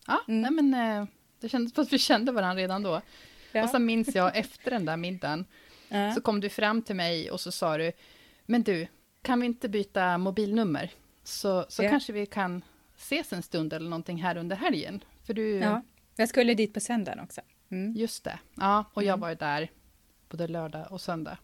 Ja, 0.07 0.19
Mm. 0.27 0.41
nej 0.41 0.51
men... 0.51 0.99
eh, 1.01 1.07
Det 1.39 1.49
kändes 1.49 1.73
som 1.73 1.83
att 1.83 1.93
vi 1.93 1.97
kände 1.99 2.31
varandra 2.31 2.61
redan 2.61 2.83
då. 2.83 3.01
Ja. 3.51 3.63
Och 3.63 3.69
så 3.69 3.79
minns 3.79 4.15
jag 4.15 4.37
efter 4.37 4.71
den 4.71 4.85
där 4.85 4.97
middagen. 4.97 5.45
Ja. 5.89 6.13
Så 6.13 6.21
kom 6.21 6.39
du 6.39 6.49
fram 6.49 6.81
till 6.81 6.95
mig 6.95 7.31
och 7.31 7.41
så 7.41 7.51
sa 7.51 7.77
du, 7.77 7.91
men 8.45 8.63
du, 8.63 8.87
kan 9.21 9.39
vi 9.39 9.45
inte 9.45 9.69
byta 9.69 10.17
mobilnummer? 10.17 10.91
Så, 11.23 11.65
så 11.69 11.83
Ja. 11.83 11.89
kanske 11.89 12.13
vi 12.13 12.25
kan 12.25 12.61
ses 12.97 13.33
en 13.33 13.43
stund 13.43 13.73
eller 13.73 13.89
någonting 13.89 14.23
här 14.23 14.37
under 14.37 14.55
helgen. 14.55 15.03
För 15.25 15.33
du, 15.33 15.49
ja. 15.59 15.81
Jag 16.17 16.29
skulle 16.29 16.53
dit 16.53 16.73
på 16.73 16.79
söndagen 16.79 17.19
också. 17.19 17.41
Mm. 17.71 17.93
just 17.95 18.23
det. 18.23 18.39
Ja, 18.55 18.85
och 18.93 19.03
jag 19.03 19.07
Mm. 19.13 19.19
var 19.19 19.29
ju 19.29 19.35
där 19.35 19.71
både 20.29 20.47
lördag 20.47 20.87
och 20.91 21.01
söndag. 21.01 21.37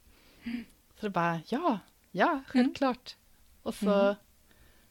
Så 1.00 1.06
det 1.06 1.10
bara, 1.10 1.40
ja, 1.48 1.80
ja, 2.12 2.44
självklart. 2.48 3.16
Och 3.64 3.76
så, 3.76 4.02
Mm. 4.02 4.16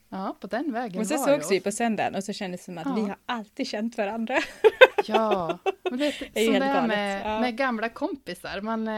ja, 0.09 0.37
på 0.40 0.47
den 0.47 0.73
vägen 0.73 1.01
Och 1.01 1.07
så 1.07 1.16
var 1.16 1.27
sågs 1.27 1.49
det. 1.49 1.55
vi 1.55 1.61
på 1.61 1.73
söndagen 1.73 2.14
och 2.14 2.25
så 2.25 2.33
kändes 2.33 2.61
det 2.61 2.64
som 2.64 2.79
att 2.79 2.87
Ja. 2.87 2.95
vi 2.95 3.01
har 3.03 3.16
alltid 3.27 3.66
känt 3.66 3.99
varandra. 3.99 4.38
Ja, 5.07 5.59
men 5.83 5.99
det 5.99 6.07
är 6.07 6.31
är 6.35 6.40
ju 6.40 6.47
som 6.47 6.55
det 6.61 6.66
är 6.66 6.87
med, 6.87 7.27
Ja. 7.27 7.40
med 7.40 7.57
gamla 7.57 7.88
kompisar. 7.88 8.61
Man, 8.61 8.88
eh, 8.88 8.95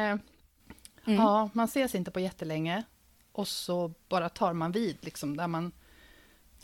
Mm. 1.07 1.21
ja, 1.21 1.51
man 1.53 1.65
ses 1.65 1.95
inte 1.95 2.11
på 2.11 2.21
jättelänge 2.21 2.83
och 3.33 3.49
så 3.49 3.93
bara 4.09 4.29
tar 4.29 4.53
man 4.53 4.73
vid 4.73 4.97
liksom 5.05 5.37
där 5.37 5.47
man 5.49 5.73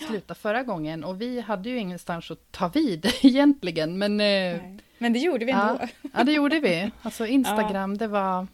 slutade 0.01 0.41
förra 0.41 0.63
gången. 0.63 1.05
Och 1.05 1.21
vi 1.21 1.41
hade 1.41 1.69
ju 1.69 1.79
ingenstans 1.79 2.31
att 2.31 2.53
ta 2.53 2.69
vid 2.69 3.07
egentligen, 3.23 3.99
men 3.99 4.13
eh, 4.13 4.27
Nej. 4.27 4.79
Men 4.99 5.13
det 5.13 5.19
gjorde 5.19 5.45
vi 5.45 5.53
ändå. 5.53 5.79
ja, 5.81 5.89
ja, 6.15 6.25
det 6.25 6.33
gjorde 6.33 6.61
vi. 6.61 6.91
Alltså 7.03 7.27
Instagram, 7.27 7.99
det 7.99 8.07
var... 8.07 8.47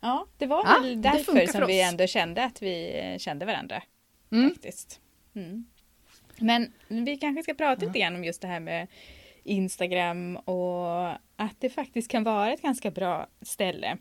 Ja, 0.00 0.26
det 0.38 0.46
var 0.46 0.64
Ja, 0.64 0.80
väl 0.82 1.02
därför 1.02 1.46
som 1.46 1.66
vi 1.66 1.82
ändå 1.82 2.06
kände 2.06 2.44
att 2.44 2.62
vi 2.62 2.98
eh, 2.98 3.18
kände 3.18 3.46
varandra. 3.46 3.82
Mm, 4.32 4.50
Faktiskt. 4.50 5.00
Mm. 5.34 5.66
Men 6.38 6.72
vi 6.88 7.16
kanske 7.16 7.42
ska 7.42 7.54
prata 7.54 7.86
lite 7.86 7.98
grann 7.98 8.14
om 8.14 8.24
just 8.24 8.42
det 8.42 8.48
här 8.48 8.60
med 8.60 8.86
Instagram 9.44 10.36
och 10.36 11.08
att 11.36 11.56
det 11.58 11.70
faktiskt 11.70 12.10
kan 12.10 12.24
vara 12.24 12.52
ett 12.52 12.62
ganska 12.62 12.90
bra 12.90 13.26
ställe 13.42 13.96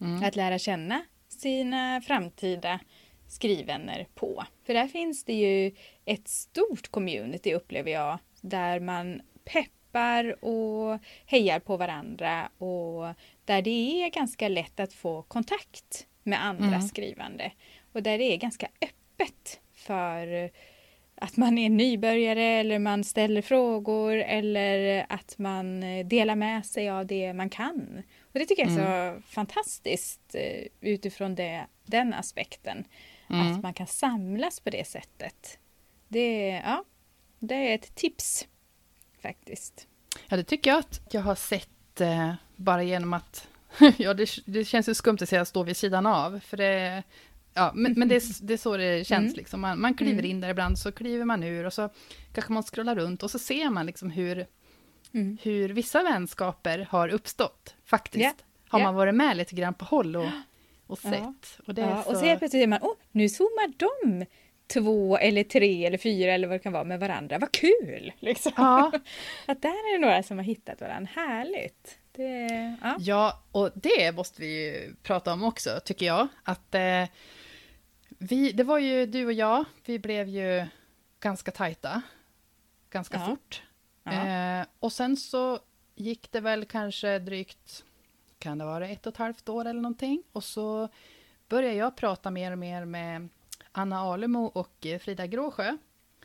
mm, 0.00 0.24
att 0.24 0.36
lära 0.36 0.58
känna 0.58 1.02
sina 1.28 2.00
framtida 2.00 2.80
skrivvänner 3.28 4.06
på. 4.14 4.44
För 4.66 4.74
där 4.74 4.86
finns 4.88 5.24
det 5.24 5.34
ju 5.34 5.72
ett 6.04 6.28
stort 6.28 6.88
community 6.90 7.54
upplever 7.54 7.90
jag 7.90 8.18
där 8.40 8.80
man 8.80 9.22
peppar 9.44 10.44
och 10.44 10.98
hejar 11.26 11.60
på 11.60 11.76
varandra 11.76 12.48
och 12.58 13.14
där 13.44 13.62
det 13.62 14.04
är 14.04 14.10
ganska 14.10 14.48
lätt 14.48 14.80
att 14.80 14.92
få 14.92 15.22
kontakt 15.22 16.06
med 16.22 16.44
andra 16.44 16.66
Mm. 16.66 16.82
skrivande 16.82 17.52
och 17.92 18.02
där 18.02 18.18
det 18.18 18.24
är 18.24 18.36
ganska 18.36 18.68
öppet 18.80 19.60
för 19.72 20.50
att 21.16 21.36
man 21.36 21.58
är 21.58 21.70
nybörjare 21.70 22.42
eller 22.44 22.78
man 22.78 23.04
ställer 23.04 23.42
frågor 23.42 24.14
eller 24.16 25.06
att 25.08 25.38
man 25.38 25.80
delar 26.08 26.34
med 26.36 26.66
sig 26.66 26.90
av 26.90 27.06
det 27.06 27.32
man 27.32 27.50
kan. 27.50 28.02
Och 28.20 28.38
det 28.38 28.46
tycker 28.46 28.62
jag 28.62 28.72
är 28.72 29.14
så 29.14 29.22
fantastiskt 29.22 30.34
eh, 30.34 30.66
utifrån 30.80 31.34
det, 31.34 31.66
den 31.86 32.14
aspekten. 32.14 32.84
Mm. 33.40 33.52
Att 33.56 33.62
man 33.62 33.74
kan 33.74 33.86
samlas 33.86 34.60
på 34.60 34.70
det 34.70 34.88
sättet. 34.88 35.58
Det, 36.08 36.50
är- 36.50 36.62
ja, 36.62 36.84
det 37.38 37.54
är 37.70 37.74
ett 37.74 37.94
tips 37.94 38.46
faktiskt. 39.22 39.86
Ja, 40.28 40.36
det 40.36 40.44
tycker 40.44 40.70
jag 40.70 40.78
att 40.78 41.00
jag 41.10 41.20
har 41.20 41.34
sett 41.34 42.00
eh, 42.00 42.34
bara 42.56 42.82
genom 42.82 43.12
att... 43.12 43.48
ja, 43.96 44.14
det, 44.14 44.28
det 44.46 44.64
känns 44.64 44.88
ju 44.88 44.94
skumt 44.94 45.18
att 45.20 45.28
säga 45.28 45.44
stå 45.44 45.62
vid 45.62 45.76
sidan 45.76 46.06
av, 46.06 46.40
för 46.40 46.56
det... 46.56 47.02
Ja, 47.56 47.72
men, 47.74 47.92
men 47.92 48.08
det, 48.08 48.14
är, 48.16 48.42
det 48.46 48.52
är 48.54 48.58
så 48.58 48.76
det 48.76 49.06
känns. 49.06 49.24
Mm. 49.26 49.36
Liksom. 49.36 49.60
Man, 49.60 49.80
man 49.80 49.94
kliver 49.94 50.12
Mm. 50.12 50.24
in 50.30 50.40
där 50.40 50.48
ibland, 50.48 50.78
så 50.78 50.92
kliver 50.92 51.24
man 51.24 51.42
ur 51.42 51.64
och 51.66 51.72
så 51.72 51.88
kanske 52.32 52.52
man 52.52 52.62
scrollar 52.62 52.94
runt 52.94 53.22
och 53.22 53.30
så 53.30 53.38
ser 53.38 53.70
man 53.70 53.86
liksom 53.86 54.10
hur, 54.10 54.46
Mm. 55.12 55.38
hur 55.42 55.68
vissa 55.68 56.02
vänskaper 56.02 56.86
har 56.90 57.08
uppstått, 57.08 57.74
faktiskt. 57.84 58.24
Ja, 58.24 58.32
Har 58.68 58.78
ja. 58.80 58.84
man 58.84 58.94
varit 58.94 59.14
med 59.14 59.36
lite 59.36 59.54
grann 59.54 59.74
på 59.74 59.84
håll 59.84 60.16
och, 60.16 60.28
och 60.86 60.98
Ja. 61.02 61.10
sett. 61.10 61.60
Och, 61.68 61.74
det 61.74 61.82
Ja, 61.82 62.02
så... 62.02 62.10
och 62.10 62.16
så 62.16 62.24
helt 62.24 62.38
plötsligt 62.38 62.62
är 62.62 62.66
man, 62.66 62.78
åh, 62.82 62.94
nu 63.12 63.28
zoomar 63.28 63.72
de 63.76 64.26
två 64.66 65.18
eller 65.18 65.44
tre 65.44 65.86
eller 65.86 65.98
fyra 65.98 66.32
eller 66.32 66.48
vad 66.48 66.54
det 66.54 66.62
kan 66.62 66.72
vara 66.72 66.84
med 66.84 67.00
varandra. 67.00 67.38
Vad 67.38 67.52
kul! 67.52 68.12
Liksom. 68.20 68.52
Ja, 68.56 68.92
Att 69.46 69.62
där 69.62 69.68
är 69.70 69.92
det 69.98 70.06
några 70.06 70.22
som 70.22 70.38
har 70.38 70.44
hittat 70.44 70.80
varandra. 70.80 71.10
Härligt! 71.14 71.98
Det, 72.12 72.76
ja. 72.82 72.96
Ja, 72.98 73.42
och 73.52 73.70
det 73.74 74.12
måste 74.16 74.40
vi 74.40 74.64
ju 74.64 74.94
prata 75.02 75.32
om 75.32 75.44
också, 75.44 75.80
tycker 75.84 76.06
jag. 76.06 76.28
Att 76.42 76.74
eh, 76.74 77.04
vi, 78.18 78.52
det 78.52 78.64
var 78.64 78.78
ju 78.78 79.06
du 79.06 79.26
och 79.26 79.32
jag, 79.32 79.64
vi 79.84 79.98
blev 79.98 80.28
ju 80.28 80.66
ganska 81.20 81.50
tajta. 81.50 82.02
Ganska 82.90 83.16
Ja. 83.18 83.26
fort. 83.26 83.62
Ja. 84.04 84.12
Eh, 84.60 84.66
och 84.78 84.92
sen 84.92 85.16
så 85.16 85.58
gick 85.94 86.32
det 86.32 86.40
väl 86.40 86.64
kanske 86.64 87.18
drygt, 87.18 87.84
kan 88.44 88.58
det 88.58 88.64
vara 88.64 88.88
ett 88.88 89.06
och 89.06 89.12
ett 89.12 89.16
halvt 89.18 89.48
år 89.48 89.64
eller 89.64 89.80
någonting. 89.80 90.22
Och 90.32 90.44
så 90.44 90.88
började 91.48 91.74
jag 91.76 91.96
prata 91.96 92.30
mer 92.30 92.52
och 92.52 92.58
mer 92.58 92.84
med 92.84 93.28
Anna 93.72 93.98
Alemo 94.00 94.44
och 94.44 94.86
eh, 94.86 94.98
Frida 94.98 95.26
Gråsjö. 95.26 95.76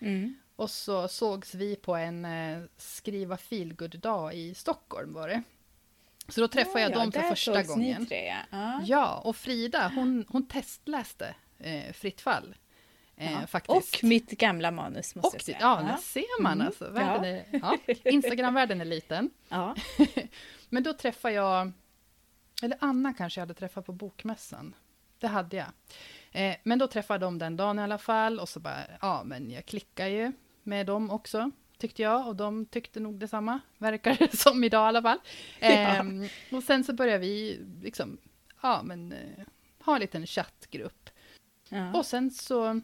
Mm. 0.01 0.35
Och 0.55 0.69
så 0.69 1.07
sågs 1.07 1.53
vi 1.55 1.75
på 1.75 1.95
en 1.95 2.25
eh, 2.25 2.61
skriva 2.77 3.37
feelgood-dag 3.37 4.33
i 4.33 4.53
Stockholm 4.55 5.13
var 5.13 5.27
det. 5.27 5.43
Så 6.27 6.41
då 6.41 6.47
träffade 6.47 6.81
jag 6.81 6.91
Ja, 6.91 6.95
dem 6.99 7.11
för 7.11 7.19
där 7.21 7.29
första 7.29 7.63
gången. 7.63 8.05
Tre, 8.05 8.25
ja. 8.27 8.37
Ja. 8.51 8.81
Ja, 8.85 9.21
och 9.23 9.35
Frida, 9.35 9.91
hon, 9.95 10.25
hon 10.29 10.47
testläste 10.47 11.35
eh, 11.59 11.93
Fritt 11.93 12.21
fall. 12.21 12.55
Eh, 13.15 13.31
Ja. 13.31 13.47
faktiskt. 13.47 13.95
Och 13.95 14.03
mitt 14.03 14.29
gamla 14.31 14.71
manus 14.71 15.15
måste 15.15 15.27
Och 15.27 15.33
jag 15.35 15.41
säga. 15.41 15.57
ja, 15.61 15.81
där 15.81 15.97
ser 15.97 16.41
man 16.41 16.53
Mm. 16.53 16.67
alltså. 16.67 16.89
Världen 16.89 17.23
är, 17.25 17.45
ja, 17.61 17.77
Instagram-världen 18.11 18.81
är 18.81 18.85
liten. 18.85 19.29
ja. 19.49 19.75
Men 20.69 20.83
då 20.83 20.93
träffade 20.93 21.33
jag, 21.33 21.71
eller 22.63 22.77
Anna 22.81 23.13
kanske 23.13 23.39
jag 23.39 23.41
hade 23.41 23.53
träffat 23.53 23.85
på 23.85 23.91
bokmässan. 23.93 24.75
Det 25.19 25.27
hade 25.27 25.55
jag. 25.57 25.67
Eh, 26.31 26.55
men 26.63 26.79
då 26.79 26.87
träffade 26.87 27.25
de 27.25 27.37
den 27.37 27.57
dagen 27.57 27.79
i 27.79 27.81
alla 27.81 27.97
fall 27.97 28.39
och 28.39 28.49
så 28.49 28.59
bara, 28.59 28.79
ja 29.01 29.23
men 29.25 29.51
jag 29.51 29.65
klickar 29.65 30.07
ju 30.07 30.31
med 30.63 30.85
dem 30.85 31.11
också, 31.11 31.51
tyckte 31.77 32.01
jag. 32.01 32.27
Och 32.27 32.35
de 32.35 32.65
tyckte 32.65 32.99
nog 32.99 33.19
detsamma, 33.19 33.59
verkar 33.77 34.15
det 34.19 34.37
som 34.37 34.63
idag 34.63 34.85
i 34.85 34.87
alla 34.87 35.01
fall. 35.01 35.19
Ehm, 35.59 36.27
Och 36.51 36.63
sen 36.63 36.83
så 36.83 36.93
började 36.93 37.19
vi 37.19 37.59
liksom, 37.83 38.17
ja 38.61 38.81
men, 38.83 39.11
eh, 39.11 39.45
ha 39.85 39.95
en 39.95 40.01
liten 40.01 40.27
chattgrupp. 40.27 41.09
ja. 41.69 41.93
Och 41.93 42.05
sen 42.05 42.31
så, 42.31 42.81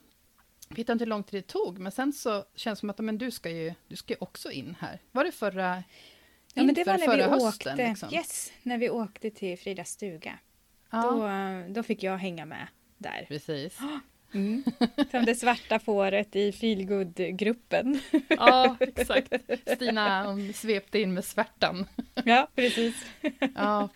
vet 0.69 0.87
jag 0.87 0.95
inte 0.95 1.03
hur 1.05 1.09
lång 1.09 1.23
tid 1.23 1.43
det 1.43 1.47
tog, 1.47 1.79
men 1.79 1.91
sen 1.91 2.13
så 2.13 2.45
känns 2.55 2.77
det 2.77 2.79
som 2.79 2.89
att 2.89 2.99
men 2.99 3.17
du 3.17 3.31
ska 3.31 3.49
ju 3.49 3.73
du 3.87 3.95
ska 3.95 4.13
ju 4.13 4.17
också 4.19 4.51
in 4.51 4.75
här. 4.79 4.99
Var 5.11 5.23
det 5.23 5.31
förra, 5.31 5.83
Ja, 6.57 6.63
men 6.63 6.75
det 6.75 6.83
var 6.83 6.97
när 6.97 7.17
vi 7.17 7.23
hösten? 7.23 7.47
åkte, 7.47 7.75
liksom? 7.89 8.13
yes, 8.13 8.51
när 8.63 8.77
vi 8.77 8.89
åkte 8.89 9.29
till 9.29 9.57
Fridas 9.59 9.89
stuga. 9.89 10.39
Ja, 10.91 11.01
Då, 11.67 11.73
då 11.73 11.83
fick 11.83 12.03
jag 12.03 12.17
hänga 12.17 12.45
med 12.45 12.67
där. 12.97 13.25
precis. 13.27 13.77
Mm. 14.33 14.63
Som 15.11 15.25
det 15.25 15.35
svarta 15.35 15.79
fåret 15.79 16.35
i 16.35 16.51
feelgood-gruppen. 16.51 17.99
Ja, 18.29 18.77
exakt. 18.79 19.33
Stina 19.75 20.37
svepte 20.53 20.99
in 20.99 21.13
med 21.13 21.25
svärtan. 21.25 21.85
Ja, 22.25 22.47
precis. 22.55 23.05
Ja. 23.55 23.89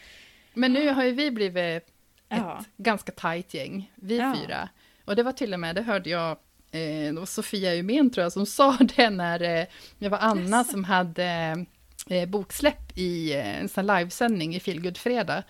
Men 0.53 0.73
nu 0.73 0.89
har 0.89 1.03
ju 1.03 1.11
vi 1.11 1.31
blivit 1.31 1.83
ett 1.83 1.91
Ja. 2.29 2.63
ganska 2.77 3.11
tajt 3.11 3.53
gäng, 3.53 3.91
vi 3.95 4.17
Ja. 4.17 4.35
fyra. 4.41 4.69
Och 5.05 5.15
det 5.15 5.23
var 5.23 5.31
till 5.31 5.53
och 5.53 5.59
med, 5.59 5.75
det 5.75 5.81
hörde 5.81 6.09
jag, 6.09 6.31
eh, 6.71 7.13
det 7.13 7.19
var 7.19 7.25
Sofia 7.25 7.75
Umén 7.75 8.09
tror 8.09 8.23
jag 8.23 8.31
som 8.33 8.45
sa 8.45 8.77
det 8.95 9.09
när 9.09 9.41
eh, 9.59 9.65
det 9.99 10.09
var 10.09 10.17
Anna 10.21 10.63
som 10.63 10.83
hade 10.83 11.65
eh, 12.09 12.29
boksläpp 12.29 12.97
i 12.97 13.33
eh, 13.33 13.59
en 13.59 13.69
sån 13.69 13.87
livesändning 13.87 14.55
i 14.55 14.59
Feelgood 14.59 14.97
Fredag. 14.97 15.43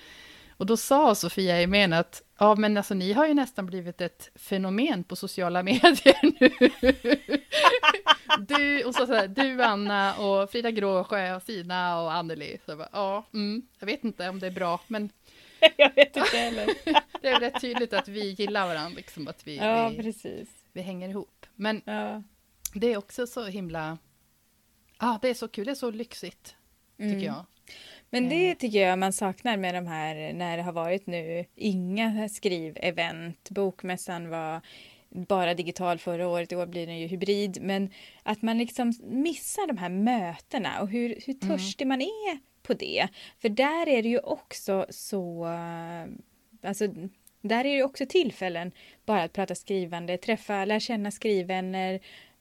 Och 0.58 0.65
då 0.65 0.78
sa 0.78 1.15
Sofia 1.15 1.62
Umén 1.63 1.93
att 1.93 2.24
ja, 2.39 2.56
men 2.56 2.78
alltså 2.78 2.93
ni 2.93 3.13
har 3.13 3.28
ju 3.28 3.34
nästan 3.34 3.65
blivit 3.65 4.02
ett 4.02 4.30
fenomen 4.36 5.04
på 5.04 5.15
sociala 5.15 5.63
medier 5.63 6.39
nu. 6.39 6.50
du, 8.39 8.84
och 8.84 8.95
så, 8.95 9.06
så 9.08 9.13
här, 9.13 9.28
du 9.28 9.63
Anna 9.63 10.15
och 10.15 10.52
Frida 10.52 10.72
Gråsjö 10.72 11.36
och 11.36 11.41
Sina 11.43 12.02
och 12.02 12.13
Anneli. 12.13 12.58
Så 12.65 12.72
jag 12.72 12.78
bara, 12.78 12.89
ja, 12.93 13.26
mm, 13.34 13.62
jag 13.80 13.86
vet 13.86 14.04
inte 14.04 14.30
om 14.30 14.39
det 14.39 14.48
är 14.48 14.52
bra, 14.52 14.80
men 14.88 15.10
Jag 15.78 15.95
vet 15.95 16.15
inte 16.17 16.38
heller. 16.38 16.67
det 17.22 17.28
är 17.28 17.39
rätt 17.39 17.62
tydligt 17.62 17.93
att 17.93 18.08
vi 18.08 18.30
gillar 18.30 18.67
varandra, 18.67 18.95
liksom 18.98 19.28
att 19.28 19.48
vi, 19.48 19.58
Ja, 19.58 19.89
vi, 19.89 19.98
precis. 19.98 20.50
vi 20.74 20.82
hänger 20.82 21.10
ihop. 21.10 21.45
Men 21.56 21.82
Ja. 21.86 22.24
det 22.74 22.93
är 22.93 22.98
också 22.98 23.28
så 23.28 23.45
himla, 23.45 23.98
ja 24.99 25.19
det 25.21 25.29
är 25.29 25.33
så 25.33 25.47
kul, 25.47 25.65
det 25.65 25.71
är 25.71 25.75
så 25.75 25.91
lyxigt, 25.91 26.55
tycker 26.97 27.12
Mm. 27.12 27.23
jag. 27.23 27.45
Men 28.09 28.29
det 28.29 28.55
tycker 28.55 28.88
jag 28.88 28.99
man 28.99 29.13
saknar 29.13 29.57
med 29.57 29.75
de 29.75 29.88
här 29.88 30.33
när 30.33 30.57
det 30.57 30.63
har 30.63 30.71
varit 30.71 31.07
nu 31.07 31.45
inga 31.55 32.29
skrivevent. 32.29 33.49
Bokmässan 33.49 34.29
var 34.29 34.62
bara 35.09 35.53
digital 35.53 35.97
förra 35.99 36.27
året, 36.27 36.51
i 36.51 36.55
år 36.55 36.65
blir 36.65 36.88
den 36.88 36.99
ju 36.99 37.07
hybrid. 37.07 37.57
Men 37.62 37.89
att 38.23 38.41
man 38.41 38.57
liksom 38.57 38.93
missar 39.03 39.67
de 39.67 39.77
här 39.77 39.89
mötena 39.89 40.81
och 40.81 40.89
hur, 40.89 41.09
hur 41.25 41.35
Mm. 41.43 41.57
törstig 41.57 41.88
man 41.88 42.01
är 42.01 42.39
på 42.63 42.73
det. 42.73 43.07
För 43.41 43.49
där 43.49 43.88
är 43.89 44.03
det 44.03 44.09
ju 44.09 44.19
också 44.19 44.85
så... 44.89 45.45
eh, 45.47 46.05
Alltså, 46.63 46.88
där 47.41 47.65
är 47.65 47.77
det 47.77 47.83
också 47.83 48.05
tillfällen 48.05 48.71
bara 49.05 49.23
att 49.23 49.33
prata 49.33 49.55
skrivande, 49.55 50.17
träffa, 50.17 50.65
lära 50.65 50.79
känna 50.79 51.12
skrivvänner, 51.12 51.99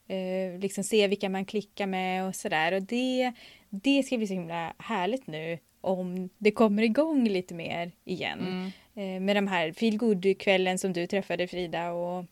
eh, 0.09 0.59
liksom 0.59 0.83
se 0.83 1.07
vilka 1.07 1.29
man 1.29 1.45
klickar 1.45 1.87
med 1.87 2.27
och 2.27 2.35
sådär. 2.35 2.71
Och 2.71 2.81
det, 2.81 3.33
det 3.69 4.03
ska 4.03 4.17
bli 4.17 4.27
så 4.27 4.33
himla 4.33 4.73
härligt 4.77 5.27
nu 5.27 5.59
om 5.81 6.29
det 6.37 6.51
kommer 6.51 6.83
igång 6.83 7.27
lite 7.27 7.53
mer 7.53 7.91
igen. 8.05 8.39
Mm. 8.39 8.71
Eh, 8.95 9.21
med 9.21 9.35
de 9.35 9.47
här 9.47 9.71
feel 9.71 10.35
kvällen 10.35 10.77
som 10.77 10.93
du 10.93 11.07
träffade 11.07 11.47
Frida 11.47 11.91
och 11.91 12.25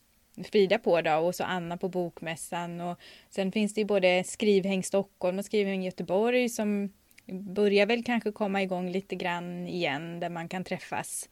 Frida 0.44 0.78
på 0.78 1.00
då 1.00 1.14
och 1.14 1.34
så 1.34 1.44
Anna 1.44 1.76
på 1.76 1.88
Bokmässan 1.88 2.80
och 2.80 2.98
sen 3.30 3.52
finns 3.52 3.74
det 3.74 3.80
ju 3.80 3.84
både 3.84 4.24
Skrivhäng 4.24 4.82
Stockholm 4.82 5.38
och 5.38 5.44
Skrivhäng 5.44 5.82
Göteborg 5.82 6.48
som 6.48 6.92
börjar 7.32 7.86
väl 7.86 8.04
kanske 8.04 8.32
komma 8.32 8.62
igång 8.62 8.90
lite 8.90 9.16
grann 9.16 9.66
igen 9.66 10.20
där 10.20 10.28
man 10.28 10.48
kan 10.48 10.64
träffas 10.64 11.28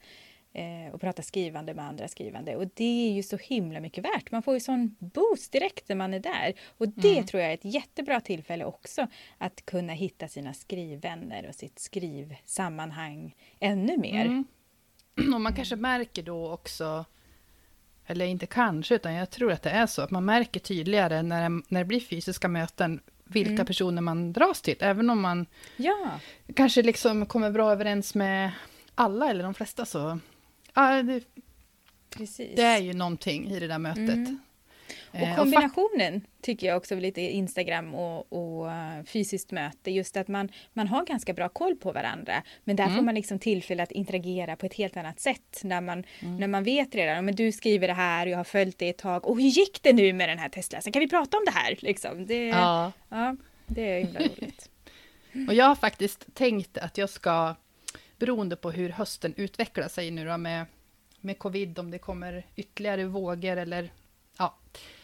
eh, 0.53 0.93
och 0.93 1.01
prata 1.01 1.21
skrivande 1.21 1.73
med 1.73 1.85
andra 1.85 2.07
skrivande 2.07 2.55
och 2.55 2.67
det 2.73 3.07
är 3.09 3.11
ju 3.13 3.23
så 3.23 3.37
himla 3.37 3.79
mycket 3.79 4.03
värt. 4.05 4.31
Man 4.31 4.43
får 4.43 4.53
ju 4.53 4.59
sån 4.59 4.95
boost 4.99 5.51
direkt 5.51 5.89
när 5.89 5.95
man 5.95 6.13
är 6.13 6.19
där 6.19 6.53
och 6.77 6.87
det 6.89 7.11
Mm. 7.13 7.25
tror 7.25 7.41
jag 7.41 7.49
är 7.49 7.53
ett 7.53 7.65
jättebra 7.65 8.21
tillfälle 8.21 8.65
också 8.65 9.07
att 9.37 9.65
kunna 9.65 9.93
hitta 9.93 10.27
sina 10.27 10.53
skrivvänner 10.53 11.47
och 11.47 11.55
sitt 11.55 11.79
skrivsammanhang 11.79 13.35
ännu 13.59 13.97
mer. 13.97 14.25
Mm. 14.25 14.45
Och 15.33 15.41
man 15.41 15.55
kanske 15.55 15.75
märker 15.75 16.23
då 16.23 16.51
också, 16.51 17.05
eller 18.05 18.25
inte 18.25 18.45
kanske, 18.45 18.95
utan 18.95 19.13
jag 19.13 19.29
tror 19.29 19.51
att 19.51 19.63
det 19.63 19.69
är 19.69 19.85
så, 19.85 20.01
att 20.01 20.11
man 20.11 20.25
märker 20.25 20.59
tydligare 20.59 21.21
när 21.21 21.49
det, 21.49 21.61
när 21.69 21.79
det 21.81 21.85
blir 21.85 21.99
fysiska 21.99 22.47
möten, 22.47 22.99
vilka 23.23 23.51
Mm. 23.51 23.65
personer 23.65 24.01
man 24.01 24.33
dras 24.33 24.61
till. 24.61 24.75
Även 24.79 25.09
om 25.09 25.21
man 25.21 25.45
Ja, 25.77 26.19
kanske 26.55 26.81
liksom 26.83 27.25
kommer 27.25 27.51
bra 27.51 27.71
överens 27.71 28.15
med 28.15 28.51
alla 28.95 29.29
eller 29.29 29.43
de 29.43 29.53
flesta 29.53 29.85
så, 29.85 30.19
ja, 30.81 31.03
det, 31.03 31.23
precis. 32.09 32.55
det 32.55 32.61
är 32.63 32.79
ju 32.79 32.93
någonting 32.93 33.47
i 33.51 33.59
det 33.59 33.67
där 33.67 33.79
mötet. 33.79 33.99
Mm. 34.09 34.39
Eh, 35.11 35.31
Och 35.31 35.37
kombinationen 35.37 36.21
tycker 36.41 36.67
jag 36.67 36.77
också 36.77 36.95
lite 36.95 37.21
Instagram 37.21 37.95
och, 37.95 38.33
och 38.33 38.71
eh, 38.71 39.03
fysiskt 39.03 39.51
möte, 39.51 39.91
just 39.91 40.17
att 40.17 40.27
man, 40.27 40.49
man 40.73 40.87
har 40.87 41.05
ganska 41.05 41.33
bra 41.33 41.49
koll 41.49 41.75
på 41.75 41.91
varandra. 41.91 42.43
Men 42.63 42.75
där 42.75 42.83
Mm. 42.83 42.95
får 42.95 43.03
man 43.03 43.15
liksom 43.15 43.39
tillfälle 43.39 43.83
att 43.83 43.91
interagera 43.91 44.55
på 44.55 44.65
ett 44.65 44.73
helt 44.73 44.97
annat 44.97 45.19
sätt. 45.19 45.61
När 45.63 45.81
man, 45.81 46.03
Mm. 46.19 46.37
när 46.37 46.47
man 46.47 46.63
vet 46.63 46.95
redan, 46.95 47.25
men 47.25 47.35
du 47.35 47.51
skriver 47.51 47.87
det 47.87 47.93
här 47.93 48.25
och 48.25 48.31
jag 48.31 48.37
har 48.37 48.43
följt 48.43 48.77
det 48.77 48.89
ett 48.89 48.97
tag. 48.97 49.25
Och 49.25 49.35
hur 49.41 49.47
gick 49.49 49.83
det 49.83 49.93
nu 49.93 50.13
med 50.13 50.29
den 50.29 50.39
här 50.39 50.49
testläsaren? 50.49 50.91
Kan 50.93 50.99
vi 50.99 51.09
prata 51.09 51.37
om 51.37 51.43
det 51.45 51.51
här? 51.51 51.75
Liksom. 51.79 52.25
Det, 52.25 52.47
ja. 52.47 52.91
ja. 53.09 53.35
det 53.67 53.81
är 53.81 53.99
himla 54.05 54.19
roligt. 54.19 54.69
Och 55.47 55.53
jag 55.53 55.65
har 55.65 55.75
faktiskt 55.75 56.25
tänkt 56.33 56.77
att 56.77 56.97
jag 56.97 57.09
ska, 57.09 57.55
beroende 58.17 58.55
på 58.55 58.71
hur 58.71 58.89
hösten 58.89 59.33
utvecklar 59.37 59.87
sig 59.87 60.11
nu 60.11 60.25
då 60.25 60.37
med, 60.37 60.65
med 61.21 61.39
covid, 61.39 61.79
om 61.79 61.91
det 61.91 61.99
kommer 61.99 62.45
ytterligare 62.55 63.05
vågor 63.05 63.57
eller 63.57 63.91
ja, 64.37 64.55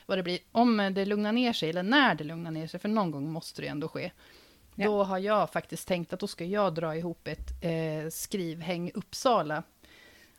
vad 0.06 0.18
det 0.18 0.24
blir. 0.24 0.40
Om 0.52 0.92
det 0.96 1.06
lugnar 1.06 1.32
ner 1.32 1.54
sig, 1.54 1.70
eller 1.70 1.84
när 1.84 2.16
det 2.16 2.24
lugnar 2.24 2.52
ner 2.52 2.68
sig, 2.68 2.80
för 2.80 2.90
någon 2.90 3.12
gång 3.12 3.32
måste 3.32 3.62
det 3.62 3.68
ändå 3.68 3.88
ske. 3.88 4.12
Ja. 4.76 4.86
Då 4.86 5.04
har 5.04 5.18
jag 5.18 5.50
faktiskt 5.50 5.88
tänkt 5.88 6.14
att 6.14 6.20
då 6.20 6.28
ska 6.28 6.46
jag 6.46 6.74
dra 6.76 6.96
ihop 6.96 7.28
ett 7.28 7.64
eh, 7.64 8.10
skrivhäng 8.10 8.92
Uppsala 8.94 9.64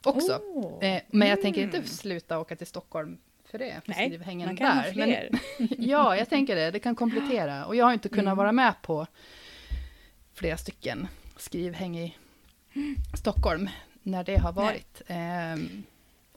också. 0.05 0.41
Åh, 0.45 0.85
Eh, 0.85 1.03
men 1.11 1.29
jag 1.29 1.43
tänker 1.43 1.63
inte 1.63 1.77
mm. 1.77 1.89
sluta 1.89 2.39
åka 2.39 2.57
till 2.57 2.67
Stockholm 2.67 3.19
för 3.45 3.59
det, 3.59 3.81
för 3.85 3.93
Nej, 3.93 4.09
skrivhängen 4.09 4.47
man 4.49 4.57
kan 4.57 4.77
ha 4.77 4.83
där. 4.83 4.93
fler. 4.93 5.31
ja, 5.79 6.17
jag 6.17 6.29
tänker 6.29 6.57
det. 6.57 6.71
Det 6.71 6.79
kan 6.79 6.95
komplettera. 6.97 7.67
Och 7.67 7.77
jag 7.77 7.85
har 7.85 7.93
inte 7.93 8.09
kunnat 8.09 8.25
Mm. 8.25 8.37
vara 8.37 8.53
med 8.53 8.75
på 8.83 9.07
flera 10.35 10.57
stycken 10.57 11.09
skrivhäng 11.37 11.99
i 11.99 12.17
Stockholm 13.19 13.69
när 14.03 14.25
det 14.25 14.37
har 14.37 14.53
varit. 14.53 15.03
Ehm, 15.07 15.83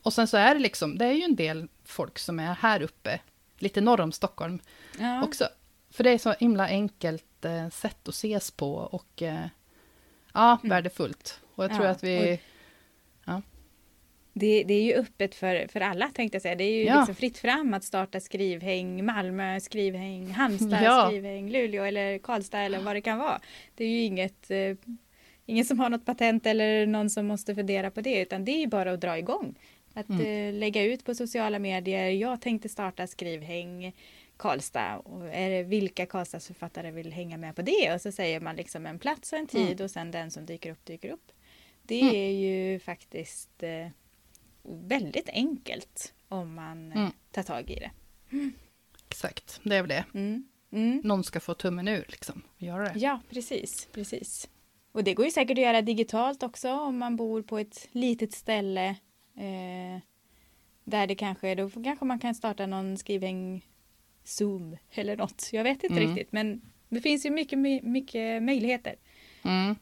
och 0.02 0.12
sen 0.12 0.26
så 0.26 0.36
är 0.36 0.54
det 0.54 0.60
liksom, 0.60 0.98
det 0.98 1.04
är 1.04 1.12
ju 1.12 1.22
en 1.22 1.36
del 1.36 1.68
folk 1.84 2.18
som 2.18 2.38
är 2.40 2.54
här 2.54 2.82
uppe, 2.82 3.20
lite 3.58 3.80
norr 3.80 4.00
om 4.00 4.12
Stockholm 4.12 4.58
Ja. 4.98 5.24
också. 5.24 5.48
För 5.90 6.04
det 6.04 6.10
är 6.10 6.18
så 6.18 6.32
himla 6.40 6.66
enkelt 6.68 7.44
eh, 7.44 7.68
sätt 7.68 8.08
att 8.08 8.14
ses 8.14 8.50
på 8.50 8.74
och 8.74 9.22
eh, 9.22 9.46
ja, 10.34 10.58
Mm. 10.62 10.70
värdefullt. 10.70 11.40
Och 11.54 11.64
jag 11.64 11.70
tror 11.70 11.84
Ja, 11.84 11.90
att 11.90 12.04
vi... 12.04 12.34
och- 12.34 12.38
Det, 14.32 14.64
det 14.64 14.74
är 14.74 14.82
ju 14.82 14.94
öppet 14.94 15.34
för, 15.34 15.66
för 15.68 15.80
alla 15.80 16.08
tänkte 16.08 16.34
jag 16.36 16.42
säga. 16.42 16.54
Det 16.54 16.64
är 16.64 16.74
ju 16.78 16.84
Ja. 16.84 16.96
liksom 16.98 17.14
fritt 17.14 17.38
fram 17.38 17.74
att 17.74 17.84
starta 17.84 18.20
skrivhäng, 18.20 19.04
Malmö 19.04 19.60
skrivhäng, 19.60 20.30
Halmstad 20.30 20.82
Ja. 20.82 21.06
skrivhäng, 21.06 21.50
Luleå 21.50 21.84
eller 21.84 22.18
Karlstad 22.18 22.58
eller 22.60 22.80
vad 22.80 22.96
det 22.96 23.00
kan 23.00 23.18
vara. 23.18 23.40
Det 23.74 23.84
är 23.84 23.88
ju 23.88 24.02
inget, 24.02 24.50
eh, 24.50 24.76
ingen 25.48 25.64
som 25.64 25.78
har 25.78 25.90
något 25.90 26.04
patent 26.04 26.46
eller 26.46 26.86
någon 26.86 27.10
som 27.10 27.26
måste 27.26 27.54
fundera 27.54 27.90
på 27.90 28.00
det 28.00 28.20
utan 28.20 28.44
det 28.44 28.62
är 28.62 28.66
bara 28.66 28.92
att 28.92 29.00
dra 29.00 29.18
igång. 29.18 29.54
Att 29.94 30.08
Mm. 30.08 30.26
eh, 30.54 30.60
lägga 30.60 30.82
ut 30.84 31.04
på 31.04 31.14
sociala 31.14 31.58
medier, 31.58 32.10
jag 32.10 32.40
tänkte 32.40 32.68
starta 32.68 33.06
skrivhäng 33.06 33.92
Karlstad 34.36 34.96
och 34.98 35.28
är 35.34 35.50
det, 35.50 35.62
vilka 35.62 36.06
Karlstadsförfattare 36.06 36.90
vill 36.90 37.12
hänga 37.12 37.36
med 37.36 37.56
på 37.56 37.62
det? 37.62 37.94
Och 37.94 38.00
så 38.00 38.12
säger 38.12 38.40
man 38.40 38.56
liksom 38.56 38.86
en 38.86 38.98
plats 38.98 39.32
och 39.32 39.38
en 39.38 39.46
tid 39.46 39.66
Mm. 39.72 39.84
och 39.84 39.90
sen 39.90 40.10
den 40.10 40.30
som 40.30 40.46
dyker 40.46 40.70
upp 40.72 40.84
dyker 40.84 41.10
upp. 41.10 41.32
Det 41.82 42.00
Mm. 42.00 42.14
är 42.14 42.30
ju 42.30 42.78
faktiskt 42.78 43.62
eh, 43.62 43.88
väldigt 44.62 45.28
enkelt 45.28 46.14
om 46.28 46.54
man 46.54 46.92
eh, 46.92 46.98
Mm. 46.98 47.10
tar 47.30 47.42
tag 47.42 47.70
i 47.70 47.74
det. 47.74 47.90
Exakt, 49.08 49.60
det 49.62 49.76
är 49.76 49.82
väl 49.82 49.88
det. 49.88 50.04
Mm. 50.14 50.48
Mm. 50.72 51.00
Någon 51.04 51.24
ska 51.24 51.40
få 51.40 51.54
tummen 51.54 51.88
ur 51.88 52.04
liksom, 52.08 52.42
göra 52.58 52.82
det. 52.82 52.92
Ja, 52.98 53.20
precis, 53.30 53.88
precis. 53.92 54.48
Och 54.98 55.04
det 55.04 55.14
går 55.14 55.24
ju 55.24 55.30
säkert 55.30 55.58
att 55.58 55.62
göra 55.64 55.82
digitalt 55.82 56.42
också 56.42 56.70
om 56.72 56.98
man 56.98 57.16
bor 57.16 57.42
på 57.42 57.58
ett 57.58 57.88
litet 57.92 58.32
ställe 58.32 58.88
eh, 59.36 60.00
där 60.84 61.06
det 61.06 61.14
kanske, 61.14 61.54
då 61.54 61.70
kanske 61.70 62.04
man 62.04 62.18
kan 62.18 62.34
starta 62.34 62.66
någon 62.66 62.96
skrivhäng 62.98 63.66
Zoom 64.24 64.76
eller 64.90 65.16
något. 65.16 65.48
Jag 65.52 65.64
vet 65.64 65.84
inte 65.84 65.96
Mm. 66.00 66.08
riktigt, 66.08 66.32
men 66.32 66.60
det 66.88 67.00
finns 67.00 67.26
ju 67.26 67.30
mycket, 67.30 67.58
my- 67.58 67.82
mycket 67.82 68.42
möjligheter. 68.42 68.94
Mm. 69.42 69.76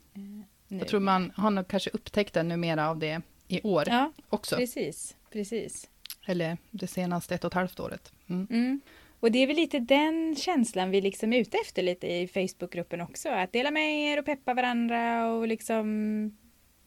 Nu. 0.69 0.79
Jag 0.79 0.89
tror 0.89 1.01
man 1.01 1.33
har 1.37 1.51
nog 1.51 1.69
kanske 1.69 1.91
upptäckt 1.91 2.37
ännu 2.37 2.57
mer 2.57 2.77
av 2.77 2.99
det 2.99 3.21
i 3.49 3.61
år 3.63 3.85
Ja, 3.87 4.13
också. 4.29 4.57
precis, 4.57 5.17
precis. 5.33 5.91
Eller 6.27 6.57
det 6.71 6.87
senaste 6.87 7.35
ett 7.35 7.45
och 7.45 7.49
ett 7.51 7.55
halvt 7.55 7.81
året. 7.81 8.13
Mm. 8.29 8.81
Och 9.27 9.33
det 9.33 9.39
är 9.39 9.47
väl 9.47 9.57
lite 9.57 9.79
den 9.79 10.37
känslan 10.37 10.91
vi 10.91 11.01
liksom 11.01 11.33
är 11.33 11.39
ute 11.39 11.59
efter 11.59 11.83
lite 11.83 12.07
i 12.07 12.29
Facebookgruppen 12.29 13.01
också. 13.01 13.29
Att 13.29 13.53
dela 13.53 13.71
med 13.71 14.01
er 14.13 14.19
och 14.19 14.25
peppa 14.25 14.55
varandra 14.55 15.29
och 15.29 15.49
liksom 15.49 16.37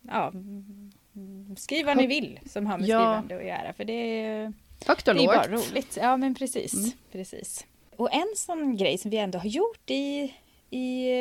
ja, 0.02 0.34
skriv 1.58 1.86
vad 1.86 1.98
ni 1.98 2.08
vill 2.08 2.40
som 2.46 2.66
har 2.66 2.78
med 2.78 2.88
Ja. 2.88 2.98
skrivande 3.00 3.38
att 3.38 3.46
göra. 3.60 3.74
För 3.74 3.84
det 3.86 3.94
är, 3.94 4.54
Högt 4.88 5.08
och 5.08 5.16
det 5.16 5.24
är 5.24 5.28
bara 5.28 5.48
roligt. 5.48 5.98
Ja 6.02 6.18
men 6.18 6.36
precis, 6.36 6.74
Mm. 6.74 6.90
precis. 7.12 7.66
Och 7.96 8.14
en 8.14 8.34
sån 8.36 8.78
grej 8.78 8.98
som 8.98 9.12
vi 9.12 9.18
ändå 9.18 9.40
har 9.40 9.50
gjort 9.50 9.90
i, 9.90 10.34
i 10.72 11.12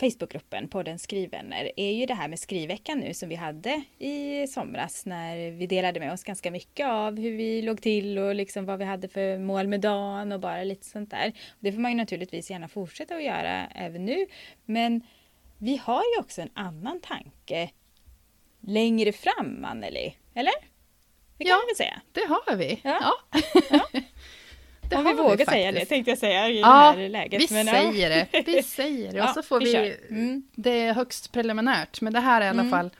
Facebookgruppen, 0.00 0.68
podden 0.68 0.98
Skrivvänner, 0.98 1.72
är 1.76 1.92
ju 1.92 2.06
det 2.06 2.14
här 2.14 2.28
med 2.28 2.38
skrivveckan 2.38 2.98
nu 2.98 3.14
som 3.14 3.28
vi 3.28 3.34
hade 3.34 3.82
i 3.98 4.46
somras 4.46 5.06
när 5.06 5.50
vi 5.50 5.66
delade 5.66 6.00
med 6.00 6.12
oss 6.12 6.24
ganska 6.24 6.50
mycket 6.50 6.86
av 6.86 7.18
hur 7.20 7.36
vi 7.36 7.62
låg 7.62 7.82
till 7.82 8.18
och 8.18 8.34
liksom 8.34 8.66
vad 8.66 8.78
vi 8.78 8.84
hade 8.84 9.08
för 9.08 9.38
mål 9.38 9.66
med 9.68 9.80
dagen 9.80 10.32
och 10.32 10.40
bara 10.40 10.64
lite 10.64 10.86
sånt 10.86 11.10
där. 11.10 11.32
Det 11.60 11.72
får 11.72 11.80
man 11.80 11.90
ju 11.90 11.96
naturligtvis 11.96 12.50
gärna 12.50 12.68
fortsätta 12.68 13.14
att 13.16 13.24
göra 13.24 13.66
även 13.66 14.04
nu. 14.04 14.26
Men 14.64 15.00
vi 15.58 15.76
har 15.76 16.02
ju 16.16 16.20
också 16.20 16.40
en 16.42 16.50
annan 16.54 17.00
tanke 17.00 17.70
längre 18.60 19.12
fram, 19.12 19.64
Anneli. 19.64 20.16
Eller? 20.34 20.52
Det 21.38 21.44
kan 21.44 21.50
Ja. 21.50 21.60
vi 21.66 21.70
väl 21.70 21.76
säga? 21.76 22.00
Det 22.12 22.20
har 22.28 22.56
vi. 22.56 22.80
Ja. 22.82 23.12
Ja. 23.70 23.88
det 24.90 24.96
Om 24.96 25.04
vi 25.04 25.10
har 25.10 25.16
vågar 25.16 25.44
säga 25.44 25.66
faktiskt. 25.72 25.88
det 25.90 25.94
tänkte 25.94 26.10
jag 26.10 26.18
säga 26.18 26.48
i 26.48 26.60
Ja, 26.60 26.92
det 26.96 27.02
här 27.02 27.08
läget. 27.08 27.40
Vi 27.50 27.54
Men, 27.54 27.66
ja. 27.66 27.72
säger 27.72 28.10
det. 28.10 28.42
Vi 28.46 28.62
säger 28.78 29.12
det. 29.12 29.20
Och 29.22 29.26
Ja, 29.28 29.32
så 29.34 29.42
får 29.42 29.60
vi 29.60 29.72
vi... 29.76 29.96
Mm. 30.10 30.42
Det 30.54 30.70
är 30.80 30.92
högst 30.94 31.32
preliminärt, 31.32 32.00
men 32.00 32.12
det 32.12 32.20
här 32.20 32.40
är 32.40 32.44
i 32.44 32.48
alla 32.48 32.60
Mm. 32.60 32.70
fall 32.70 32.90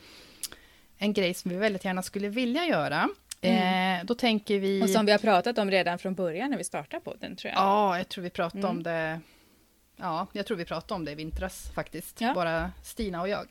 en 0.99 1.13
grej 1.13 1.35
som 1.35 1.51
vi 1.51 1.57
väldigt 1.57 1.85
gärna 1.85 2.03
skulle 2.03 2.29
vilja 2.29 2.65
göra. 2.67 3.09
Eh, 3.41 4.05
då 4.05 4.15
tänker 4.15 4.59
vi... 4.59 4.71
Mm. 4.77 4.83
Och 4.83 4.91
som 4.91 5.07
vi 5.07 5.13
har 5.13 5.19
pratat 5.19 5.59
om 5.59 5.71
redan 5.71 5.99
från 5.99 6.15
början 6.15 6.51
när 6.51 6.59
vi 6.59 6.65
startade 6.65 7.01
podden 7.05 7.37
tror 7.37 7.53
jag. 7.53 7.63
Ja, 7.63 7.97
jag 7.99 8.09
tror 8.09 8.25
vi 8.25 8.31
pratade 8.31 8.59
Mm. 8.67 8.71
om 8.77 8.83
det... 8.83 9.21
Ja, 9.97 10.27
jag 10.33 10.47
tror 10.47 10.57
vi 10.57 10.65
pratade 10.65 10.95
om 10.95 11.05
det 11.05 11.13
i 11.13 11.15
vintras 11.15 11.71
faktiskt. 11.75 12.21
Ja. 12.21 12.35
Bara 12.35 12.73
Stina 12.85 13.21
och 13.21 13.29
jag. 13.29 13.47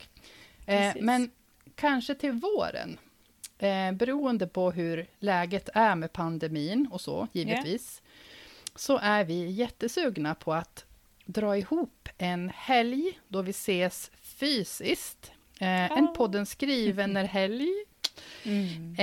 Eh, 0.65 0.93
men 0.99 1.31
kanske 1.75 2.15
till 2.15 2.31
våren. 2.31 2.97
Eh, 3.59 3.91
beroende 3.91 4.47
på 4.47 4.71
hur 4.71 5.05
läget 5.19 5.69
är 5.73 5.95
med 5.95 6.13
pandemin 6.13 6.87
och 6.91 7.01
så, 7.01 7.27
givetvis. 7.33 8.01
Så 8.75 8.97
är 8.97 9.23
vi 9.23 9.49
jättesugna 9.51 10.35
på 10.35 10.53
att 10.53 10.85
dra 11.25 11.57
ihop 11.57 12.09
en 12.17 12.49
helg 12.55 13.19
då 13.27 13.41
vi 13.41 13.49
ses 13.51 14.11
fysiskt. 14.21 15.31
Eh, 15.59 15.91
En 15.91 16.13
podden 16.13 16.45
skriven 16.45 17.15
helg 17.15 17.69
Mm. 18.43 18.95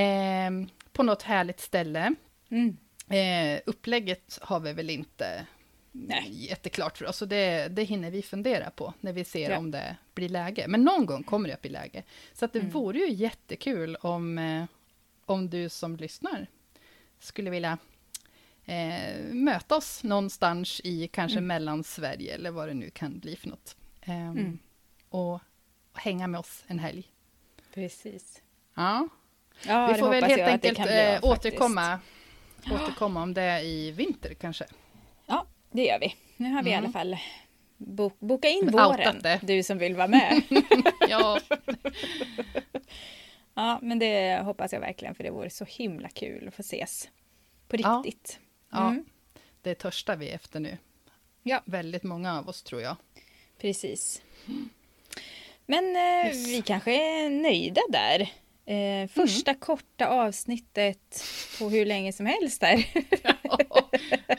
eh, 0.64 0.68
på 0.92 1.02
något 1.02 1.22
härligt 1.22 1.60
ställe. 1.60 2.14
Mm. 2.50 2.76
Eh, 3.08 3.60
upplägget 3.66 4.38
har 4.42 4.60
vi 4.60 4.72
väl 4.72 4.90
inte 4.90 5.46
Nej. 5.92 6.46
jätteklart 6.48 6.98
för 6.98 7.06
oss, 7.06 7.16
så 7.16 7.24
det, 7.24 7.68
det 7.68 7.82
hinner 7.84 8.10
vi 8.10 8.22
fundera 8.22 8.70
på 8.70 8.94
när 9.00 9.12
vi 9.12 9.24
ser 9.24 9.50
Ja. 9.50 9.58
om 9.58 9.70
det 9.70 9.96
blir 10.14 10.28
läge. 10.28 10.64
Men 10.68 10.84
någon 10.84 11.06
gång 11.06 11.22
kommer 11.22 11.48
det 11.48 11.54
att 11.54 11.62
bli 11.62 11.70
läge. 11.70 12.02
Så 12.32 12.44
att 12.44 12.52
det 12.52 12.58
Mm. 12.58 12.70
vore 12.70 12.98
ju 12.98 13.12
jättekul 13.12 13.96
om, 13.96 14.38
eh, 14.38 14.64
om 15.26 15.50
du 15.50 15.68
som 15.68 15.96
lyssnar 15.96 16.46
skulle 17.20 17.50
vilja 17.50 17.78
eh, 18.70 19.20
möta 19.34 19.76
oss 19.76 20.04
någonstans 20.04 20.80
i 20.84 21.08
kanske 21.08 21.38
Mm. 21.38 21.46
Mellansverige 21.46 22.34
eller 22.34 22.50
vad 22.50 22.68
det 22.68 22.74
nu 22.74 22.90
kan 22.90 23.18
bli 23.18 23.36
för 23.36 23.48
något. 23.48 23.76
Ehm, 24.02 24.30
Mm. 24.38 24.58
och, 25.08 25.34
och 25.34 25.40
hänga 26.00 26.26
med 26.26 26.40
oss 26.40 26.64
en 26.66 26.78
helg. 26.78 27.04
Precis. 27.74 28.42
Ja, 28.74 29.08
Ja, 29.66 29.86
vi 29.86 29.94
får 30.00 30.10
väl 30.10 30.24
helt 30.24 30.42
enkelt 30.42 30.82
bli 30.82 31.14
eh, 31.14 31.24
återkomma, 31.24 31.98
återkomma 32.72 33.22
om 33.22 33.34
det 33.34 33.60
i 33.62 33.90
vinter 33.90 34.34
kanske. 34.34 34.64
Ja, 35.26 35.46
det 35.70 35.84
gör 35.84 35.98
vi. 36.00 36.14
Nu 36.36 36.52
har 36.52 36.62
vi 36.62 36.70
i 36.70 36.72
Mm. 36.72 36.84
alla 36.84 36.92
fall 36.92 37.16
bo 37.76 38.10
boka 38.18 38.48
in 38.48 38.64
Outat 38.68 38.98
våren, 38.98 39.22
det. 39.22 39.40
du 39.42 39.62
som 39.62 39.78
vill 39.78 39.96
vara 39.96 40.08
med. 40.08 40.42
Ja, 41.08 41.40
ja, 43.54 43.78
men 43.82 43.98
det 43.98 44.40
hoppas 44.44 44.72
jag 44.72 44.80
verkligen 44.80 45.14
för 45.14 45.24
det 45.24 45.30
vore 45.30 45.50
så 45.50 45.64
himla 45.64 46.08
kul 46.08 46.48
att 46.48 46.54
få 46.54 46.60
ses 46.60 47.08
på 47.68 47.76
riktigt. 47.76 48.38
ja 48.40 48.46
Mm. 48.72 49.04
det 49.62 49.74
törstar 49.74 50.16
vi 50.16 50.28
efter 50.28 50.60
nu. 50.60 50.78
Ja. 51.42 51.62
Väldigt 51.64 52.02
många 52.02 52.38
av 52.38 52.48
oss 52.48 52.62
tror 52.62 52.82
jag. 52.82 52.96
Precis. 53.60 54.22
Men 55.66 55.96
eh, 55.96 56.26
Yes. 56.26 56.48
vi 56.48 56.62
kanske 56.62 56.92
är 56.92 57.30
nöjda 57.30 57.80
där. 57.88 58.20
Eh, 58.66 59.08
första 59.08 59.54
korta 59.54 60.06
avsnittet 60.06 61.24
på 61.58 61.68
hur 61.68 61.86
länge 61.86 62.12
som 62.12 62.26
helst 62.26 62.60
där. 62.60 62.84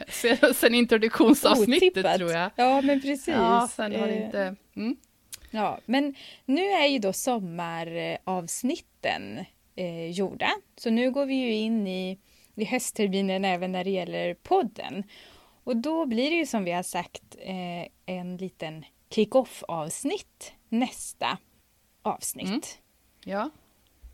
sen, 0.08 0.54
sen 0.54 0.74
introduktionsavsnittet 0.74 1.82
Otippat. 1.96 2.16
tror 2.18 2.32
jag. 2.32 2.50
Ja, 2.56 2.80
men 2.80 3.00
precis. 3.00 3.28
Ja, 3.28 3.68
sen 3.76 3.94
har 4.00 4.06
det 4.06 4.12
Eh, 4.14 4.24
inte... 4.26 4.56
Mm. 4.76 4.96
Ja, 5.50 5.80
men 5.86 6.14
nu 6.44 6.62
är 6.70 6.86
ju 6.86 6.98
då 6.98 7.12
sommaravsnitten 7.12 9.44
eh, 9.76 10.10
gjorda. 10.10 10.50
Så 10.76 10.90
nu 10.90 11.10
går 11.10 11.26
vi 11.26 11.34
ju 11.34 11.52
in 11.54 11.86
i, 11.86 12.18
i 12.56 12.64
höstterminen 12.64 13.44
även 13.44 13.72
när 13.72 13.84
det 13.84 13.90
gäller 13.90 14.34
podden. 14.34 15.04
Och 15.64 15.76
då 15.76 16.06
blir 16.06 16.30
det 16.30 16.36
ju 16.36 16.46
som 16.46 16.64
vi 16.64 16.72
har 16.72 16.82
sagt 16.82 17.36
eh, 17.38 18.16
en 18.16 18.36
liten 18.36 18.84
kick-off 19.10 19.62
avsnitt 19.68 20.52
nästa 20.68 21.38
avsnitt. 22.02 22.48
Mm. 22.48 22.60
Ja, 23.24 23.50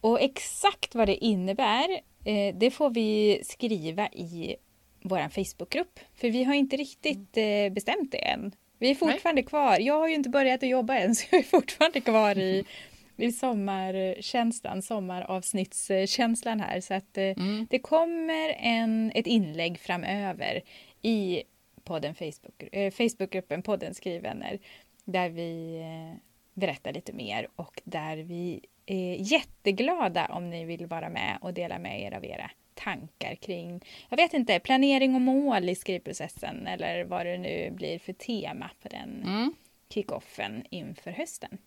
Och 0.01 0.21
exakt 0.21 0.95
vad 0.95 1.09
det 1.09 1.25
innebär, 1.25 1.89
eh, 2.25 2.55
det 2.55 2.71
får 2.71 2.91
vi 2.91 3.41
skriva 3.45 4.09
i 4.09 4.57
vår 5.03 5.29
Facebookgrupp. 5.29 6.01
För 6.15 6.31
vi 6.31 6.45
har 6.45 6.55
inte 6.55 6.77
riktigt 6.77 7.37
eh, 7.37 7.73
bestämt 7.73 8.13
det 8.13 8.19
än. 8.19 8.53
Vi 8.79 8.91
är 8.91 8.95
fortfarande 8.95 9.43
kvar. 9.43 9.81
Jag 9.81 9.99
har 9.99 10.09
ju 10.09 10.15
inte 10.15 10.29
börjat 10.29 10.63
att 10.63 10.69
jobba 10.69 10.95
än, 10.95 11.15
så 11.15 11.27
jag 11.31 11.39
är 11.39 11.45
fortfarande 11.45 12.01
kvar 12.01 12.39
i, 12.39 12.65
i 13.19 13.33
sommarkänslan, 13.33 14.83
sommaravsnittskänslan 14.83 16.61
här. 16.61 16.81
Så 16.81 16.95
att 16.95 17.19
eh, 17.19 17.25
mm. 17.25 17.67
det 17.71 17.79
kommer 17.79 18.57
en, 18.59 19.13
ett 19.15 19.27
inlägg 19.27 19.79
framöver 19.79 20.63
i 21.03 21.43
podden 21.85 22.15
Facebook, 22.15 22.63
eh, 22.73 22.91
Facebookgruppen 22.91 23.63
Podden 23.63 23.95
Skrivvänner 23.95 24.59
där 25.05 25.29
vi 25.29 25.81
eh, 25.81 26.19
berättar 26.55 26.93
lite 26.93 27.13
mer 27.13 27.49
och 27.57 27.83
där 27.85 28.17
vi 28.17 28.61
är 28.87 29.17
jätteglada 29.33 30.27
om 30.27 30.51
ni 30.51 30.65
vill 30.65 30.87
vara 30.87 31.09
med 31.09 31.39
och 31.41 31.55
dela 31.55 31.79
med 31.79 32.03
er 32.03 32.17
av 32.17 32.25
era 32.25 32.51
tankar 32.75 33.35
kring, 33.35 33.85
jag 34.09 34.17
vet 34.17 34.35
inte, 34.35 34.61
planering 34.61 35.15
och 35.15 35.21
mål 35.21 35.69
i 35.69 35.75
skrivprocessen 35.75 36.67
eller 36.67 37.05
vad 37.05 37.27
det 37.27 37.39
nu 37.39 37.71
blir 37.71 37.99
för 37.99 38.13
tema 38.13 38.71
på 38.83 38.89
den 38.89 39.23
Mm. 39.27 39.55
kickoffen 39.89 40.65
inför 40.71 41.11
hösten. 41.11 41.59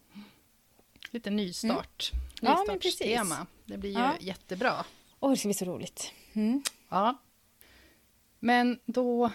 Lite 1.11 1.29
nystart. 1.29 2.11
Mm. 2.13 2.23
Ja, 2.53 2.63
men 2.67 2.79
precis. 2.79 3.19
Det 3.65 3.77
blir 3.77 3.89
ju 3.91 3.99
Ja. 3.99 4.13
jättebra. 4.19 4.73
Åh, 5.19 5.29
det 5.31 5.37
ska 5.37 5.47
bli 5.47 5.53
så 5.53 5.65
roligt. 5.65 6.11
Mm. 6.33 6.63
Ja. 6.89 7.17
Men 8.39 8.79
då 8.85 9.31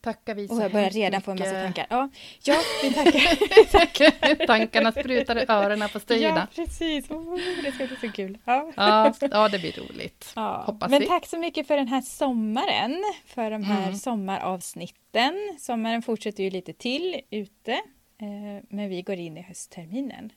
tackar 0.00 0.34
vi 0.34 0.48
så 0.48 0.54
Och 0.56 0.62
jag 0.62 0.72
börjar 0.72 0.90
redan 0.90 1.22
få 1.22 1.30
en 1.30 1.38
massa 1.38 1.50
tankar. 1.52 1.86
Ja, 1.90 2.08
ja 2.44 2.56
vi 2.82 2.94
tackar. 2.94 4.46
Tankarna 4.46 4.92
sprutar 4.92 5.38
i 5.38 5.44
öronen 5.48 5.88
på 5.88 5.98
Ja, 5.98 6.00
Stina. 6.00 6.48
precis. 6.54 7.10
Oh, 7.10 7.38
det 7.62 7.72
ska 7.72 7.86
bli 7.86 7.96
så 8.00 8.12
kul. 8.12 8.38
Ja. 8.44 8.72
Ja, 8.76 9.14
ja, 9.20 9.48
det 9.48 9.58
blir 9.58 9.72
roligt. 9.72 10.32
Ja. 10.36 10.62
Hoppas 10.66 10.90
Men 10.90 11.00
vi. 11.00 11.06
tack 11.06 11.26
så 11.26 11.38
mycket 11.38 11.66
för 11.66 11.76
den 11.76 11.88
här 11.88 12.00
sommaren, 12.00 13.04
för 13.26 13.50
de 13.50 13.62
här 13.64 13.82
Mm. 13.82 13.94
sommaravsnitten. 13.98 15.56
Sommaren 15.60 16.02
fortsätter 16.02 16.42
ju 16.44 16.50
lite 16.50 16.72
till 16.72 17.20
ute, 17.30 17.72
eh, 17.72 18.64
men 18.70 18.88
vi 18.88 19.02
går 19.02 19.16
in 19.16 19.36
i 19.36 19.42
höstterminen 19.42 20.32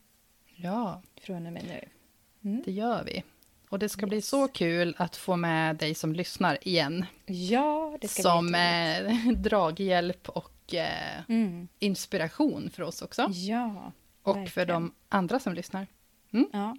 Ja, 0.63 1.01
från 1.21 1.45
och 1.47 1.53
med 1.53 1.63
nu. 1.63 1.81
Mm. 2.49 2.61
det 2.65 2.71
gör 2.71 3.03
vi. 3.03 3.23
Och 3.69 3.79
det 3.79 3.89
ska 3.89 4.05
bli 4.07 4.17
Yes. 4.17 4.27
så 4.27 4.47
kul 4.47 4.95
att 4.97 5.15
få 5.15 5.35
med 5.35 5.75
dig 5.75 5.95
som 5.95 6.13
lyssnar 6.13 6.67
igen. 6.67 7.05
Ja, 7.25 7.97
det 8.01 8.07
ska 8.07 8.21
Som 8.23 8.47
bli 8.47 8.55
eh, 9.27 9.31
draghjälp 9.37 10.29
och 10.29 10.73
eh, 10.73 11.21
Mm. 11.29 11.67
inspiration 11.79 12.69
för 12.69 12.83
oss 12.83 13.01
också. 13.01 13.27
Ja, 13.31 13.91
Och 14.23 14.35
för 14.35 14.39
verkligen. 14.41 14.67
de 14.67 14.93
andra 15.09 15.39
som 15.39 15.53
lyssnar. 15.53 15.87
ja. 16.53 16.77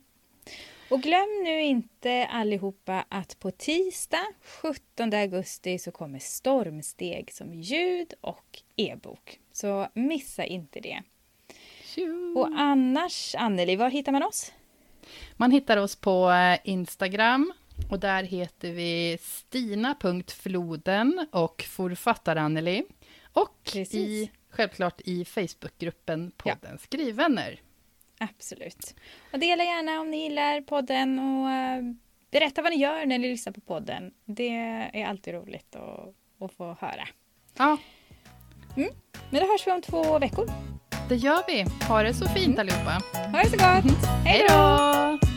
Och 0.91 1.03
glöm 1.03 1.43
nu 1.45 1.63
inte 1.63 2.27
allihopa 2.27 3.05
att 3.09 3.39
på 3.39 3.51
tisdag 3.51 4.27
17 4.63 5.15
augusti 5.15 5.79
så 5.79 5.91
kommer 5.91 6.19
Stormsteg 6.19 7.33
som 7.33 7.55
ljud 7.55 8.15
och 8.21 8.63
e-bok. 8.77 9.39
Så 9.53 9.89
missa 9.95 10.45
inte 10.45 10.81
det. 10.81 11.03
Och 12.37 12.49
annars, 12.57 13.35
Anneli, 13.39 13.77
var 13.77 13.91
hittar 13.91 14.13
man 14.13 14.23
oss? 14.23 14.53
Man 15.37 15.51
hittar 15.51 15.77
oss 15.77 15.97
på 15.97 16.31
eh, 16.31 16.59
Instagram 16.65 17.53
och 17.91 18.01
där 18.01 18.23
heter 18.23 18.73
vi 18.73 19.19
stina.floden 19.21 21.27
och 21.33 21.65
forfattare 21.69 22.41
Anneli. 22.41 22.85
Och 23.33 23.63
Precis. 23.73 23.95
i, 23.95 24.31
självklart 24.51 25.01
i 25.05 25.25
Facebookgruppen 25.25 26.33
Ja. 26.45 26.55
podden 26.55 26.79
Skrivvänner. 26.79 27.61
Absolut. 28.19 28.95
Och 29.33 29.39
dela 29.39 29.65
gärna 29.65 30.01
om 30.01 30.11
ni 30.11 30.23
gillar 30.23 30.61
podden 30.61 31.19
och 31.19 31.51
eh, 31.51 31.83
berätta 32.31 32.63
vad 32.63 32.73
ni 32.73 32.79
gör 32.79 33.07
när 33.07 33.19
ni 33.19 33.29
lyssnar 33.29 33.53
på 33.53 33.61
podden. 33.61 34.13
Det 34.25 34.49
är 34.93 35.07
alltid 35.07 35.35
roligt 35.35 35.77
att, 35.77 36.15
att 36.41 36.53
få 36.57 36.77
höra. 36.81 37.09
Ja, 37.57 37.77
Men 39.31 39.41
då 39.43 39.53
hörs 39.53 39.67
vi 39.67 39.73
om 39.73 39.83
två 39.83 40.19
veckor. 40.19 40.47
Det 41.13 41.17
gör 41.17 41.43
vi. 41.47 41.67
Ha 41.89 42.03
det 42.03 42.15
så 42.15 42.29
fint 42.29 42.59
allihopa. 42.59 43.03
Ha 43.33 43.43
det 43.43 43.51
så 43.51 43.57
gott! 43.57 44.07
Hej 44.25 44.47
Hej 44.47 44.47
då! 44.49 45.32